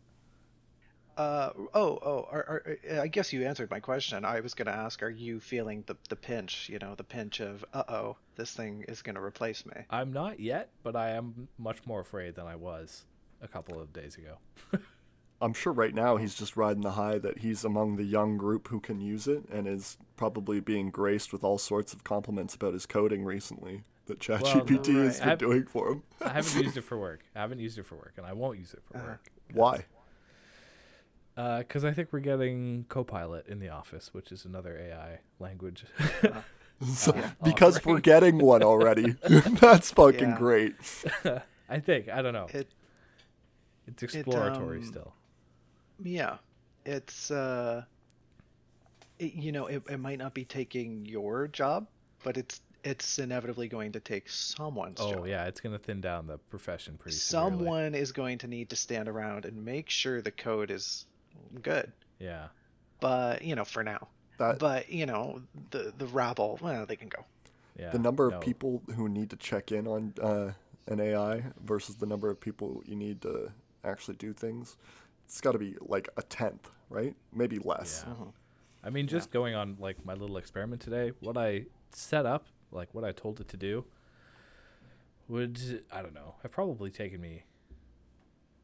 Uh 1.18 1.52
oh 1.74 2.00
oh. 2.02 2.28
Are, 2.32 2.64
are, 2.90 3.00
I 3.02 3.08
guess 3.08 3.32
you 3.32 3.46
answered 3.46 3.72
my 3.72 3.80
question. 3.80 4.26
I 4.26 4.40
was 4.42 4.54
going 4.54 4.66
to 4.68 4.74
ask, 4.76 5.02
are 5.02 5.10
you 5.10 5.40
feeling 5.40 5.84
the 5.88 5.96
the 6.10 6.16
pinch? 6.16 6.70
You 6.70 6.80
know, 6.80 6.96
the 6.96 7.04
pinch 7.04 7.40
of 7.40 7.64
uh 7.74 7.84
oh, 7.88 8.18
this 8.36 8.52
thing 8.52 8.84
is 8.88 9.02
going 9.02 9.16
to 9.16 9.22
replace 9.22 9.66
me. 9.66 9.74
I'm 9.90 10.12
not 10.12 10.40
yet, 10.40 10.70
but 10.84 10.96
I 10.96 11.12
am 11.12 11.48
much 11.58 11.86
more 11.86 12.02
afraid 12.02 12.36
than 12.36 12.48
I 12.48 12.56
was 12.56 13.06
a 13.42 13.48
couple 13.48 13.80
of 13.80 13.94
days 13.94 14.18
ago. 14.18 14.38
I'm 15.42 15.54
sure 15.54 15.74
right 15.74 15.94
now 15.94 16.16
he's 16.16 16.34
just 16.36 16.56
riding 16.56 16.82
the 16.82 16.92
high 16.92 17.18
that 17.20 17.40
he's 17.40 17.66
among 17.66 17.98
the 17.98 18.06
young 18.06 18.38
group 18.38 18.70
who 18.70 18.80
can 18.80 19.02
use 19.02 19.28
it 19.28 19.44
and 19.52 19.68
is 19.68 19.98
probably 20.16 20.60
being 20.62 20.90
graced 20.90 21.34
with 21.34 21.44
all 21.44 21.58
sorts 21.58 21.92
of 21.94 22.04
compliments 22.06 22.56
about 22.56 22.74
his 22.74 22.86
coding 22.86 23.26
recently 23.26 23.84
that 24.06 24.20
ChatGPT 24.20 24.96
right. 24.96 25.06
has 25.06 25.20
been 25.20 25.38
doing 25.38 25.66
for 25.66 25.90
him. 25.92 26.04
I 26.22 26.30
haven't 26.30 26.64
used 26.64 26.78
it 26.78 26.82
for 26.86 26.98
work. 26.98 27.22
I 27.36 27.42
haven't 27.42 27.60
used 27.60 27.78
it 27.78 27.86
for 27.86 27.96
work, 27.96 28.14
and 28.18 28.26
I 28.26 28.34
won't 28.34 28.60
use 28.60 28.74
it 28.74 28.82
for 28.90 28.98
Uh-huh. 28.98 29.08
work. 29.08 29.32
Why? 29.54 29.86
Because 31.36 31.84
I 31.84 31.92
think 31.94 32.10
we're 32.14 32.20
getting 32.22 32.86
Copilot 32.90 33.48
in 33.48 33.60
the 33.60 33.70
office, 33.70 34.14
which 34.14 34.32
is 34.32 34.46
another 34.46 34.78
AI 34.78 35.20
language. 35.40 35.86
So- 36.94 37.14
Uh, 37.14 37.30
because 37.44 37.78
offering. 37.78 37.96
we're 37.96 38.02
getting 38.02 38.38
one 38.38 38.62
already. 38.62 39.12
That's 39.30 39.92
fucking 39.92 40.20
Yeah. 40.32 40.38
great. 40.38 40.76
I 41.70 41.80
think. 41.80 42.10
I 42.10 42.22
don't 42.22 42.34
know. 42.34 42.48
It 42.54 42.68
It's 43.88 44.04
exploratory 44.04 44.80
um, 44.80 44.84
still. 44.84 45.14
Yeah, 46.04 46.36
it's 46.86 47.32
uh, 47.32 47.84
it, 49.20 49.34
you 49.36 49.54
know, 49.54 49.68
it, 49.68 49.84
it 49.90 50.00
might 50.02 50.20
not 50.20 50.34
be 50.34 50.44
taking 50.44 51.06
your 51.06 51.48
job, 51.48 51.88
but 52.26 52.36
it's 52.36 52.60
it's 52.84 53.20
inevitably 53.20 53.70
going 53.70 53.94
to 53.94 54.02
take 54.02 54.28
someone's 54.30 54.98
job. 54.98 55.08
Oh 55.08 55.14
job. 55.20 55.28
yeah, 55.28 55.46
it's 55.46 55.62
gonna 55.62 55.80
thin 55.80 56.02
down 56.02 56.28
the 56.28 56.38
profession 56.38 56.98
pretty 56.98 57.16
severely. 57.16 57.58
Someone 57.58 57.96
is 57.96 58.12
going 58.12 58.38
to 58.40 58.48
need 58.48 58.70
to 58.72 58.76
stand 58.76 59.08
around 59.08 59.46
and 59.46 59.64
make 59.64 59.90
sure 59.90 60.22
the 60.22 60.30
code 60.32 60.70
is 60.72 61.06
good. 61.62 61.92
Yeah. 62.20 62.48
But 63.00 63.42
you 63.44 63.56
know, 63.56 63.66
for 63.66 63.84
now. 63.84 64.08
That 64.38 64.60
But 64.60 64.90
you 64.90 65.06
know, 65.06 65.42
the 65.72 65.94
the 65.98 66.08
rabble, 66.08 66.60
well, 66.62 66.86
they 66.86 66.96
can 66.96 67.08
go. 67.10 67.26
Yeah. 67.78 67.90
the 67.90 68.00
number 68.00 68.28
of 68.32 68.40
people 68.40 68.82
who 68.96 69.10
need 69.10 69.30
to 69.32 69.36
check 69.36 69.72
in 69.74 69.86
on 69.86 70.14
uh, 70.22 70.52
an 70.88 71.02
AI 71.02 71.44
versus 71.62 71.96
the 71.98 72.06
number 72.06 72.30
of 72.30 72.40
people 72.40 72.82
you 72.86 72.96
need 72.96 73.22
to 73.24 73.52
actually 73.84 74.16
do 74.16 74.32
things, 74.32 74.78
it's 75.26 75.42
got 75.42 75.52
to 75.52 75.58
be 75.58 75.76
like 75.82 76.08
a 76.16 76.22
tenth, 76.22 76.70
right? 76.90 77.16
Maybe 77.34 77.60
less. 77.60 78.06
Yeah. 78.08 78.14
Mhm. 78.14 78.34
I 78.82 78.90
mean, 78.92 79.08
just 79.08 79.30
going 79.32 79.56
on 79.56 79.76
like 79.80 80.06
my 80.06 80.14
little 80.14 80.38
experiment 80.38 80.82
today, 80.82 81.12
what 81.20 81.38
I 81.38 81.66
set 81.92 82.26
up, 82.26 82.46
like 82.72 82.94
what 82.94 83.04
I 83.04 83.12
told 83.12 83.42
it 83.42 83.48
to 83.50 83.58
do, 83.58 83.84
would 85.28 85.84
I 85.92 86.02
don't 86.02 86.14
know, 86.14 86.36
have 86.44 86.52
probably 86.52 86.92
taken 86.92 87.20
me 87.20 87.44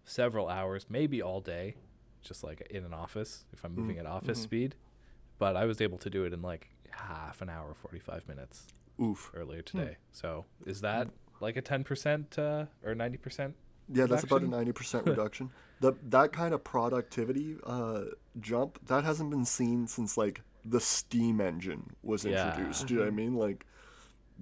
several 0.05 0.47
hours, 0.47 0.85
maybe 0.89 1.21
all 1.21 1.41
day, 1.41 1.75
just 2.21 2.43
like 2.43 2.61
in 2.69 2.83
an 2.85 2.93
office 2.93 3.45
if 3.53 3.63
I'm 3.63 3.75
moving 3.75 3.97
at 3.97 4.05
office 4.05 4.39
Mhm. 4.39 4.43
speed. 4.43 4.75
But 5.39 5.55
I 5.55 5.65
was 5.65 5.81
able 5.81 5.97
to 5.99 6.09
do 6.09 6.23
it 6.25 6.33
in 6.33 6.41
like 6.41 6.69
half 6.91 7.41
an 7.41 7.49
hour, 7.49 7.73
forty 7.73 7.99
five 7.99 8.27
minutes 8.27 8.67
Oof. 9.01 9.31
earlier 9.33 9.61
today. 9.61 9.97
So 10.11 10.45
is 10.65 10.81
that 10.81 11.09
like 11.39 11.55
a 11.57 11.61
ten 11.61 11.83
percent 11.83 12.37
uh, 12.37 12.65
or 12.83 12.93
ninety 12.95 13.17
percent? 13.17 13.55
Yeah, 13.89 14.05
that's 14.05 14.23
about 14.23 14.43
a 14.43 14.47
ninety 14.47 14.71
percent 14.71 15.05
reduction. 15.07 15.49
The 15.79 15.93
that 16.09 16.31
kind 16.31 16.53
of 16.53 16.63
productivity 16.63 17.57
uh, 17.63 18.03
jump 18.39 18.79
that 18.87 19.03
hasn't 19.03 19.31
been 19.31 19.45
seen 19.45 19.87
since 19.87 20.15
like 20.17 20.41
the 20.63 20.79
steam 20.79 21.41
engine 21.41 21.89
was 22.03 22.23
Yeah. 22.23 22.49
introduced. 22.51 22.85
Do 22.87 22.93
you 22.93 22.99
know 22.99 23.05
what 23.07 23.11
I 23.13 23.15
mean? 23.15 23.33
Like, 23.35 23.65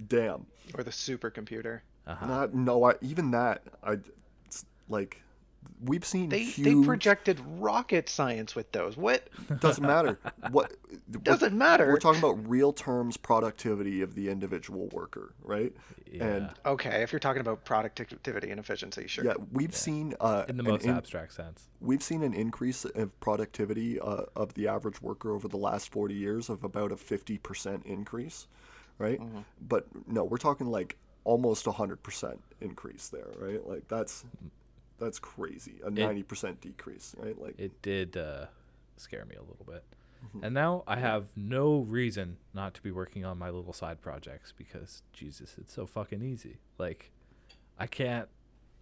damn. 0.06 0.46
Or 0.74 0.84
the 0.84 0.90
supercomputer. 0.90 1.80
Uh-huh. 2.06 2.26
Not 2.26 2.54
no. 2.54 2.84
I, 2.84 2.94
even 3.00 3.30
that. 3.30 3.62
I 3.82 3.96
it's 4.44 4.66
like 4.88 5.22
we've 5.82 6.04
seen 6.04 6.28
They 6.28 6.44
huge. 6.44 6.64
they 6.64 6.86
projected 6.86 7.40
rocket 7.58 8.08
science 8.08 8.54
with 8.54 8.70
those. 8.72 8.96
What 8.96 9.28
doesn't 9.60 9.86
matter. 9.86 10.18
What 10.50 10.72
doesn't 11.22 11.56
matter? 11.56 11.86
We're 11.86 11.98
talking 11.98 12.18
about 12.18 12.48
real 12.48 12.72
terms 12.72 13.16
productivity 13.16 14.02
of 14.02 14.14
the 14.14 14.28
individual 14.28 14.88
worker, 14.88 15.34
right? 15.42 15.72
And 16.12 16.50
Yeah. 16.64 16.70
Okay, 16.72 17.02
if 17.02 17.12
you're 17.12 17.20
talking 17.20 17.40
about 17.40 17.64
productivity 17.64 18.50
and 18.50 18.58
efficiency, 18.58 19.06
sure. 19.06 19.24
yeah, 19.24 19.34
we've 19.52 19.74
seen 19.76 20.14
uh, 20.20 20.44
in 20.48 20.56
the 20.56 20.62
most 20.62 20.84
in- 20.84 20.90
abstract 20.90 21.32
sense. 21.34 21.68
we've 21.80 22.02
seen 22.02 22.22
an 22.22 22.34
increase 22.34 22.84
of 22.84 23.18
productivity 23.20 24.00
uh, 24.00 24.22
of 24.34 24.54
the 24.54 24.66
average 24.68 25.00
worker 25.00 25.32
over 25.34 25.46
the 25.48 25.56
last 25.58 25.90
40 25.92 26.14
years 26.14 26.48
of 26.48 26.64
about 26.64 26.90
a 26.92 26.96
50% 26.96 27.86
increase, 27.86 28.48
right? 28.98 29.20
Mm-hmm. 29.20 29.40
But 29.68 29.86
no, 30.06 30.24
we're 30.24 30.38
talking 30.38 30.66
like 30.66 30.96
almost 31.24 31.66
100% 31.66 32.38
increase 32.60 33.08
there, 33.08 33.28
right? 33.38 33.64
Like 33.66 33.86
that's 33.88 34.24
that's 35.00 35.18
crazy. 35.18 35.80
A 35.84 35.90
90% 35.90 36.60
decrease, 36.60 37.14
right? 37.18 37.40
Like 37.40 37.58
It 37.58 37.80
did 37.82 38.16
uh, 38.16 38.46
scare 38.96 39.24
me 39.24 39.34
a 39.36 39.40
little 39.42 39.64
bit. 39.66 39.82
And 40.42 40.52
now 40.52 40.84
I 40.86 40.96
have 40.96 41.34
no 41.34 41.78
reason 41.80 42.36
not 42.52 42.74
to 42.74 42.82
be 42.82 42.90
working 42.90 43.24
on 43.24 43.38
my 43.38 43.48
little 43.48 43.72
side 43.72 44.02
projects 44.02 44.52
because 44.56 45.02
Jesus, 45.14 45.54
it's 45.58 45.72
so 45.72 45.86
fucking 45.86 46.22
easy. 46.22 46.58
Like 46.76 47.10
I 47.78 47.86
can't 47.86 48.28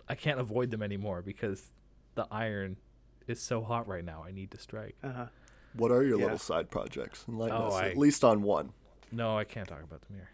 I 0.09 0.16
can't 0.16 0.41
avoid 0.41 0.73
them 0.73 0.83
anymore 0.83 1.23
because 1.23 1.71
the 2.16 2.27
iron 2.33 2.77
is 3.29 3.41
so 3.41 3.62
hot 3.62 3.87
right 3.87 4.05
now. 4.05 4.25
I 4.27 4.33
need 4.33 4.51
to 4.51 4.59
strike. 4.59 4.97
Uh-huh. 5.05 5.27
What 5.75 5.93
are 5.93 6.03
your 6.03 6.19
Yeah. 6.19 6.25
little 6.25 6.39
side 6.39 6.71
projects? 6.71 7.25
Enlighten 7.29 7.57
Oh, 7.57 7.69
us, 7.69 7.75
I- 7.75 7.89
at 7.91 7.97
least 7.97 8.25
on 8.25 8.43
one. 8.43 8.73
No, 9.12 9.39
I 9.39 9.45
can't 9.45 9.69
talk 9.69 9.85
about 9.85 10.01
them 10.03 10.16
here. 10.16 10.31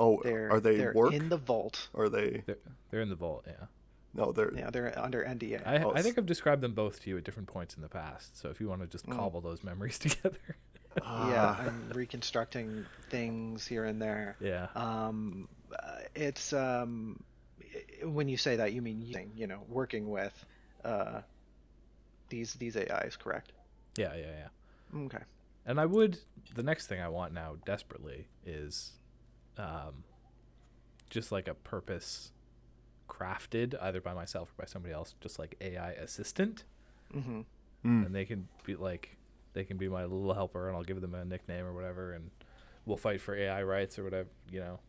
Oh, 0.00 0.20
They're 0.24 0.50
are 0.50 0.60
they 0.60 0.76
they're 0.78 0.92
work? 0.94 1.12
in 1.12 1.28
the 1.28 1.36
vault. 1.36 1.88
Are 1.94 2.08
they? 2.08 2.42
They're 2.46 2.56
they're 2.90 3.00
in 3.02 3.10
the 3.10 3.16
vault, 3.16 3.44
yeah. 3.46 3.66
No, 4.16 4.32
they're. 4.32 4.52
Yeah, 4.54 4.70
they're 4.70 4.98
under 4.98 5.22
NDA. 5.24 5.66
I, 5.66 5.82
Oh, 5.82 5.90
I 5.92 5.98
s- 5.98 6.04
think 6.04 6.16
I've 6.18 6.26
described 6.26 6.62
them 6.62 6.72
both 6.72 7.02
to 7.02 7.10
you 7.10 7.18
at 7.18 7.24
different 7.24 7.48
points 7.48 7.74
in 7.76 7.82
the 7.82 7.88
past. 7.88 8.38
So 8.40 8.48
if 8.48 8.60
you 8.60 8.68
want 8.68 8.80
to 8.80 8.86
just 8.86 9.06
Mm. 9.06 9.14
cobble 9.16 9.40
those 9.40 9.62
memories 9.62 9.98
together. 10.06 10.38
yeah, 10.96 11.02
Ah. 11.58 11.60
I'm 11.62 11.90
reconstructing 11.90 12.86
things 13.10 13.66
here 13.66 13.84
and 13.84 14.00
there. 14.00 14.36
yeah. 14.40 14.68
Um, 14.74 15.48
uh, 15.78 15.98
it's 16.14 16.52
um, 16.54 17.22
when 18.02 18.28
you 18.28 18.36
say 18.38 18.56
that, 18.56 18.72
you 18.72 18.80
mean 18.80 19.02
using, 19.02 19.30
you 19.36 19.46
know, 19.46 19.62
working 19.68 20.08
with 20.08 20.32
uh, 20.84 21.20
these 22.30 22.54
these 22.54 22.76
AIs, 22.76 23.16
correct? 23.16 23.52
Yeah, 23.98 24.14
yeah, 24.14 24.48
yeah. 24.94 25.00
Okay. 25.04 25.22
And 25.66 25.78
I 25.80 25.84
would 25.86 26.18
the 26.54 26.62
next 26.62 26.86
thing 26.86 27.00
I 27.00 27.08
want 27.08 27.32
now 27.34 27.56
desperately 27.66 28.28
is 28.46 28.92
um 29.58 30.04
just 31.10 31.30
like 31.32 31.48
a 31.48 31.54
purpose 31.54 32.30
crafted 33.08 33.74
either 33.80 34.00
by 34.00 34.14
myself 34.14 34.50
or 34.50 34.62
by 34.62 34.66
somebody 34.66 34.92
else, 34.94 35.14
just 35.20 35.38
like 35.38 35.56
AI 35.60 35.92
assistant. 35.92 36.64
Mm-hmm. 37.14 37.40
Mm. 37.84 38.06
And 38.06 38.14
they 38.14 38.24
can 38.24 38.48
be 38.64 38.74
like 38.76 39.16
they 39.52 39.64
can 39.64 39.76
be 39.76 39.88
my 39.88 40.02
little 40.04 40.34
helper 40.34 40.68
and 40.68 40.76
I'll 40.76 40.82
give 40.84 41.00
them 41.00 41.14
a 41.14 41.24
nickname 41.24 41.64
or 41.64 41.72
whatever 41.72 42.12
and 42.12 42.30
we'll 42.84 42.96
fight 42.98 43.20
for 43.20 43.34
AI 43.34 43.62
rights 43.62 43.98
or 43.98 44.04
whatever, 44.04 44.28
you 44.50 44.60
know, 44.60 44.80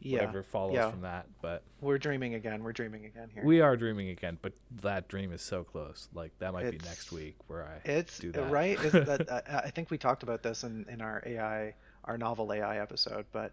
Yeah. 0.00 0.20
whatever 0.20 0.42
follows 0.42 0.74
yeah. 0.74 0.90
from 0.90 1.02
that. 1.02 1.26
But 1.40 1.62
We're 1.80 1.98
dreaming 1.98 2.34
again. 2.34 2.62
We're 2.64 2.72
dreaming 2.72 3.04
again 3.04 3.30
here. 3.32 3.44
we 3.44 3.60
are 3.60 3.76
dreaming 3.76 4.08
again, 4.08 4.38
but 4.42 4.54
that 4.82 5.08
dream 5.08 5.32
is 5.32 5.40
so 5.42 5.62
close. 5.62 6.08
Like 6.14 6.32
that 6.40 6.52
might 6.52 6.70
be 6.70 6.78
next 6.84 7.12
week 7.12 7.36
where 7.46 7.64
I 7.64 7.88
It's 7.88 8.18
do 8.18 8.32
that. 8.32 8.50
right. 8.50 8.78
Is 8.80 8.92
that 8.92 9.30
I, 9.48 9.58
I 9.66 9.70
think 9.70 9.90
we 9.90 9.98
talked 9.98 10.22
about 10.24 10.42
this 10.42 10.64
in, 10.64 10.84
in 10.88 11.00
our 11.00 11.22
AI, 11.24 11.74
our 12.04 12.18
novel 12.18 12.52
AI 12.52 12.78
episode, 12.80 13.26
but 13.30 13.52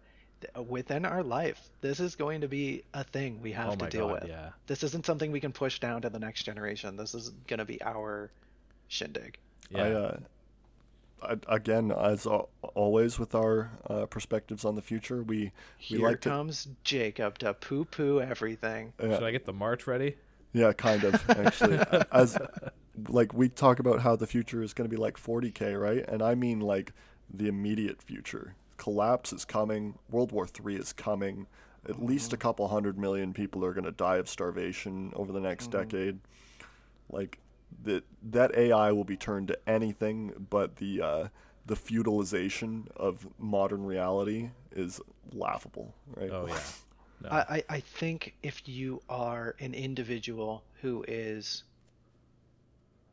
within 0.68 1.04
our 1.04 1.22
life, 1.22 1.60
this 1.80 2.00
is 2.00 2.14
going 2.16 2.40
to 2.42 2.48
be 2.48 2.82
a 2.94 3.04
thing 3.04 3.40
we 3.42 3.52
have 3.52 3.70
oh 3.70 3.76
to 3.76 3.90
deal 3.90 4.08
god, 4.08 4.22
with. 4.22 4.30
yeah. 4.30 4.50
This 4.66 4.82
isn't 4.82 5.06
something 5.06 5.32
we 5.32 5.40
can 5.40 5.52
push 5.52 5.78
down 5.80 6.02
to 6.02 6.10
the 6.10 6.18
next 6.18 6.44
generation. 6.44 6.96
This 6.96 7.14
is 7.14 7.30
going 7.46 7.58
to 7.58 7.64
be 7.64 7.80
our 7.82 8.30
shindig. 8.88 9.38
Yeah. 9.70 9.82
I, 9.82 9.92
uh, 9.92 10.16
I, 11.22 11.54
again, 11.54 11.92
as 11.92 12.26
always 12.26 13.18
with 13.18 13.34
our 13.34 13.70
uh, 13.88 14.06
perspectives 14.06 14.64
on 14.64 14.74
the 14.74 14.82
future, 14.82 15.22
we 15.22 15.36
we 15.36 15.52
Here 15.78 16.00
like 16.00 16.20
to. 16.22 16.30
comes 16.30 16.68
Jacob 16.84 17.38
to 17.38 17.54
poo 17.54 17.84
poo 17.84 18.20
everything. 18.20 18.92
Should 19.00 19.22
I 19.22 19.30
get 19.30 19.44
the 19.44 19.52
march 19.52 19.86
ready? 19.86 20.16
yeah, 20.52 20.72
kind 20.72 21.04
of 21.04 21.30
actually. 21.30 21.78
as 22.12 22.38
like 23.08 23.32
we 23.32 23.48
talk 23.48 23.78
about 23.78 24.00
how 24.00 24.16
the 24.16 24.26
future 24.26 24.62
is 24.62 24.74
going 24.74 24.88
to 24.88 24.94
be 24.94 25.00
like 25.00 25.16
40k, 25.16 25.80
right? 25.80 26.04
And 26.08 26.22
I 26.22 26.34
mean 26.34 26.60
like 26.60 26.92
the 27.32 27.48
immediate 27.48 28.02
future. 28.02 28.54
Collapse 28.80 29.34
is 29.34 29.44
coming. 29.44 29.98
World 30.10 30.32
War 30.32 30.48
III 30.48 30.76
is 30.76 30.94
coming. 30.94 31.46
At 31.86 32.02
least 32.02 32.32
a 32.32 32.38
couple 32.38 32.66
hundred 32.66 32.98
million 32.98 33.34
people 33.34 33.62
are 33.62 33.74
going 33.74 33.84
to 33.84 33.92
die 33.92 34.16
of 34.16 34.26
starvation 34.26 35.12
over 35.14 35.32
the 35.32 35.40
next 35.40 35.70
decade. 35.70 36.18
Like 37.10 37.38
that 37.84 38.04
that 38.30 38.54
AI 38.56 38.90
will 38.92 39.04
be 39.04 39.18
turned 39.18 39.48
to 39.48 39.58
anything 39.68 40.46
but 40.48 40.76
the 40.76 41.02
uh, 41.02 41.28
the 41.66 41.74
feudalization 41.74 42.88
of 42.96 43.26
modern 43.38 43.84
reality 43.84 44.48
is 44.72 44.98
laughable, 45.32 45.94
right? 46.16 46.30
Oh 46.30 46.46
yeah. 46.48 46.58
No. 47.22 47.28
I, 47.28 47.40
I, 47.56 47.64
I 47.68 47.80
think 47.80 48.34
if 48.42 48.66
you 48.66 49.02
are 49.10 49.54
an 49.60 49.74
individual 49.74 50.64
who 50.80 51.04
is 51.06 51.64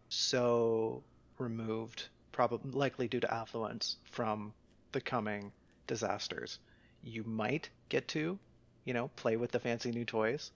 so 0.07 1.03
removed, 1.37 2.07
probably 2.31 2.71
likely 2.71 3.09
due 3.09 3.19
to 3.19 3.33
affluence 3.33 3.97
from 4.09 4.53
the 4.93 5.01
coming 5.01 5.51
disasters, 5.87 6.59
you 7.03 7.23
might 7.23 7.69
get 7.89 8.07
to, 8.09 8.37
you 8.85 8.93
know, 8.93 9.09
play 9.15 9.37
with 9.37 9.51
the 9.51 9.59
fancy 9.59 9.91
new 9.91 10.05
toys. 10.05 10.51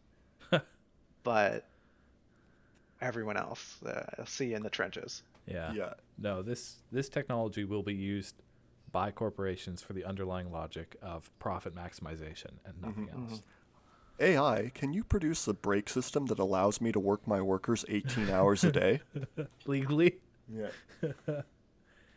but 1.24 1.68
everyone 3.02 3.38
else, 3.38 3.82
uh, 3.84 4.24
see 4.26 4.48
you 4.48 4.56
in 4.56 4.64
the 4.64 4.70
trenches. 4.70 5.24
yeah. 5.48 5.74
yeah. 5.74 5.94
No, 6.18 6.44
this 6.44 6.76
this 6.92 7.10
technology 7.10 7.64
will 7.64 7.82
be 7.82 7.96
used 7.96 8.36
by 8.92 9.10
corporations 9.10 9.82
for 9.82 9.94
the 9.94 10.06
underlying 10.06 10.52
logic 10.52 10.96
of 11.02 11.32
profit 11.40 11.74
maximization 11.74 12.52
and 12.66 12.80
nothing 12.82 13.10
else. 13.10 13.42
AI, 14.20 14.72
can 14.76 14.94
you 14.94 15.04
produce 15.04 15.48
a 15.48 15.54
brake 15.54 15.90
system 15.90 16.28
that 16.28 16.38
allows 16.38 16.80
me 16.80 16.92
to 16.92 17.00
work 17.00 17.28
my 17.28 17.42
workers 17.42 17.84
18 17.90 18.30
hours 18.30 18.64
a 18.64 18.72
day? 18.72 19.02
Legally, 19.66 20.18
Yeah. 20.48 20.68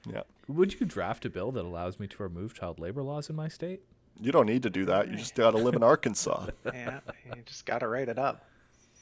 yeah. 0.07 0.23
Would 0.49 0.79
you 0.81 0.87
draft 0.87 1.25
a 1.25 1.31
bill 1.31 1.53
that 1.53 1.65
allows 1.65 1.99
me 1.99 2.07
to 2.09 2.23
remove 2.23 2.55
child 2.55 2.79
labor 2.79 3.03
laws 3.03 3.29
in 3.31 3.37
my 3.37 3.49
state? 3.49 3.83
You 4.21 4.31
don't 4.33 4.47
need 4.47 4.63
to 4.63 4.71
do 4.71 4.85
that. 4.87 5.09
You 5.11 5.17
just 5.17 5.35
got 5.35 5.53
to 5.53 5.59
live 5.59 5.75
in 5.75 5.83
Arkansas. 5.83 6.47
Yeah, 6.73 7.01
you 7.35 7.43
just 7.45 7.67
got 7.67 7.79
to 7.81 7.89
write 7.89 8.09
it 8.09 8.19
up. 8.19 8.45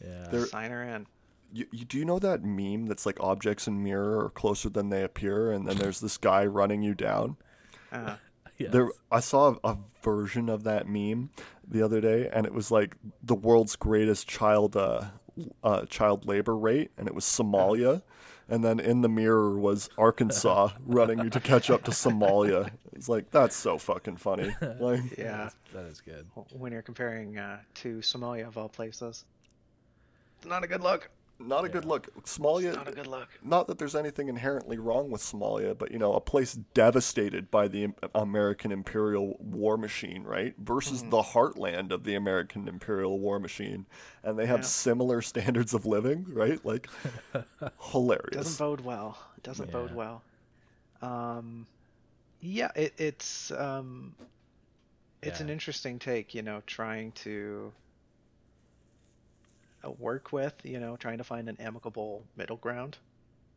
Yeah. 0.03 0.29
There- 0.31 0.47
Sign 0.47 0.71
her 0.71 0.83
in. 0.83 1.07
You, 1.55 1.67
you, 1.71 1.85
do 1.85 1.99
you 1.99 2.07
know 2.07 2.19
that 2.19 2.43
meme 2.43 2.87
that's 2.87 3.05
like 3.05 3.21
objects 3.21 3.69
in 3.69 3.83
mirror 3.85 4.25
are 4.25 4.31
closer 4.31 4.71
than 4.71 4.89
they 4.89 5.03
appear, 5.05 5.53
and 5.53 5.69
then 5.69 5.77
there's 5.77 6.01
this 6.01 6.17
guy 6.17 6.47
running 6.47 6.83
you 6.83 6.95
down? 6.95 7.37
Uh, 7.93 8.17
Yes. 8.59 8.71
There, 8.73 8.91
I 9.11 9.21
saw 9.21 9.55
a, 9.65 9.69
a 9.71 9.79
version 10.05 10.49
of 10.49 10.63
that 10.65 10.87
meme 10.87 11.31
the 11.67 11.83
other 11.83 12.01
day, 12.01 12.29
and 12.33 12.47
it 12.47 12.53
was 12.55 12.71
like 12.71 12.97
the 13.23 13.35
world's 13.35 13.75
greatest 13.77 14.29
child 14.29 14.77
uh, 14.77 15.07
uh, 15.65 15.87
child 15.87 16.27
labor 16.29 16.57
rate, 16.57 16.91
and 16.97 17.09
it 17.09 17.15
was 17.15 17.25
Somalia, 17.25 18.03
and 18.49 18.65
then 18.65 18.81
in 18.81 19.03
the 19.03 19.09
mirror 19.09 19.59
was 19.59 19.89
Arkansas 19.97 20.71
running 20.87 21.31
to 21.31 21.41
catch 21.41 21.71
up 21.71 21.85
to 21.85 21.91
Somalia. 21.91 22.71
It's 22.93 23.09
like 23.09 23.31
that's 23.31 23.57
so 23.57 23.79
fucking 23.79 24.17
funny. 24.17 24.55
Like, 24.81 25.17
yeah. 25.17 25.51
that 25.73 25.85
is 25.85 26.01
good. 26.01 26.27
when 26.53 26.73
you're 26.73 26.83
comparing 26.83 27.39
uh, 27.39 27.61
to 27.75 27.99
Somalia 27.99 28.47
of 28.49 28.59
all 28.59 28.69
places. 28.69 29.25
It's 30.39 30.47
not 30.47 30.65
a 30.65 30.67
good 30.67 30.81
look. 30.81 31.09
Not 31.47 31.65
a 31.65 31.69
good 31.69 31.85
look. 31.85 32.09
Somalia. 32.25 32.75
Not 32.75 32.89
a 32.89 32.93
good 32.93 33.07
look. 33.07 33.29
not 33.43 33.67
that 33.67 33.79
there's 33.79 33.95
anything 33.95 34.29
inherently 34.29 34.79
wrong 34.79 35.11
with 35.11 35.21
Somalia, 35.21 35.77
but 35.77 35.91
you 35.91 35.99
know, 35.99 36.15
a 36.15 36.21
place 36.21 36.55
devastated 36.75 37.51
by 37.51 37.69
the 37.69 37.89
American 38.15 38.73
imperial 38.73 39.37
war 39.41 39.77
machine, 39.77 40.23
right? 40.25 40.55
Versus 40.59 41.03
the 41.03 41.23
heartland 41.23 41.91
of 41.93 42.05
the 42.05 42.15
American 42.15 42.69
imperial 42.69 43.19
war 43.19 43.39
machine, 43.41 43.87
and 44.23 44.39
they 44.39 44.47
have 44.47 44.61
Yeah. 44.61 44.67
similar 44.67 45.23
standards 45.33 45.75
of 45.75 45.87
living, 45.87 46.27
right? 46.29 46.65
Like 46.65 46.89
hilarious. 47.93 48.31
Doesn't 48.33 48.59
bode 48.59 48.81
well. 48.81 49.19
Doesn't 49.43 49.71
bode 49.73 49.95
well. 49.95 50.23
Um, 51.01 51.67
yeah, 52.41 52.71
it, 52.77 52.95
it's 52.99 53.51
um, 53.53 54.15
it's 55.23 55.41
an 55.41 55.49
interesting 55.51 55.99
take. 55.99 56.35
You 56.35 56.43
know, 56.43 56.63
trying 56.67 57.13
to 57.13 57.73
work 59.99 60.33
with. 60.33 60.55
You 60.65 60.81
know, 60.81 60.97
trying 60.97 61.19
to 61.19 61.25
find 61.25 61.49
an 61.49 61.57
amicable 61.61 62.23
middle 62.37 62.57
ground 62.57 62.99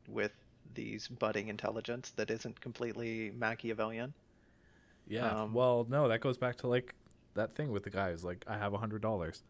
with 0.07 0.31
these 0.73 1.07
budding 1.07 1.47
intelligence 1.47 2.11
that 2.17 2.29
isn't 2.29 2.59
completely 2.61 3.31
Machiavellian. 3.37 4.13
Yeah. 5.07 5.29
Um, 5.43 5.53
well, 5.53 5.85
no, 5.89 6.07
that 6.07 6.21
goes 6.21 6.37
back 6.37 6.57
to 6.57 6.67
like 6.67 6.93
that 7.35 7.55
thing 7.55 7.71
with 7.71 7.83
the 7.83 7.89
guy 7.89 8.11
who's 8.11 8.23
like, 8.23 8.43
I 8.47 8.57
have 8.57 8.73
a 8.73 8.77
hundred 8.77 9.01
dollars. 9.01 9.43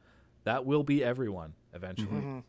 That 0.43 0.65
will 0.65 0.83
be 0.83 1.03
everyone 1.03 1.53
eventually. 1.73 2.21
Mhm. 2.21 2.43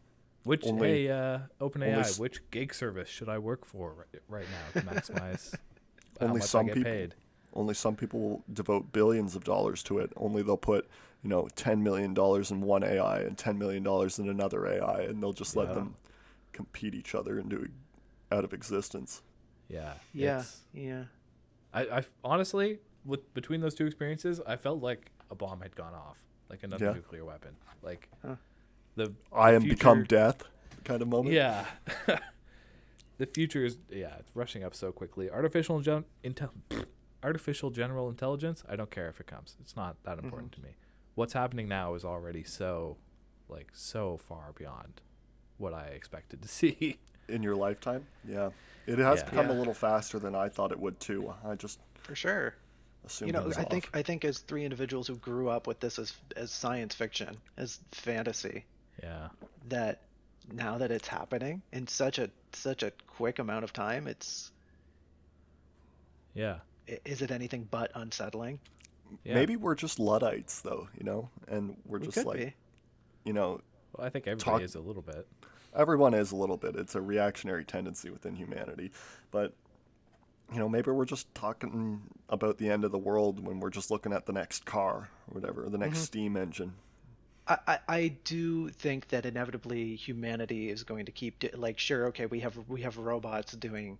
Which 0.44 0.64
Only- 0.66 1.06
hey, 1.06 1.10
uh, 1.10 1.38
OpenAI, 1.60 1.98
s- 1.98 2.18
which 2.18 2.40
gig 2.50 2.72
service 2.74 3.08
should 3.08 3.28
I 3.28 3.38
work 3.38 3.64
for 3.64 3.94
right, 3.94 4.22
right 4.28 4.46
now 4.74 4.80
to 4.80 4.86
maximize 4.86 5.52
how 6.20 6.26
Only 6.26 6.38
much 6.40 6.48
some 6.48 6.66
I 6.66 6.68
get 6.68 6.74
people- 6.74 6.90
paid? 6.92 7.14
Only 7.54 7.74
some 7.74 7.96
people 7.96 8.20
will 8.20 8.44
devote 8.52 8.92
billions 8.92 9.34
of 9.34 9.42
dollars 9.44 9.82
to 9.84 9.98
it. 9.98 10.12
Only 10.16 10.42
they'll 10.42 10.58
put, 10.58 10.86
you 11.26 11.30
know, 11.30 11.48
ten 11.56 11.82
million 11.82 12.14
dollars 12.14 12.52
in 12.52 12.60
one 12.60 12.84
AI 12.84 13.18
and 13.18 13.36
ten 13.36 13.58
million 13.58 13.82
dollars 13.82 14.20
in 14.20 14.28
another 14.28 14.64
AI, 14.64 15.00
and 15.00 15.20
they'll 15.20 15.32
just 15.32 15.56
let 15.56 15.66
Yeah. 15.66 15.74
them 15.74 15.96
compete 16.52 16.94
each 16.94 17.16
other 17.16 17.36
into 17.40 17.68
out 18.30 18.44
of 18.44 18.52
existence. 18.52 19.22
Yeah. 19.68 19.94
Yeah, 20.14 20.44
yeah. 20.72 21.04
I, 21.74 21.80
I 21.98 22.04
honestly, 22.22 22.78
with 23.04 23.34
between 23.34 23.60
those 23.60 23.74
two 23.74 23.86
experiences, 23.86 24.40
I 24.46 24.54
felt 24.54 24.80
like 24.80 25.10
a 25.28 25.34
bomb 25.34 25.62
had 25.62 25.74
gone 25.74 25.94
off, 25.94 26.22
like 26.48 26.62
another 26.62 26.84
Yeah. 26.84 26.92
nuclear 26.92 27.24
weapon. 27.24 27.56
Like 27.82 28.08
Huh. 28.24 28.36
the 28.94 29.12
I 29.32 29.50
the 29.50 29.56
am 29.56 29.62
become 29.64 30.04
death, 30.04 30.44
kind 30.84 31.02
of 31.02 31.08
moment. 31.08 31.34
Yeah. 31.34 31.66
the 33.18 33.26
future 33.26 33.64
is 33.64 33.78
yeah, 33.90 34.14
it's 34.20 34.36
rushing 34.36 34.62
up 34.62 34.76
so 34.76 34.92
quickly. 34.92 35.28
Artificial 35.28 35.80
gen- 35.80 36.04
intel 36.22 36.50
artificial 37.24 37.70
general 37.70 38.08
intelligence, 38.08 38.62
I 38.68 38.76
don't 38.76 38.92
care 38.92 39.08
if 39.08 39.18
it 39.18 39.26
comes. 39.26 39.56
It's 39.60 39.74
not 39.74 39.96
that 40.04 40.18
mm-hmm. 40.18 40.26
important 40.26 40.52
to 40.52 40.60
me. 40.60 40.76
What's 41.16 41.32
happening 41.32 41.66
now 41.66 41.94
is 41.94 42.04
already 42.04 42.44
so 42.44 42.96
like 43.48 43.68
so 43.72 44.16
far 44.16 44.52
beyond 44.56 45.00
what 45.58 45.72
I 45.74 45.86
expected 45.86 46.42
to 46.42 46.48
see. 46.58 46.98
in 47.28 47.42
your 47.42 47.56
lifetime. 47.56 48.06
Yeah, 48.28 48.50
it 48.86 48.98
has 48.98 49.20
Yeah. 49.20 49.30
become 49.30 49.50
a 49.50 49.52
little 49.54 49.74
faster 49.74 50.18
than 50.20 50.34
I 50.36 50.48
thought 50.48 50.70
it 50.72 50.78
would 50.78 51.00
too. 51.00 51.34
I 51.44 51.56
just 51.56 51.80
For 51.98 52.14
sure. 52.14 52.54
You 53.20 53.30
know, 53.32 53.42
I 53.56 53.62
off. 53.62 53.70
think 53.70 53.88
I 53.94 54.02
think 54.02 54.24
as 54.24 54.38
three 54.38 54.64
individuals 54.64 55.06
who 55.06 55.16
grew 55.16 55.48
up 55.48 55.66
with 55.66 55.78
this 55.80 55.98
as 55.98 56.12
as 56.36 56.50
science 56.50 56.94
fiction, 56.94 57.36
as 57.56 57.78
fantasy, 57.92 58.64
Yeah. 59.02 59.28
that 59.68 60.02
now 60.52 60.76
that 60.78 60.90
it's 60.90 61.06
happening 61.08 61.62
in 61.72 61.86
such 61.86 62.18
a 62.18 62.30
such 62.52 62.82
a 62.82 62.90
quick 63.06 63.38
amount 63.38 63.62
of 63.64 63.72
time, 63.72 64.06
it's 64.08 64.50
Yeah. 66.34 66.58
is 67.04 67.22
it 67.22 67.30
anything 67.30 67.66
but 67.70 67.90
unsettling? 67.94 68.58
Yeah. 69.24 69.34
maybe 69.34 69.56
we're 69.56 69.74
just 69.74 69.98
luddites 69.98 70.60
though, 70.60 70.88
you 70.96 71.04
know, 71.04 71.30
and 71.48 71.76
we're 71.86 71.98
We 71.98 72.06
just 72.06 72.18
could 72.18 72.26
like 72.26 72.38
be. 72.38 72.54
you 73.24 73.32
know 73.32 73.60
Well, 73.96 74.06
I 74.06 74.10
think 74.10 74.26
everybody 74.26 74.50
Talk- 74.58 74.62
is 74.62 74.74
a 74.74 74.80
little 74.80 75.02
bit. 75.02 75.26
everyone 75.74 76.14
is 76.14 76.32
a 76.32 76.36
little 76.36 76.56
bit. 76.56 76.76
It's 76.76 76.94
a 76.94 77.00
reactionary 77.00 77.64
tendency 77.64 78.10
within 78.10 78.34
humanity, 78.36 78.90
but 79.30 79.52
you 80.52 80.58
know 80.58 80.68
maybe 80.68 80.90
we're 80.90 81.04
just 81.04 81.32
talking 81.34 82.02
about 82.28 82.58
the 82.58 82.70
end 82.70 82.84
of 82.84 82.92
the 82.92 82.98
world 82.98 83.44
when 83.44 83.58
we're 83.60 83.70
just 83.70 83.90
looking 83.90 84.12
at 84.12 84.26
the 84.26 84.32
next 84.32 84.64
car 84.64 85.08
or 85.28 85.34
whatever, 85.40 85.68
the 85.68 85.78
next 85.78 85.98
Mhm. 85.98 86.02
steam 86.02 86.36
engine. 86.36 86.72
I, 87.48 87.58
I, 87.68 87.78
I 87.88 88.08
do 88.24 88.70
think 88.70 89.08
that 89.08 89.24
inevitably 89.24 89.94
humanity 89.94 90.68
is 90.68 90.82
going 90.82 91.06
to 91.06 91.12
keep 91.12 91.38
do- 91.38 91.50
like 91.54 91.78
sure 91.78 92.06
okay 92.08 92.26
we 92.26 92.40
have 92.40 92.56
we 92.68 92.82
have 92.82 92.96
robots 92.98 93.52
doing 93.52 93.98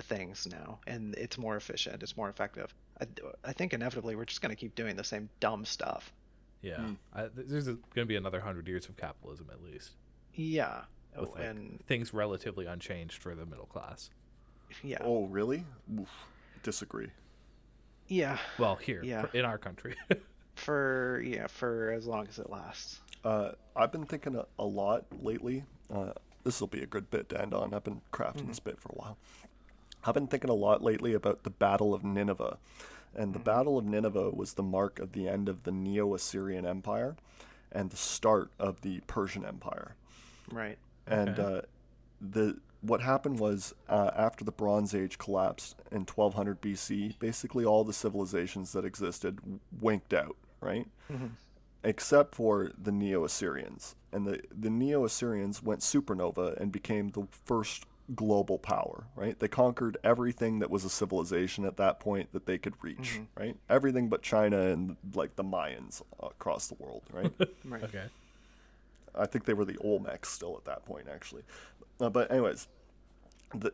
the 0.00 0.14
things 0.14 0.46
now 0.50 0.78
and 0.86 1.14
it's 1.16 1.36
more 1.38 1.56
efficient 1.56 2.02
it's 2.02 2.16
more 2.16 2.28
effective 2.28 2.72
I, 3.00 3.06
I 3.44 3.52
think 3.52 3.72
inevitably 3.74 4.14
we're 4.16 4.24
just 4.24 4.40
going 4.42 4.50
to 4.54 4.56
keep 4.56 4.74
doing 4.74 4.96
the 4.96 5.04
same 5.04 5.28
dumb 5.40 5.64
stuff 5.64 6.12
Yeah. 6.62 6.76
Hmm. 6.80 6.92
I, 7.14 7.28
there's 7.34 7.66
going 7.66 7.78
to 7.94 8.06
be 8.06 8.16
another 8.16 8.40
hundred 8.40 8.66
years 8.68 8.88
of 8.88 8.96
capitalism 8.96 9.48
at 9.52 9.62
least, 9.62 9.90
yeah 10.34 10.82
oh, 11.16 11.22
with 11.22 11.34
like, 11.34 11.44
and 11.44 11.80
things 11.86 12.14
relatively 12.14 12.66
unchanged 12.66 13.20
for 13.22 13.34
the 13.34 13.44
middle 13.46 13.66
class. 13.66 14.10
yeah 14.82 14.98
Oh, 15.02 15.24
really? 15.26 15.64
Oof, 15.98 16.08
disagree. 16.62 17.10
yeah 18.08 18.38
Well, 18.58 18.76
here 18.76 19.02
Yeah. 19.02 19.26
in 19.34 19.44
our 19.44 19.58
country. 19.58 19.96
for 20.54 21.22
yeah 21.24 21.46
for 21.46 21.90
as 21.92 22.06
long 22.06 22.26
as 22.28 22.38
it 22.38 22.50
lasts 22.50 23.00
Uh, 23.24 23.52
I've 23.76 23.92
been 23.92 24.04
thinking 24.06 24.36
a, 24.36 24.44
a 24.58 24.64
lot 24.64 25.04
lately. 25.22 25.64
Uh, 25.92 26.12
this 26.44 26.58
will 26.60 26.68
be 26.68 26.82
a 26.82 26.86
good 26.86 27.10
bit 27.10 27.28
to 27.30 27.40
end 27.40 27.52
on. 27.54 27.74
I've 27.74 27.84
been 27.84 28.00
crafting 28.12 28.46
this 28.48 28.60
bit 28.60 28.80
for 28.80 28.88
a 28.90 28.96
while. 28.96 29.18
I've 30.04 30.14
been 30.14 30.26
thinking 30.26 30.50
a 30.50 30.54
lot 30.54 30.82
lately 30.82 31.12
about 31.14 31.42
the 31.42 31.50
Battle 31.50 31.92
of 31.94 32.04
Nineveh. 32.04 32.58
And 33.14 33.34
the 33.34 33.38
Battle 33.40 33.76
of 33.76 33.84
Nineveh 33.84 34.30
was 34.30 34.54
the 34.54 34.62
mark 34.62 34.98
of 35.00 35.12
the 35.12 35.28
end 35.28 35.48
of 35.48 35.64
the 35.64 35.72
Neo 35.72 36.14
Assyrian 36.14 36.64
Empire 36.64 37.16
and 37.72 37.90
the 37.90 37.96
start 37.96 38.50
of 38.58 38.80
the 38.82 39.00
Persian 39.06 39.44
Empire. 39.44 39.96
right 40.50 40.78
And 41.06 41.38
Okay. 41.38 41.42
uh, 41.42 41.60
the 42.20 42.58
what 42.82 43.02
happened 43.02 43.38
was 43.38 43.74
uh, 43.90 44.10
after 44.16 44.42
the 44.42 44.52
Bronze 44.52 44.94
Age 44.94 45.18
collapsed 45.18 45.76
in 45.92 46.06
1200 46.06 46.62
BC, 46.62 47.18
basically 47.18 47.64
all 47.64 47.84
the 47.84 47.92
civilizations 47.92 48.72
that 48.72 48.86
existed 48.86 49.38
winked 49.80 50.14
out, 50.14 50.36
right? 50.62 50.86
Mhm. 51.10 51.32
Except 51.84 52.34
for 52.34 52.70
the 52.82 52.90
Neo 52.92 53.24
Assyrians. 53.24 53.96
And 54.12 54.26
the, 54.26 54.40
the 54.50 54.70
Neo 54.70 55.04
Assyrians 55.04 55.62
went 55.62 55.80
supernova 55.82 56.56
and 56.58 56.72
became 56.72 57.08
the 57.08 57.26
first 57.44 57.84
global 58.14 58.58
power, 58.58 59.04
right? 59.14 59.38
They 59.38 59.48
conquered 59.48 59.96
everything 60.02 60.58
that 60.60 60.70
was 60.70 60.84
a 60.84 60.90
civilization 60.90 61.64
at 61.64 61.76
that 61.76 62.00
point 62.00 62.32
that 62.32 62.46
they 62.46 62.58
could 62.58 62.74
reach, 62.82 63.20
right? 63.36 63.56
Everything 63.68 64.08
but 64.08 64.22
China 64.22 64.58
and 64.60 64.96
like 65.14 65.36
the 65.36 65.44
Mayans 65.44 66.02
across 66.22 66.68
the 66.68 66.74
world, 66.74 67.02
right? 67.12 67.32
right 67.64 67.84
okay. 67.84 68.04
I 69.14 69.26
think 69.26 69.44
they 69.44 69.54
were 69.54 69.64
the 69.64 69.78
Olmecs 69.78 70.26
still 70.26 70.56
at 70.56 70.64
that 70.64 70.84
point, 70.84 71.06
actually. 71.12 71.42
Uh, 72.00 72.10
but 72.10 72.30
anyways, 72.30 72.68
the 73.54 73.72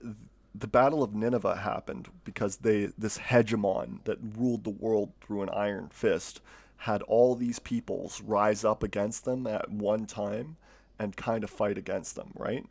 the 0.55 0.67
Battle 0.67 1.03
of 1.03 1.15
Nineveh 1.15 1.57
happened 1.57 2.09
because 2.25 2.59
they 2.59 2.87
this 2.99 3.19
hegemon 3.19 4.03
that 4.05 4.19
ruled 4.37 4.65
the 4.65 4.71
world 4.71 5.13
through 5.21 5.43
an 5.43 5.51
iron 5.51 5.89
fist 5.91 6.41
had 6.79 7.03
all 7.03 7.35
these 7.35 7.59
peoples 7.59 8.21
rise 8.23 8.65
up 8.65 8.83
against 8.83 9.25
them 9.25 9.47
at 9.47 9.71
one 9.71 10.07
time 10.07 10.57
and 10.99 11.17
kind 11.17 11.45
of 11.45 11.51
fight 11.51 11.79
against 11.79 12.17
them, 12.17 12.33
right? 12.35 12.67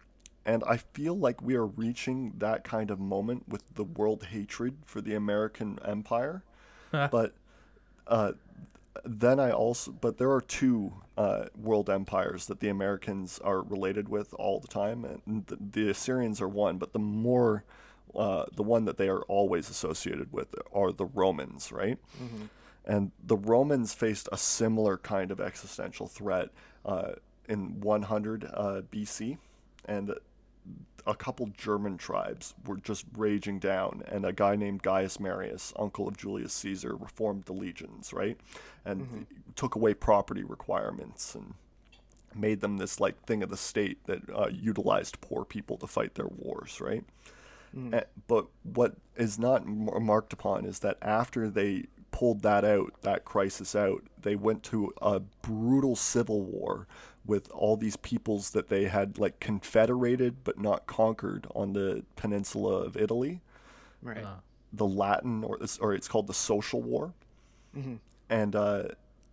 And 0.46 0.64
I 0.68 0.78
feel 0.78 1.18
like 1.18 1.42
we 1.42 1.56
are 1.56 1.66
reaching 1.66 2.34
that 2.38 2.64
kind 2.64 2.92
of 2.92 3.00
moment 3.00 3.50
with 3.50 3.74
the 3.74 3.84
world 3.84 4.26
hatred 4.26 4.78
for 4.86 5.02
the 5.02 5.16
American 5.16 5.80
empire. 5.84 6.44
but 6.92 7.34
uh, 8.08 8.34
then 9.04 9.40
I 9.40 9.52
also, 9.52 9.92
but 9.92 10.18
there 10.18 10.32
are 10.32 10.42
two 10.42 10.94
uh, 11.18 11.46
world 11.60 11.90
empires 11.90 12.46
that 12.48 12.60
the 12.60 12.70
Americans 12.70 13.40
are 13.40 13.62
related 13.62 14.08
with 14.10 14.34
all 14.36 14.60
the 14.60 14.68
time, 14.68 15.04
and 15.26 15.46
the, 15.48 15.58
the 15.60 15.90
Assyrians 15.90 16.42
are 16.42 16.48
one, 16.48 16.78
but 16.78 16.94
the 16.94 17.00
more, 17.00 17.64
uh, 18.16 18.46
the 18.56 18.64
one 18.64 18.86
that 18.86 18.98
they 18.98 19.10
are 19.10 19.22
always 19.24 19.70
associated 19.70 20.32
with 20.32 20.54
are 20.74 20.92
the 20.92 21.06
Romans, 21.06 21.72
right? 21.72 21.98
And 22.86 23.12
the 23.24 23.38
Romans 23.38 23.94
faced 23.94 24.30
a 24.32 24.38
similar 24.38 24.98
kind 24.98 25.32
of 25.32 25.42
existential 25.42 26.08
threat 26.08 26.50
uh, 26.86 27.14
in 27.50 27.80
100 27.82 28.46
uh, 28.46 28.82
BC, 28.92 29.38
and 29.86 30.14
a 31.08 31.16
couple 31.16 31.48
German 31.58 31.98
tribes 31.98 32.56
were 32.66 32.78
just 32.78 33.06
raging 33.16 33.60
down, 33.60 34.02
and 34.08 34.26
a 34.26 34.34
guy 34.34 34.56
named 34.56 34.82
Gaius 34.82 35.20
Marius, 35.20 35.72
uncle 35.78 36.08
of 36.08 36.18
Julius 36.18 36.54
Caesar, 36.54 36.96
reformed 36.96 37.44
the 37.46 37.54
legions, 37.54 38.12
right? 38.12 38.38
And 38.84 39.28
took 39.56 39.76
away 39.76 39.94
property 39.94 40.44
requirements 40.44 41.36
and 41.36 41.54
made 42.34 42.60
them 42.62 42.78
this 42.78 43.00
like 43.00 43.22
thing 43.26 43.44
of 43.44 43.50
the 43.50 43.58
state 43.58 44.04
that 44.08 44.20
uh, 44.34 44.48
utilized 44.52 45.22
poor 45.22 45.46
people 45.46 45.78
to 45.78 45.88
fight 45.88 46.16
their 46.16 46.28
wars, 46.28 46.82
right? 46.82 47.04
Eh, 47.94 48.02
but 48.28 48.48
what 48.64 48.96
is 49.16 49.38
not 49.38 49.62
m- 49.62 49.90
marked 50.04 50.34
upon 50.34 50.66
is 50.66 50.80
that 50.80 50.98
after 51.02 51.50
they 51.50 51.86
pulled 52.12 52.42
that 52.42 52.64
out, 52.64 52.94
that 53.02 53.26
crisis 53.26 53.76
out, 53.76 54.02
they 54.22 54.36
went 54.36 54.64
to 54.64 54.94
a 55.02 55.20
brutal 55.20 55.96
civil 55.96 56.42
war 56.42 56.88
with 57.26 57.50
all 57.52 57.76
these 57.78 57.98
peoples 57.98 58.52
that 58.52 58.70
they 58.70 58.86
had 58.86 59.18
like 59.18 59.40
confederated 59.40 60.44
but 60.44 60.60
not 60.60 60.86
conquered 60.88 61.48
on 61.56 61.74
the 61.74 62.04
peninsula 62.16 62.84
of 62.84 62.96
Italy, 62.98 63.42
right. 64.02 64.24
Uh, 64.24 64.36
the 64.74 64.86
Latin 64.86 65.44
or 65.44 65.58
or 65.82 65.94
it's 65.94 66.08
called 66.08 66.28
the 66.28 66.34
Social 66.34 66.82
War, 66.82 67.14
Mhm. 67.76 68.00
and 68.30 68.56
uh, 68.56 68.84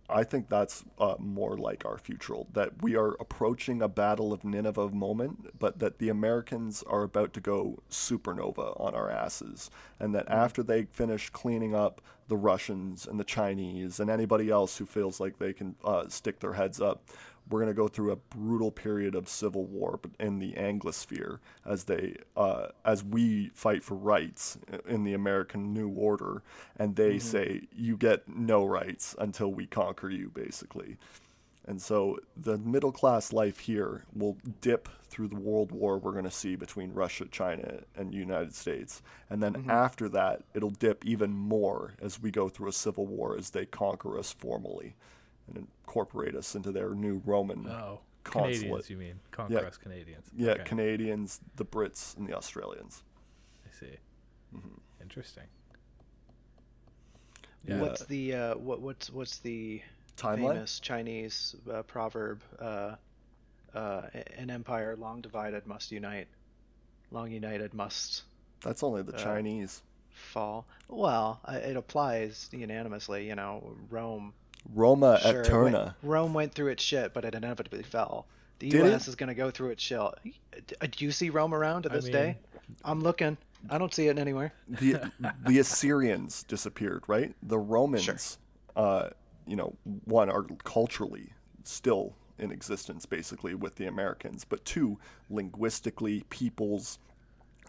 I 0.09 0.23
think 0.25 0.49
that's 0.49 0.83
uh, 0.99 1.15
more 1.17 1.57
like 1.57 1.85
our 1.85 1.97
future. 1.97 2.35
That 2.53 2.81
we 2.81 2.95
are 2.95 3.13
approaching 3.19 3.81
a 3.81 3.87
battle 3.87 4.33
of 4.33 4.43
Nineveh 4.43 4.89
moment, 4.91 5.57
but 5.59 5.79
that 5.79 5.97
the 5.99 6.09
Americans 6.09 6.83
are 6.83 7.03
about 7.03 7.33
to 7.33 7.39
go 7.41 7.79
supernova 7.89 8.79
on 8.79 8.93
our 8.95 9.09
asses, 9.09 9.69
and 9.99 10.13
that 10.13 10.29
after 10.29 10.61
they 10.61 10.83
finish 10.85 11.29
cleaning 11.29 11.73
up 11.73 12.01
the 12.27 12.37
Russians 12.37 13.07
and 13.07 13.19
the 13.19 13.23
Chinese 13.23 13.99
and 13.99 14.09
anybody 14.09 14.49
else 14.49 14.77
who 14.77 14.85
feels 14.85 15.19
like 15.19 15.39
they 15.39 15.53
can 15.53 15.75
uh, 15.83 16.07
stick 16.09 16.39
their 16.39 16.53
heads 16.53 16.79
up, 16.81 17.03
we're 17.49 17.59
going 17.59 17.71
to 17.71 17.75
go 17.75 17.87
through 17.87 18.11
a 18.11 18.15
brutal 18.15 18.71
period 18.71 19.15
of 19.15 19.27
civil 19.27 19.65
war 19.65 19.99
in 20.19 20.39
the 20.39 20.53
Anglosphere 20.53 21.39
as 21.65 21.85
they 21.85 22.15
uh, 22.35 22.67
as 22.85 23.03
we 23.03 23.51
fight 23.53 23.83
for 23.83 23.95
rights 23.95 24.57
in 24.87 25.03
the 25.03 25.13
American 25.13 25.73
New 25.73 25.89
Order, 25.89 26.41
and 26.77 26.95
they 26.95 27.19
say 27.19 27.61
you 27.75 27.97
get 27.97 28.27
no 28.27 28.65
rights 28.65 29.15
until 29.19 29.51
we 29.51 29.65
conquer 29.65 30.09
you, 30.09 30.29
basically. 30.29 30.97
And 31.65 31.81
so 31.81 32.19
the 32.35 32.57
middle 32.57 32.91
class 32.91 33.31
life 33.31 33.59
here 33.59 34.03
will 34.13 34.37
dip 34.61 34.89
through 35.07 35.29
the 35.29 35.39
world 35.39 35.71
war 35.71 35.97
we're 35.97 36.11
going 36.11 36.25
to 36.25 36.31
see 36.31 36.55
between 36.55 36.91
Russia, 36.91 37.25
China, 37.31 37.79
and 37.95 38.11
the 38.11 38.17
United 38.17 38.53
States. 38.53 39.01
And 39.29 39.41
then 39.41 39.65
after 39.69 40.09
that, 40.09 40.43
it'll 40.53 40.71
dip 40.71 41.05
even 41.05 41.31
more 41.31 41.93
as 42.01 42.21
we 42.21 42.31
go 42.31 42.49
through 42.49 42.69
a 42.69 42.73
civil 42.73 43.05
war 43.05 43.37
as 43.37 43.51
they 43.51 43.65
conquer 43.65 44.19
us 44.19 44.33
formally 44.33 44.95
and 45.47 45.57
incorporate 45.57 46.35
us 46.35 46.55
into 46.55 46.71
their 46.71 46.89
new 46.95 47.21
Roman. 47.25 47.67
oh, 47.67 47.99
Consulate. 48.23 48.55
Canadians, 48.61 48.89
you 48.89 48.97
mean? 48.97 49.19
Conquest 49.31 49.81
Canadians. 49.81 50.27
yeah, 50.35 50.51
Okay, 50.51 50.63
Canadians, 50.63 51.41
the 51.57 51.65
Brits, 51.65 52.15
and 52.17 52.25
the 52.27 52.33
Australians. 52.35 53.03
I 53.67 53.77
see. 53.79 53.97
Mm-hmm. 54.55 54.67
Interesting. 55.01 55.43
Yeah. 57.67 57.75
Yeah. 57.75 57.81
what's 57.81 58.05
the 58.05 58.33
uh, 58.35 58.55
what 58.55 58.81
what's 58.81 59.09
what's 59.09 59.39
the 59.39 59.81
Timeline? 60.17 60.53
famous 60.53 60.79
Chinese 60.79 61.55
uh, 61.71 61.81
proverb? 61.83 62.41
Uh, 62.59 62.95
uh, 63.73 64.03
an 64.37 64.49
empire 64.51 64.95
long 64.95 65.19
divided 65.21 65.65
must 65.65 65.91
unite. 65.91 66.27
Long 67.11 67.31
united 67.31 67.73
must 67.73 68.23
That's 68.61 68.83
only 68.83 69.01
the 69.01 69.15
Uh, 69.15 69.17
Chinese. 69.23 69.81
fall. 70.11 70.65
Well, 70.87 71.39
it 71.49 71.75
applies 71.75 72.49
unanimously. 72.51 73.27
You 73.27 73.35
know, 73.35 73.75
Rome. 73.89 74.33
Roma 74.73 75.19
sure, 75.21 75.41
it 75.41 75.45
Eterna. 75.47 75.83
went- 75.83 75.95
Rome 76.03 76.33
went 76.33 76.53
through 76.53 76.69
its 76.69 76.83
shit, 76.83 77.13
but 77.13 77.25
it 77.25 77.35
inevitably 77.35 77.83
fell. 77.83 78.25
The 78.59 78.69
Did 78.69 78.85
U.S. 78.85 79.07
it? 79.07 79.09
is 79.09 79.15
going 79.15 79.27
to 79.27 79.33
go 79.35 79.51
through 79.51 79.71
its 79.71 79.83
shit. 79.83 79.99
Uh, 79.99 80.11
Do 80.89 81.03
you 81.05 81.11
see 81.11 81.29
Rome 81.29 81.53
around 81.53 81.83
to 81.83 81.91
I 81.91 81.95
this 81.95 82.05
day? 82.05 82.37
I'm 82.85 83.01
looking. 83.01 83.37
I 83.69 83.77
don't 83.77 83.93
see 83.93 84.07
it 84.07 84.17
anywhere. 84.17 84.53
the 84.69 85.11
the 85.47 85.59
Assyrians 85.59 86.43
disappeared, 86.43 87.03
right? 87.07 87.33
The 87.43 87.57
Romans, 87.57 88.37
uh, 88.75 89.09
you 89.47 89.55
know, 89.55 89.73
one 90.05 90.29
are 90.29 90.43
culturally 90.63 91.29
still 91.63 92.13
in 92.39 92.51
existence, 92.51 93.05
basically, 93.05 93.53
with 93.55 93.75
the 93.75 93.85
Americans. 93.87 94.45
But 94.45 94.63
two, 94.65 94.97
linguistically, 95.29 96.23
peoples, 96.29 96.99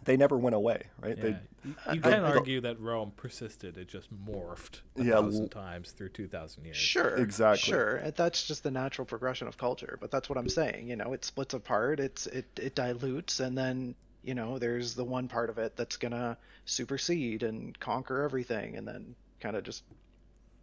they 0.05 0.16
never 0.16 0.36
went 0.36 0.55
away, 0.55 0.82
right? 1.00 1.16
Yeah. 1.16 1.22
They, 1.22 1.36
You, 1.64 1.74
I- 1.86 1.92
you 1.94 2.00
can 2.00 2.12
I- 2.24 2.30
argue 2.32 2.61
that 2.61 2.78
Rome 2.80 3.12
persisted. 3.16 3.76
It 3.78 3.88
just 3.88 4.09
morphed 4.12 4.80
a 4.98 5.05
Yeah, 5.05 5.14
thousand 5.14 5.42
l- 5.44 5.48
times 5.48 5.92
through 5.92 6.11
two 6.11 6.28
thousand 6.28 6.64
years. 6.64 6.76
Sure, 6.76 7.16
Exactly. 7.16 7.72
Sure, 7.72 8.11
that's 8.11 8.46
just 8.46 8.62
the 8.62 8.70
natural 8.70 9.07
progression 9.07 9.48
of 9.48 9.57
culture. 9.57 9.96
But 10.00 10.11
that's 10.11 10.28
what 10.28 10.36
I'm 10.38 10.48
saying. 10.48 10.88
You 10.88 10.96
know, 10.96 11.12
it 11.14 11.24
splits 11.24 11.55
apart. 11.55 12.00
It's 12.00 12.26
it 12.26 12.46
it 12.61 12.74
dilutes, 12.74 13.40
and 13.40 13.57
then 13.57 13.94
you 14.22 14.34
know, 14.34 14.59
there's 14.59 14.94
the 14.94 15.05
one 15.05 15.28
part 15.28 15.50
of 15.50 15.59
it 15.59 15.76
that's 15.76 15.96
gonna 15.96 16.36
supersede 16.64 17.42
and 17.42 17.78
conquer 17.78 18.22
everything, 18.22 18.76
and 18.76 18.86
then 18.88 19.14
kind 19.40 19.55
of 19.57 19.64
just 19.64 19.82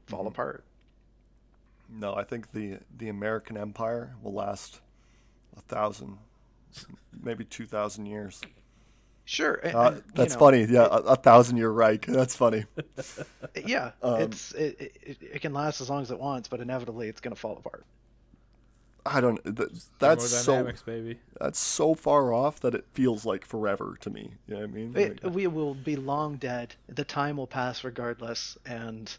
fall 0.08 0.24
Mhm. 0.26 0.30
apart. 0.30 0.64
no, 1.94 2.16
I 2.16 2.24
think 2.24 2.52
the, 2.54 2.78
the 2.98 3.10
American 3.10 3.58
Empire 3.58 4.16
will 4.24 4.34
last 4.34 4.80
a 5.58 5.62
thousand, 5.62 6.18
maybe 7.22 7.44
2,000 7.44 8.06
years. 8.06 8.42
Sure, 9.26 9.56
and, 9.56 9.74
Uh, 9.74 9.92
and, 9.92 10.04
you 10.14 10.14
that's 10.16 10.30
know, 10.30 10.40
funny. 10.40 10.66
Yeah, 10.66 10.88
a, 10.92 10.98
a 11.14 11.16
thousand 11.16 11.58
year 11.58 11.70
Reich. 11.70 12.06
That's 12.08 12.36
funny. 12.36 12.66
Yeah, 13.66 13.92
Um, 14.02 14.22
it's 14.22 14.52
it, 14.54 14.80
it, 15.02 15.18
it 15.22 15.42
can 15.42 15.54
last 15.54 15.82
as 15.82 15.90
long 15.90 16.02
as 16.02 16.12
it 16.12 16.20
wants, 16.20 16.48
but 16.48 16.60
inevitably 16.60 17.08
it's 17.10 17.22
gonna 17.22 17.36
fall 17.36 17.58
apart. 17.58 17.86
I 19.06 19.20
don't. 19.22 19.44
Th- 19.44 19.70
that's 20.00 20.24
Thermodynamics, 20.26 20.82
so. 20.82 20.86
baby. 20.86 21.20
That's 21.40 21.60
so 21.60 21.96
far 21.96 22.34
off 22.34 22.60
that 22.62 22.76
it 22.76 22.86
feels 22.94 23.26
like 23.26 23.46
forever 23.46 23.98
to 24.02 24.10
me. 24.10 24.34
You 24.48 24.56
know 24.56 24.64
I 24.64 24.68
mean? 24.68 24.96
It, 24.96 25.20
Like, 25.24 25.24
we 25.24 25.48
will 25.48 25.76
be 25.76 25.98
long 25.98 26.38
dead. 26.38 26.76
The 26.88 27.04
time 27.04 27.36
will 27.38 27.48
pass 27.48 27.84
regardless, 27.84 28.58
and 28.66 29.18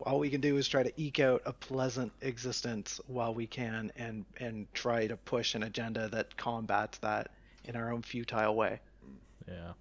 all 0.00 0.18
we 0.18 0.30
can 0.30 0.40
do 0.40 0.56
is 0.56 0.66
try 0.68 0.82
to 0.82 0.92
eke 1.00 1.20
out 1.20 1.42
a 1.46 1.52
pleasant 1.52 2.12
existence 2.20 3.00
while 3.06 3.34
we 3.34 3.46
can, 3.46 3.92
and 3.96 4.24
and 4.38 4.72
try 4.74 5.06
to 5.06 5.16
push 5.16 5.54
an 5.54 5.62
agenda 5.62 6.08
that 6.08 6.36
combats 6.36 6.98
that 6.98 7.30
in 7.64 7.76
our 7.76 7.92
own 7.92 8.02
futile 8.02 8.54
way. 8.54 8.80
Yeah. 9.46 9.72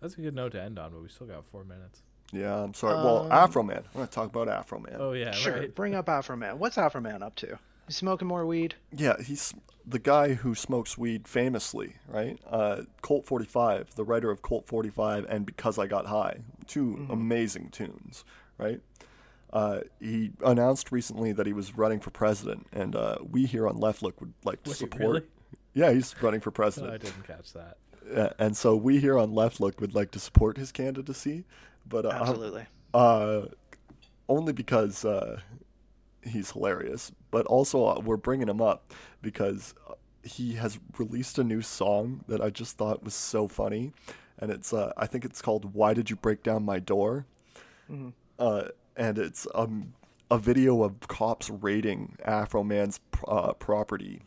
That's 0.00 0.16
a 0.16 0.20
good 0.20 0.34
note 0.34 0.52
to 0.52 0.62
end 0.62 0.78
on, 0.78 0.92
but 0.92 1.02
we 1.02 1.08
still 1.08 1.26
got 1.26 1.44
four 1.44 1.64
minutes. 1.64 2.02
yeah, 2.32 2.62
I'm 2.62 2.72
sorry. 2.74 2.94
Well, 2.96 3.24
Um, 3.24 3.32
Afro 3.32 3.62
Man. 3.62 3.78
I'm 3.78 3.92
gonna 3.94 4.06
talk 4.06 4.28
about 4.30 4.48
Afro 4.48 4.78
Man. 4.78 4.96
Oh 4.98 5.12
yeah, 5.12 5.32
sure, 5.32 5.58
right. 5.60 5.74
bring 5.74 5.94
up 5.94 6.08
Afro 6.08 6.36
Man. 6.36 6.58
What's 6.58 6.78
Afro 6.78 7.00
Man 7.00 7.22
up 7.22 7.34
to? 7.36 7.58
He's 7.86 7.96
smoking 7.96 8.28
more 8.28 8.46
weed. 8.46 8.76
Yeah, 8.92 9.20
he's 9.20 9.52
the 9.84 9.98
guy 9.98 10.34
who 10.34 10.54
smokes 10.54 10.96
weed 10.96 11.26
famously, 11.26 11.96
right? 12.06 12.38
Uh, 12.48 12.82
Colt 13.02 13.26
45, 13.26 13.96
the 13.96 14.04
writer 14.04 14.30
of 14.30 14.42
Colt 14.42 14.66
45 14.68 15.26
and 15.28 15.44
Because 15.44 15.76
I 15.78 15.86
Got 15.88 16.06
High, 16.06 16.38
2 16.68 16.86
Mm-hmm. 16.86 17.10
amazing 17.12 17.70
tunes, 17.70 18.24
right? 18.58 18.80
Uh, 19.52 19.80
he 20.00 20.30
announced 20.44 20.92
recently 20.92 21.32
that 21.32 21.46
he 21.46 21.52
was 21.52 21.76
running 21.76 21.98
for 22.00 22.10
president, 22.10 22.66
and 22.72 22.94
uh, 22.94 23.16
we 23.30 23.46
here 23.46 23.66
on 23.68 23.76
Left 23.76 24.02
Look 24.02 24.20
would 24.20 24.32
like 24.44 24.62
to 24.64 24.70
Was 24.70 24.78
he 24.78 24.84
support. 24.86 25.02
really? 25.02 25.22
Yeah, 25.74 25.92
he's 25.92 26.14
running 26.22 26.40
for 26.40 26.50
president. 26.50 26.92
I 26.92 26.98
didn't 26.98 27.26
catch 27.26 27.52
that. 27.54 27.76
Uh, 28.14 28.30
and 28.38 28.56
so 28.56 28.74
we 28.76 28.98
here 29.00 29.18
on 29.18 29.32
Left 29.34 29.60
Look 29.60 29.80
would 29.80 29.94
like 29.94 30.10
to 30.12 30.18
support 30.20 30.56
his 30.56 30.70
candidacy, 30.72 31.44
but 31.88 32.06
uh, 32.06 32.10
Absolutely. 32.10 32.66
uh, 32.94 33.42
only 34.28 34.52
because 34.52 35.04
uh, 35.04 35.40
he's 36.22 36.50
hilarious, 36.52 37.10
but 37.30 37.46
also 37.46 37.84
uh, 37.86 38.00
we're 38.04 38.16
bringing 38.16 38.48
him 38.48 38.60
up 38.60 38.92
because 39.22 39.74
uh, 39.88 39.94
he 40.22 40.54
has 40.54 40.78
released 40.98 41.38
a 41.38 41.44
new 41.44 41.62
song 41.62 42.24
that 42.28 42.40
I 42.40 42.50
just 42.50 42.76
thought 42.76 43.02
was 43.02 43.14
so 43.14 43.48
funny, 43.48 43.92
and 44.38 44.50
it's 44.50 44.72
uh, 44.72 44.92
I 44.96 45.06
think 45.06 45.24
it's 45.24 45.42
called 45.42 45.74
"Why 45.74 45.94
Did 45.94 46.10
You 46.10 46.16
Break 46.16 46.42
Down 46.42 46.64
My 46.64 46.78
Door," 46.78 47.26
Mhm. 47.90 48.12
uh, 48.38 48.64
and 48.96 49.18
it's 49.18 49.46
um, 49.54 49.94
a 50.30 50.38
video 50.38 50.82
of 50.82 51.00
cops 51.08 51.50
raiding 51.50 52.16
Afro 52.24 52.62
Man's 52.62 53.00
uh, 53.26 53.52
property. 53.54 54.22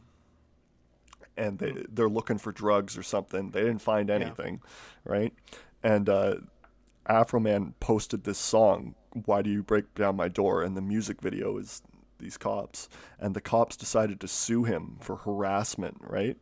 And 1.35 1.57
they 1.57 1.73
they're 1.91 2.09
looking 2.09 2.37
for 2.37 2.51
drugs 2.51 2.95
or 2.97 3.01
something. 3.01 3.49
They 3.49 3.61
didn't 3.61 3.81
find 3.81 4.11
anything, 4.11 4.61
right? 5.03 5.33
And 5.81 6.07
uh, 6.07 6.35
Afro 7.07 7.39
Man 7.39 7.73
posted 7.79 8.23
this 8.23 8.37
song, 8.37 8.93
Why 9.25 9.41
Do 9.41 9.49
You 9.49 9.63
Break 9.63 9.95
Down 9.95 10.15
My 10.15 10.27
Door? 10.27 10.61
And 10.61 10.77
the 10.77 10.81
music 10.81 11.21
video 11.21 11.57
is 11.57 11.81
these 12.19 12.37
cops. 12.37 12.87
And 13.19 13.35
the 13.35 13.41
cops 13.41 13.75
decided 13.75 14.19
to 14.21 14.27
sue 14.27 14.63
him 14.63 14.97
for 15.01 15.15
harassment, 15.15 15.97
right? 16.01 16.37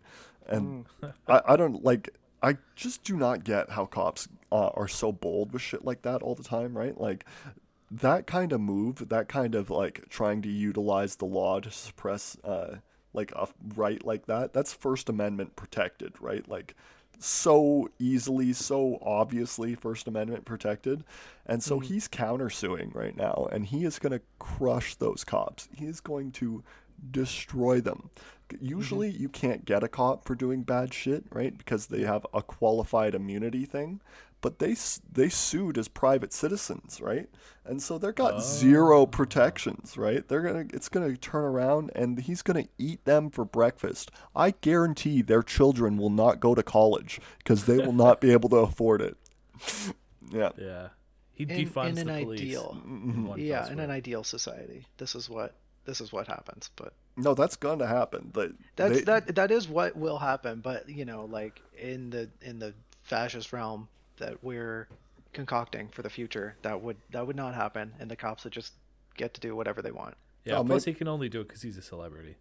And 0.46 0.86
I, 1.28 1.42
I 1.48 1.56
don't 1.56 1.84
like, 1.84 2.10
I 2.44 2.58
just 2.76 3.04
do 3.04 3.16
not 3.16 3.46
get 3.46 3.70
how 3.70 3.86
cops 3.86 4.28
uh, 4.52 4.72
are 4.74 4.88
so 4.90 5.12
bold 5.14 5.54
with 5.54 5.62
shit 5.62 5.86
like 5.86 6.02
that 6.02 6.22
all 6.22 6.36
the 6.36 6.44
time, 6.44 6.78
right? 6.78 7.00
Like, 7.00 7.26
that 7.92 8.26
kind 8.26 8.54
of 8.54 8.62
move, 8.62 9.10
that 9.10 9.28
kind 9.28 9.54
of 9.54 9.70
like 9.70 10.08
trying 10.10 10.42
to 10.44 10.50
utilize 10.50 11.18
the 11.18 11.26
law 11.26 11.60
to 11.60 11.70
suppress 11.70 12.38
uh, 12.44 12.78
like 13.14 13.32
a 13.36 13.48
right 13.76 14.06
like 14.06 14.26
that, 14.28 14.54
that's 14.54 14.74
First 14.74 15.10
Amendment 15.10 15.56
protected, 15.58 16.14
right? 16.22 16.48
Like 16.48 16.76
so 17.20 17.90
easily, 18.00 18.54
so 18.54 18.98
obviously 19.02 19.76
First 19.76 20.08
Amendment 20.08 20.46
protected. 20.46 21.04
And 21.46 21.62
so 21.62 21.80
he's 21.80 22.08
countersuing 22.08 22.96
right 22.96 23.16
now, 23.16 23.48
and 23.52 23.66
he 23.66 23.84
is 23.84 24.00
going 24.00 24.14
to 24.14 24.22
crush 24.40 24.96
those 24.96 25.24
cops. 25.24 25.68
He 25.76 25.86
is 25.86 26.00
going 26.00 26.32
to 26.34 26.64
destroy 27.12 27.82
them. 27.82 28.10
Usually, 28.60 29.10
you 29.10 29.30
can't 29.30 29.66
get 29.66 29.84
a 29.84 29.88
cop 29.88 30.26
for 30.26 30.36
doing 30.36 30.64
bad 30.64 30.94
shit, 30.94 31.24
right? 31.32 31.58
Because 31.58 31.88
they 31.88 32.02
have 32.02 32.26
a 32.34 32.42
qualified 32.42 33.16
immunity 33.16 33.66
thing. 33.66 34.02
But 34.42 34.60
they 34.60 34.76
they 35.12 35.30
sued 35.30 35.78
as 35.78 35.88
private 35.88 36.34
citizens, 36.34 37.00
right? 37.00 37.30
And 37.64 37.82
so 37.82 37.98
they're 37.98 38.12
got 38.12 38.44
zero 38.44 39.02
oh. 39.02 39.06
protections, 39.06 39.98
right? 39.98 40.28
They're 40.28 40.42
gonna 40.42 40.66
it's 40.74 40.90
gonna 40.90 41.16
turn 41.16 41.44
around 41.44 41.92
and 41.96 42.20
he's 42.20 42.42
gonna 42.42 42.66
eat 42.80 43.06
them 43.06 43.30
for 43.30 43.46
breakfast. 43.46 44.10
I 44.36 44.52
guarantee 44.52 45.22
their 45.22 45.44
children 45.44 45.98
will 45.98 46.10
not 46.10 46.40
go 46.40 46.56
to 46.56 46.64
college 46.64 47.22
because 47.38 47.66
they 47.66 47.78
will 47.78 47.94
not 47.94 48.20
be 48.20 48.32
able 48.32 48.50
to 48.50 48.58
afford 48.58 49.02
it. 49.02 49.16
yeah. 50.32 50.50
Yeah. 50.58 50.88
He 51.34 51.44
In- 51.44 51.68
defunds 51.68 51.98
in 51.98 52.08
the 52.08 52.14
an 52.14 52.24
police. 52.24 52.42
ideal- 52.42 52.82
in 52.84 53.26
one 53.28 53.40
mm-hmm. 53.40 53.48
yeah, 53.48 53.64
fell 53.64 53.72
in 53.74 53.80
an 53.80 53.92
ideal 53.92 54.24
society, 54.24 54.86
this 54.98 55.16
is 55.16 55.30
what 55.30 55.56
this 55.86 56.02
is 56.02 56.12
what 56.12 56.28
happens. 56.28 56.70
But 56.76 56.94
No, 57.16 57.34
that's 57.34 57.56
gonna 57.56 57.88
happen. 57.88 58.30
But 58.34 58.52
that's 58.76 58.98
they- 58.98 59.04
that 59.04 59.36
that 59.36 59.52
is 59.52 59.68
what 59.68 59.96
will 59.96 60.18
happen. 60.18 60.62
But 60.62 60.90
you 60.90 61.06
know, 61.06 61.26
like 61.26 61.62
in 61.78 62.10
the 62.10 62.30
in 62.42 62.60
the 62.60 62.74
fascist 63.04 63.54
realm 63.54 63.88
that 64.22 64.44
we're 64.44 64.88
concocting 65.34 65.90
for 65.90 66.02
the 66.02 66.10
future, 66.10 66.56
that 66.62 66.82
would 66.82 66.98
that 67.12 67.26
would 67.28 67.36
not 67.36 67.54
happen, 67.54 67.94
and 68.00 68.10
the 68.10 68.16
cops 68.16 68.44
would 68.44 68.54
just 68.54 68.74
get 69.18 69.34
to 69.34 69.42
do 69.42 69.56
whatever 69.56 69.82
they 69.82 69.92
want. 69.92 70.16
Yeah. 70.46 70.58
Oh, 70.58 70.64
plus, 70.64 70.86
maybe- 70.86 70.94
he 70.96 70.98
can 70.98 71.08
only 71.08 71.30
do 71.30 71.42
it 71.42 71.48
because 71.50 71.62
he's 71.62 71.78
a 71.78 71.82
celebrity. 71.82 72.36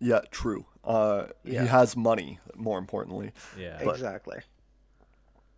Yeah, 0.00 0.20
true. 0.30 0.66
Uh, 0.82 1.26
Yeah. 1.44 1.62
He 1.62 1.68
has 1.68 1.96
money, 1.96 2.38
more 2.56 2.78
importantly. 2.78 3.32
Yeah. 3.58 3.80
But- 3.84 3.94
exactly. 3.94 4.38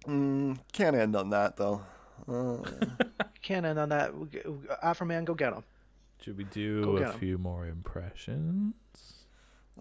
Mm, 0.06 0.58
can't 0.72 0.96
end 0.96 1.14
on 1.16 1.30
that 1.30 1.56
though. 1.56 1.82
Uh, 2.28 2.58
Can't 3.42 3.66
end 3.66 3.78
on 3.80 3.88
that. 3.88 4.12
Afro 4.82 5.04
man, 5.06 5.24
go 5.24 5.34
get 5.34 5.52
him. 5.52 5.64
Should 6.20 6.36
we 6.38 6.44
do 6.44 6.96
a 6.98 7.02
a 7.02 7.12
'em. 7.12 7.18
few 7.18 7.36
more 7.38 7.66
impressions? 7.66 8.74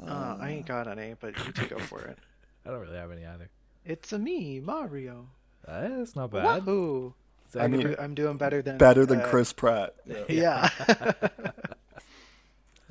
Uh, 0.01 0.37
I 0.39 0.49
ain't 0.49 0.65
got 0.65 0.87
any, 0.87 1.13
but 1.19 1.37
you 1.45 1.51
two 1.51 1.67
go 1.67 1.77
for 1.77 2.01
it. 2.01 2.17
I 2.65 2.71
don't 2.71 2.79
really 2.81 2.97
have 2.97 3.11
any 3.11 3.23
either. 3.25 3.49
It's 3.85 4.11
a 4.13 4.17
me, 4.19 4.59
Mario. 4.59 5.27
That's 5.67 6.15
not 6.15 6.31
bad. 6.31 6.65
Wahoo! 6.65 7.13
Is 7.49 7.55
I 7.55 7.63
I'm, 7.65 7.71
mean- 7.71 7.95
I'm 7.99 8.15
doing 8.15 8.37
better 8.37 8.61
than 8.61 8.77
better 8.77 9.05
than 9.05 9.21
uh, 9.21 9.27
Chris 9.27 9.53
Pratt. 9.53 9.95
Yeah. 10.29 10.69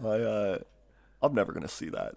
I 0.02 0.06
uh, 0.08 0.58
I'm 1.22 1.34
never 1.34 1.52
gonna 1.52 1.68
see 1.68 1.88
that. 1.90 2.14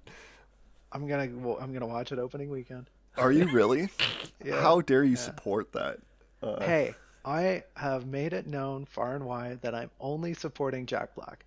I'm 0.91 1.07
gonna 1.07 1.29
well, 1.35 1.57
I'm 1.59 1.73
gonna 1.73 1.87
watch 1.87 2.11
it 2.11 2.19
opening 2.19 2.49
weekend. 2.49 2.89
Are 3.17 3.31
you 3.31 3.45
really? 3.45 3.89
Yeah. 4.43 4.59
How 4.61 4.81
dare 4.81 5.05
you 5.05 5.15
support 5.15 5.71
that? 5.71 5.99
Uh, 6.41 6.59
Hey, 6.61 6.95
I 7.23 7.63
have 7.77 8.05
made 8.05 8.33
it 8.33 8.45
known 8.45 8.83
far 8.83 9.15
and 9.15 9.25
wide 9.25 9.61
that 9.61 9.73
I'm 9.73 9.89
only 10.01 10.33
supporting 10.33 10.85
Jack 10.85 11.15
Black. 11.15 11.45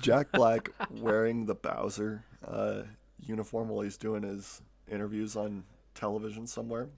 Jack 0.00 0.32
Black 0.32 0.70
wearing 0.90 1.46
the 1.46 1.54
Bowser 1.54 2.24
uh, 2.44 2.82
uniform 3.20 3.68
while 3.68 3.82
he's 3.82 3.96
doing 3.96 4.24
his 4.24 4.60
interviews 4.90 5.36
on 5.36 5.62
television 5.94 6.48
somewhere. 6.48 6.88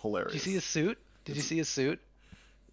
Hilarious. 0.00 0.32
Did 0.32 0.38
you 0.38 0.40
see 0.44 0.54
his 0.54 0.64
suit? 0.64 0.98
Did 1.24 1.36
you 1.36 1.42
see 1.42 1.56
his 1.58 1.68
suit? 1.68 2.00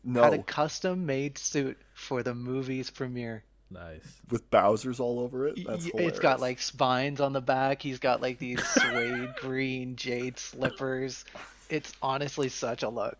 no, 0.03 0.23
Had 0.23 0.33
a 0.33 0.43
custom 0.43 1.05
made 1.05 1.37
suit 1.37 1.77
for 1.93 2.23
the 2.23 2.35
movie's 2.35 2.89
premiere. 2.89 3.43
Nice. 3.71 4.21
with 4.29 4.49
Bowser's 4.51 4.99
all 4.99 5.19
over 5.19 5.47
it. 5.47 5.57
That's 5.67 5.85
hilarious. 5.85 6.11
It's 6.11 6.19
got 6.19 6.39
like 6.39 6.61
spines 6.61 7.19
on 7.19 7.33
the 7.33 7.41
back. 7.41 7.81
He's 7.81 7.97
got 7.99 8.21
like 8.21 8.37
these 8.37 8.63
suede 8.67 9.33
green 9.41 9.95
jade 9.95 10.37
slippers. 10.37 11.25
It's 11.69 11.91
honestly 12.01 12.47
such 12.47 12.83
a 12.83 12.89
look. 12.89 13.17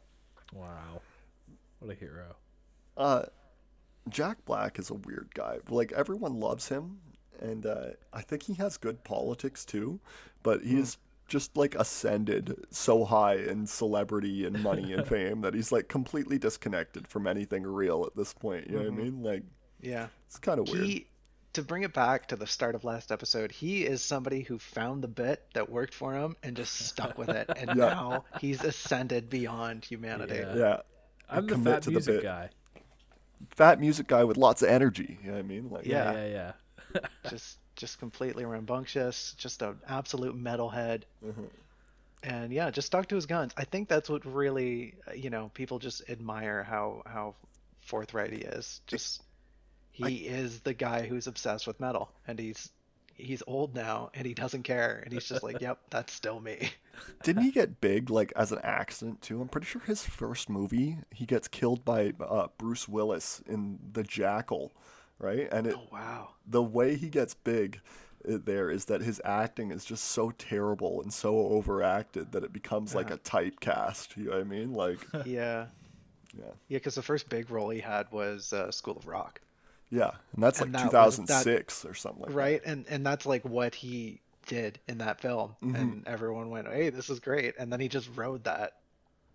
Wow. 0.53 1.01
What 1.79 1.91
a 1.91 1.95
hero. 1.95 2.35
Uh, 2.95 3.23
Jack 4.07 4.37
Black 4.45 4.77
is 4.77 4.91
a 4.91 4.93
weird 4.93 5.29
guy. 5.33 5.57
Like 5.67 5.91
everyone 5.93 6.39
loves 6.39 6.69
him, 6.69 6.99
and 7.41 7.65
uh, 7.65 7.87
I 8.13 8.21
think 8.21 8.43
he 8.43 8.53
has 8.53 8.77
good 8.77 9.03
politics 9.03 9.65
too. 9.65 9.99
But 10.43 10.61
he's 10.61 10.97
just 11.27 11.55
like 11.57 11.75
ascended 11.75 12.55
so 12.69 13.03
high 13.05 13.35
in 13.35 13.65
celebrity 13.65 14.45
and 14.45 14.61
money 14.61 14.93
and 14.93 15.07
fame 15.15 15.41
that 15.41 15.53
he's 15.53 15.71
like 15.71 15.87
completely 15.87 16.37
disconnected 16.37 17.07
from 17.07 17.25
anything 17.27 17.63
real 17.63 18.05
at 18.05 18.15
this 18.15 18.33
point. 18.33 18.67
You 18.69 18.75
know 18.77 18.81
Mm-hmm. 18.83 18.95
what 18.95 19.01
I 19.01 19.03
mean? 19.03 19.23
Like 19.23 19.43
Yeah. 19.81 20.07
It's 20.27 20.37
kind 20.39 20.59
of 20.59 20.67
weird. 20.69 20.85
He 20.85 21.07
to 21.53 21.63
bring 21.63 21.83
it 21.83 21.93
back 21.93 22.27
to 22.27 22.35
the 22.35 22.45
start 22.45 22.75
of 22.75 22.83
last 22.83 23.13
episode, 23.13 23.49
he 23.49 23.85
is 23.85 24.03
somebody 24.03 24.41
who 24.41 24.59
found 24.59 25.01
the 25.01 25.07
bit 25.07 25.41
that 25.53 25.69
worked 25.69 25.93
for 25.93 26.13
him 26.13 26.35
and 26.43 26.53
just 26.57 26.75
stuck 26.75 27.17
with 27.17 27.29
it, 27.29 27.49
and 27.55 27.69
Yeah. 27.77 27.85
now 27.87 28.25
he's 28.41 28.61
ascended 28.61 29.29
beyond 29.29 29.85
humanity. 29.85 30.35
Yeah. 30.35 30.55
Yeah. 30.55 30.77
I'm 31.29 31.47
the 31.47 31.53
commit 31.53 31.73
fat 31.75 31.81
to 31.83 31.89
the 31.89 31.91
music 31.93 32.15
bit. 32.15 32.23
guy. 32.23 32.49
Fat 33.51 33.79
music 33.79 34.07
guy 34.07 34.23
with 34.25 34.35
lots 34.37 34.61
of 34.63 34.67
energy. 34.69 35.17
You 35.23 35.27
know 35.29 35.33
what 35.37 35.39
I 35.39 35.47
mean? 35.47 35.69
Like, 35.69 35.85
Yeah. 35.85 36.11
Yeah, 36.11 36.25
yeah, 36.27 36.51
yeah. 36.93 36.99
Just 37.29 37.57
just 37.75 37.99
completely 37.99 38.45
rambunctious, 38.45 39.35
just 39.37 39.61
an 39.61 39.79
absolute 39.87 40.35
metalhead. 40.35 41.03
Mhm. 41.23 41.49
And 42.23 42.51
yeah, 42.51 42.71
just 42.71 42.87
stuck 42.87 43.07
to 43.09 43.15
his 43.15 43.25
guns. 43.25 43.53
I 43.55 43.65
think 43.65 43.87
that's 43.87 44.09
what 44.09 44.25
really, 44.25 44.95
uh, 45.07 45.13
you 45.13 45.29
know, 45.29 45.51
people 45.53 45.79
just 45.79 46.09
admire 46.09 46.63
how 46.63 47.03
how 47.05 47.35
forthright 47.81 48.31
he 48.33 48.39
is. 48.39 48.81
Just 48.87 49.21
he 49.91 50.27
is 50.27 50.59
the 50.61 50.73
guy 50.73 51.05
who's 51.07 51.27
obsessed 51.27 51.67
with 51.67 51.79
metal, 51.79 52.11
and 52.27 52.39
he's 52.39 52.69
he's 53.13 53.41
old 53.47 53.73
now, 53.75 54.09
and 54.13 54.25
he 54.25 54.33
doesn't 54.33 54.63
care, 54.63 55.01
and 55.03 55.13
he's 55.13 55.25
just 55.25 55.43
like, 55.43 55.61
"Yep, 55.61 55.79
that's 55.89 56.13
still 56.13 56.39
me." 56.39 56.69
Didn't 57.23 57.43
he 57.43 57.51
get 57.51 57.81
big 57.81 58.09
like 58.09 58.33
as 58.35 58.51
an 58.51 58.59
accident 58.63 59.21
too? 59.21 59.41
I'm 59.41 59.47
pretty 59.47 59.67
sure 59.67 59.81
his 59.81 60.03
first 60.03 60.49
movie 60.49 60.97
he 61.11 61.25
gets 61.25 61.47
killed 61.47 61.85
by 61.85 62.13
uh, 62.19 62.47
Bruce 62.57 62.87
Willis 62.87 63.41
in 63.45 63.79
The 63.93 64.03
Jackal, 64.03 64.73
right? 65.19 65.47
And 65.51 65.67
it 65.67 65.75
Oh 65.77 65.87
wow. 65.91 66.29
the 66.47 66.63
way 66.63 66.95
he 66.95 67.09
gets 67.09 67.33
big 67.33 67.79
uh, 68.27 68.37
there 68.43 68.69
is 68.71 68.85
that 68.85 69.01
his 69.01 69.21
acting 69.23 69.71
is 69.71 69.85
just 69.85 70.05
so 70.05 70.31
terrible 70.31 71.01
and 71.01 71.13
so 71.13 71.37
overacted 71.37 72.31
that 72.31 72.43
it 72.43 72.51
becomes 72.53 72.95
like 72.95 73.11
a 73.11 73.17
typecast. 73.19 74.17
You 74.17 74.25
know 74.25 74.31
what 74.31 74.41
I 74.41 74.43
mean? 74.43 74.73
Like, 74.73 74.99
Yeah. 75.25 75.67
yeah, 76.37 76.45
Yeah, 76.67 76.77
because 76.79 76.95
the 76.95 77.01
first 77.03 77.29
big 77.29 77.49
role 77.51 77.69
he 77.69 77.79
had 77.79 78.11
was 78.11 78.51
uh, 78.51 78.71
School 78.71 78.97
of 78.97 79.05
Rock, 79.07 79.41
yeah, 79.91 80.11
and 80.33 80.43
that's 80.43 80.59
like 80.59 80.67
And 80.67 80.75
that 80.75 81.05
was- 81.05 81.17
that- 81.17 81.27
2006 81.27 81.85
or 81.85 81.93
something 81.93 82.21
like 82.23 82.29
that. 82.31 82.35
right? 82.35 82.61
And 82.65 82.85
and 82.89 83.05
that's 83.05 83.25
like 83.25 83.43
what 83.45 83.75
he 83.75 84.21
did 84.47 84.79
in 84.87 84.97
that 84.99 85.21
film, 85.21 85.55
Mhm. 85.63 85.75
and 85.75 86.07
everyone 86.07 86.49
went, 86.51 86.67
"Hey, 86.67 86.89
this 86.89 87.09
is 87.09 87.19
great," 87.19 87.55
and 87.57 87.71
then 87.71 87.79
he 87.79 87.87
just 87.87 88.09
rode 88.15 88.43
that, 88.43 88.73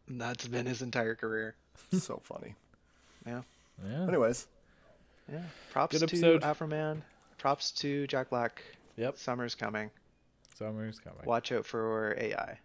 and 0.09 0.21
that's 0.21 0.47
been 0.47 0.67
his 0.67 0.83
entire 0.83 1.15
career. 1.17 1.55
so 1.93 2.21
funny. 2.25 2.55
Yeah, 3.27 3.43
Yeah. 3.89 4.07
Anyways, 4.09 4.47
yeah. 5.33 5.41
Props 5.71 5.99
Good 5.99 6.09
to 6.09 6.17
episode. 6.17 6.43
Afroman. 6.43 7.03
Props 7.39 7.71
to 7.73 8.07
Jack 8.07 8.31
Black. 8.31 8.63
Yep. 8.97 9.19
Summer's 9.19 9.55
coming. 9.55 9.91
Summer's 10.55 10.99
coming. 10.99 11.25
Watch 11.25 11.53
out 11.53 11.65
for 11.65 12.15
AI. 12.19 12.59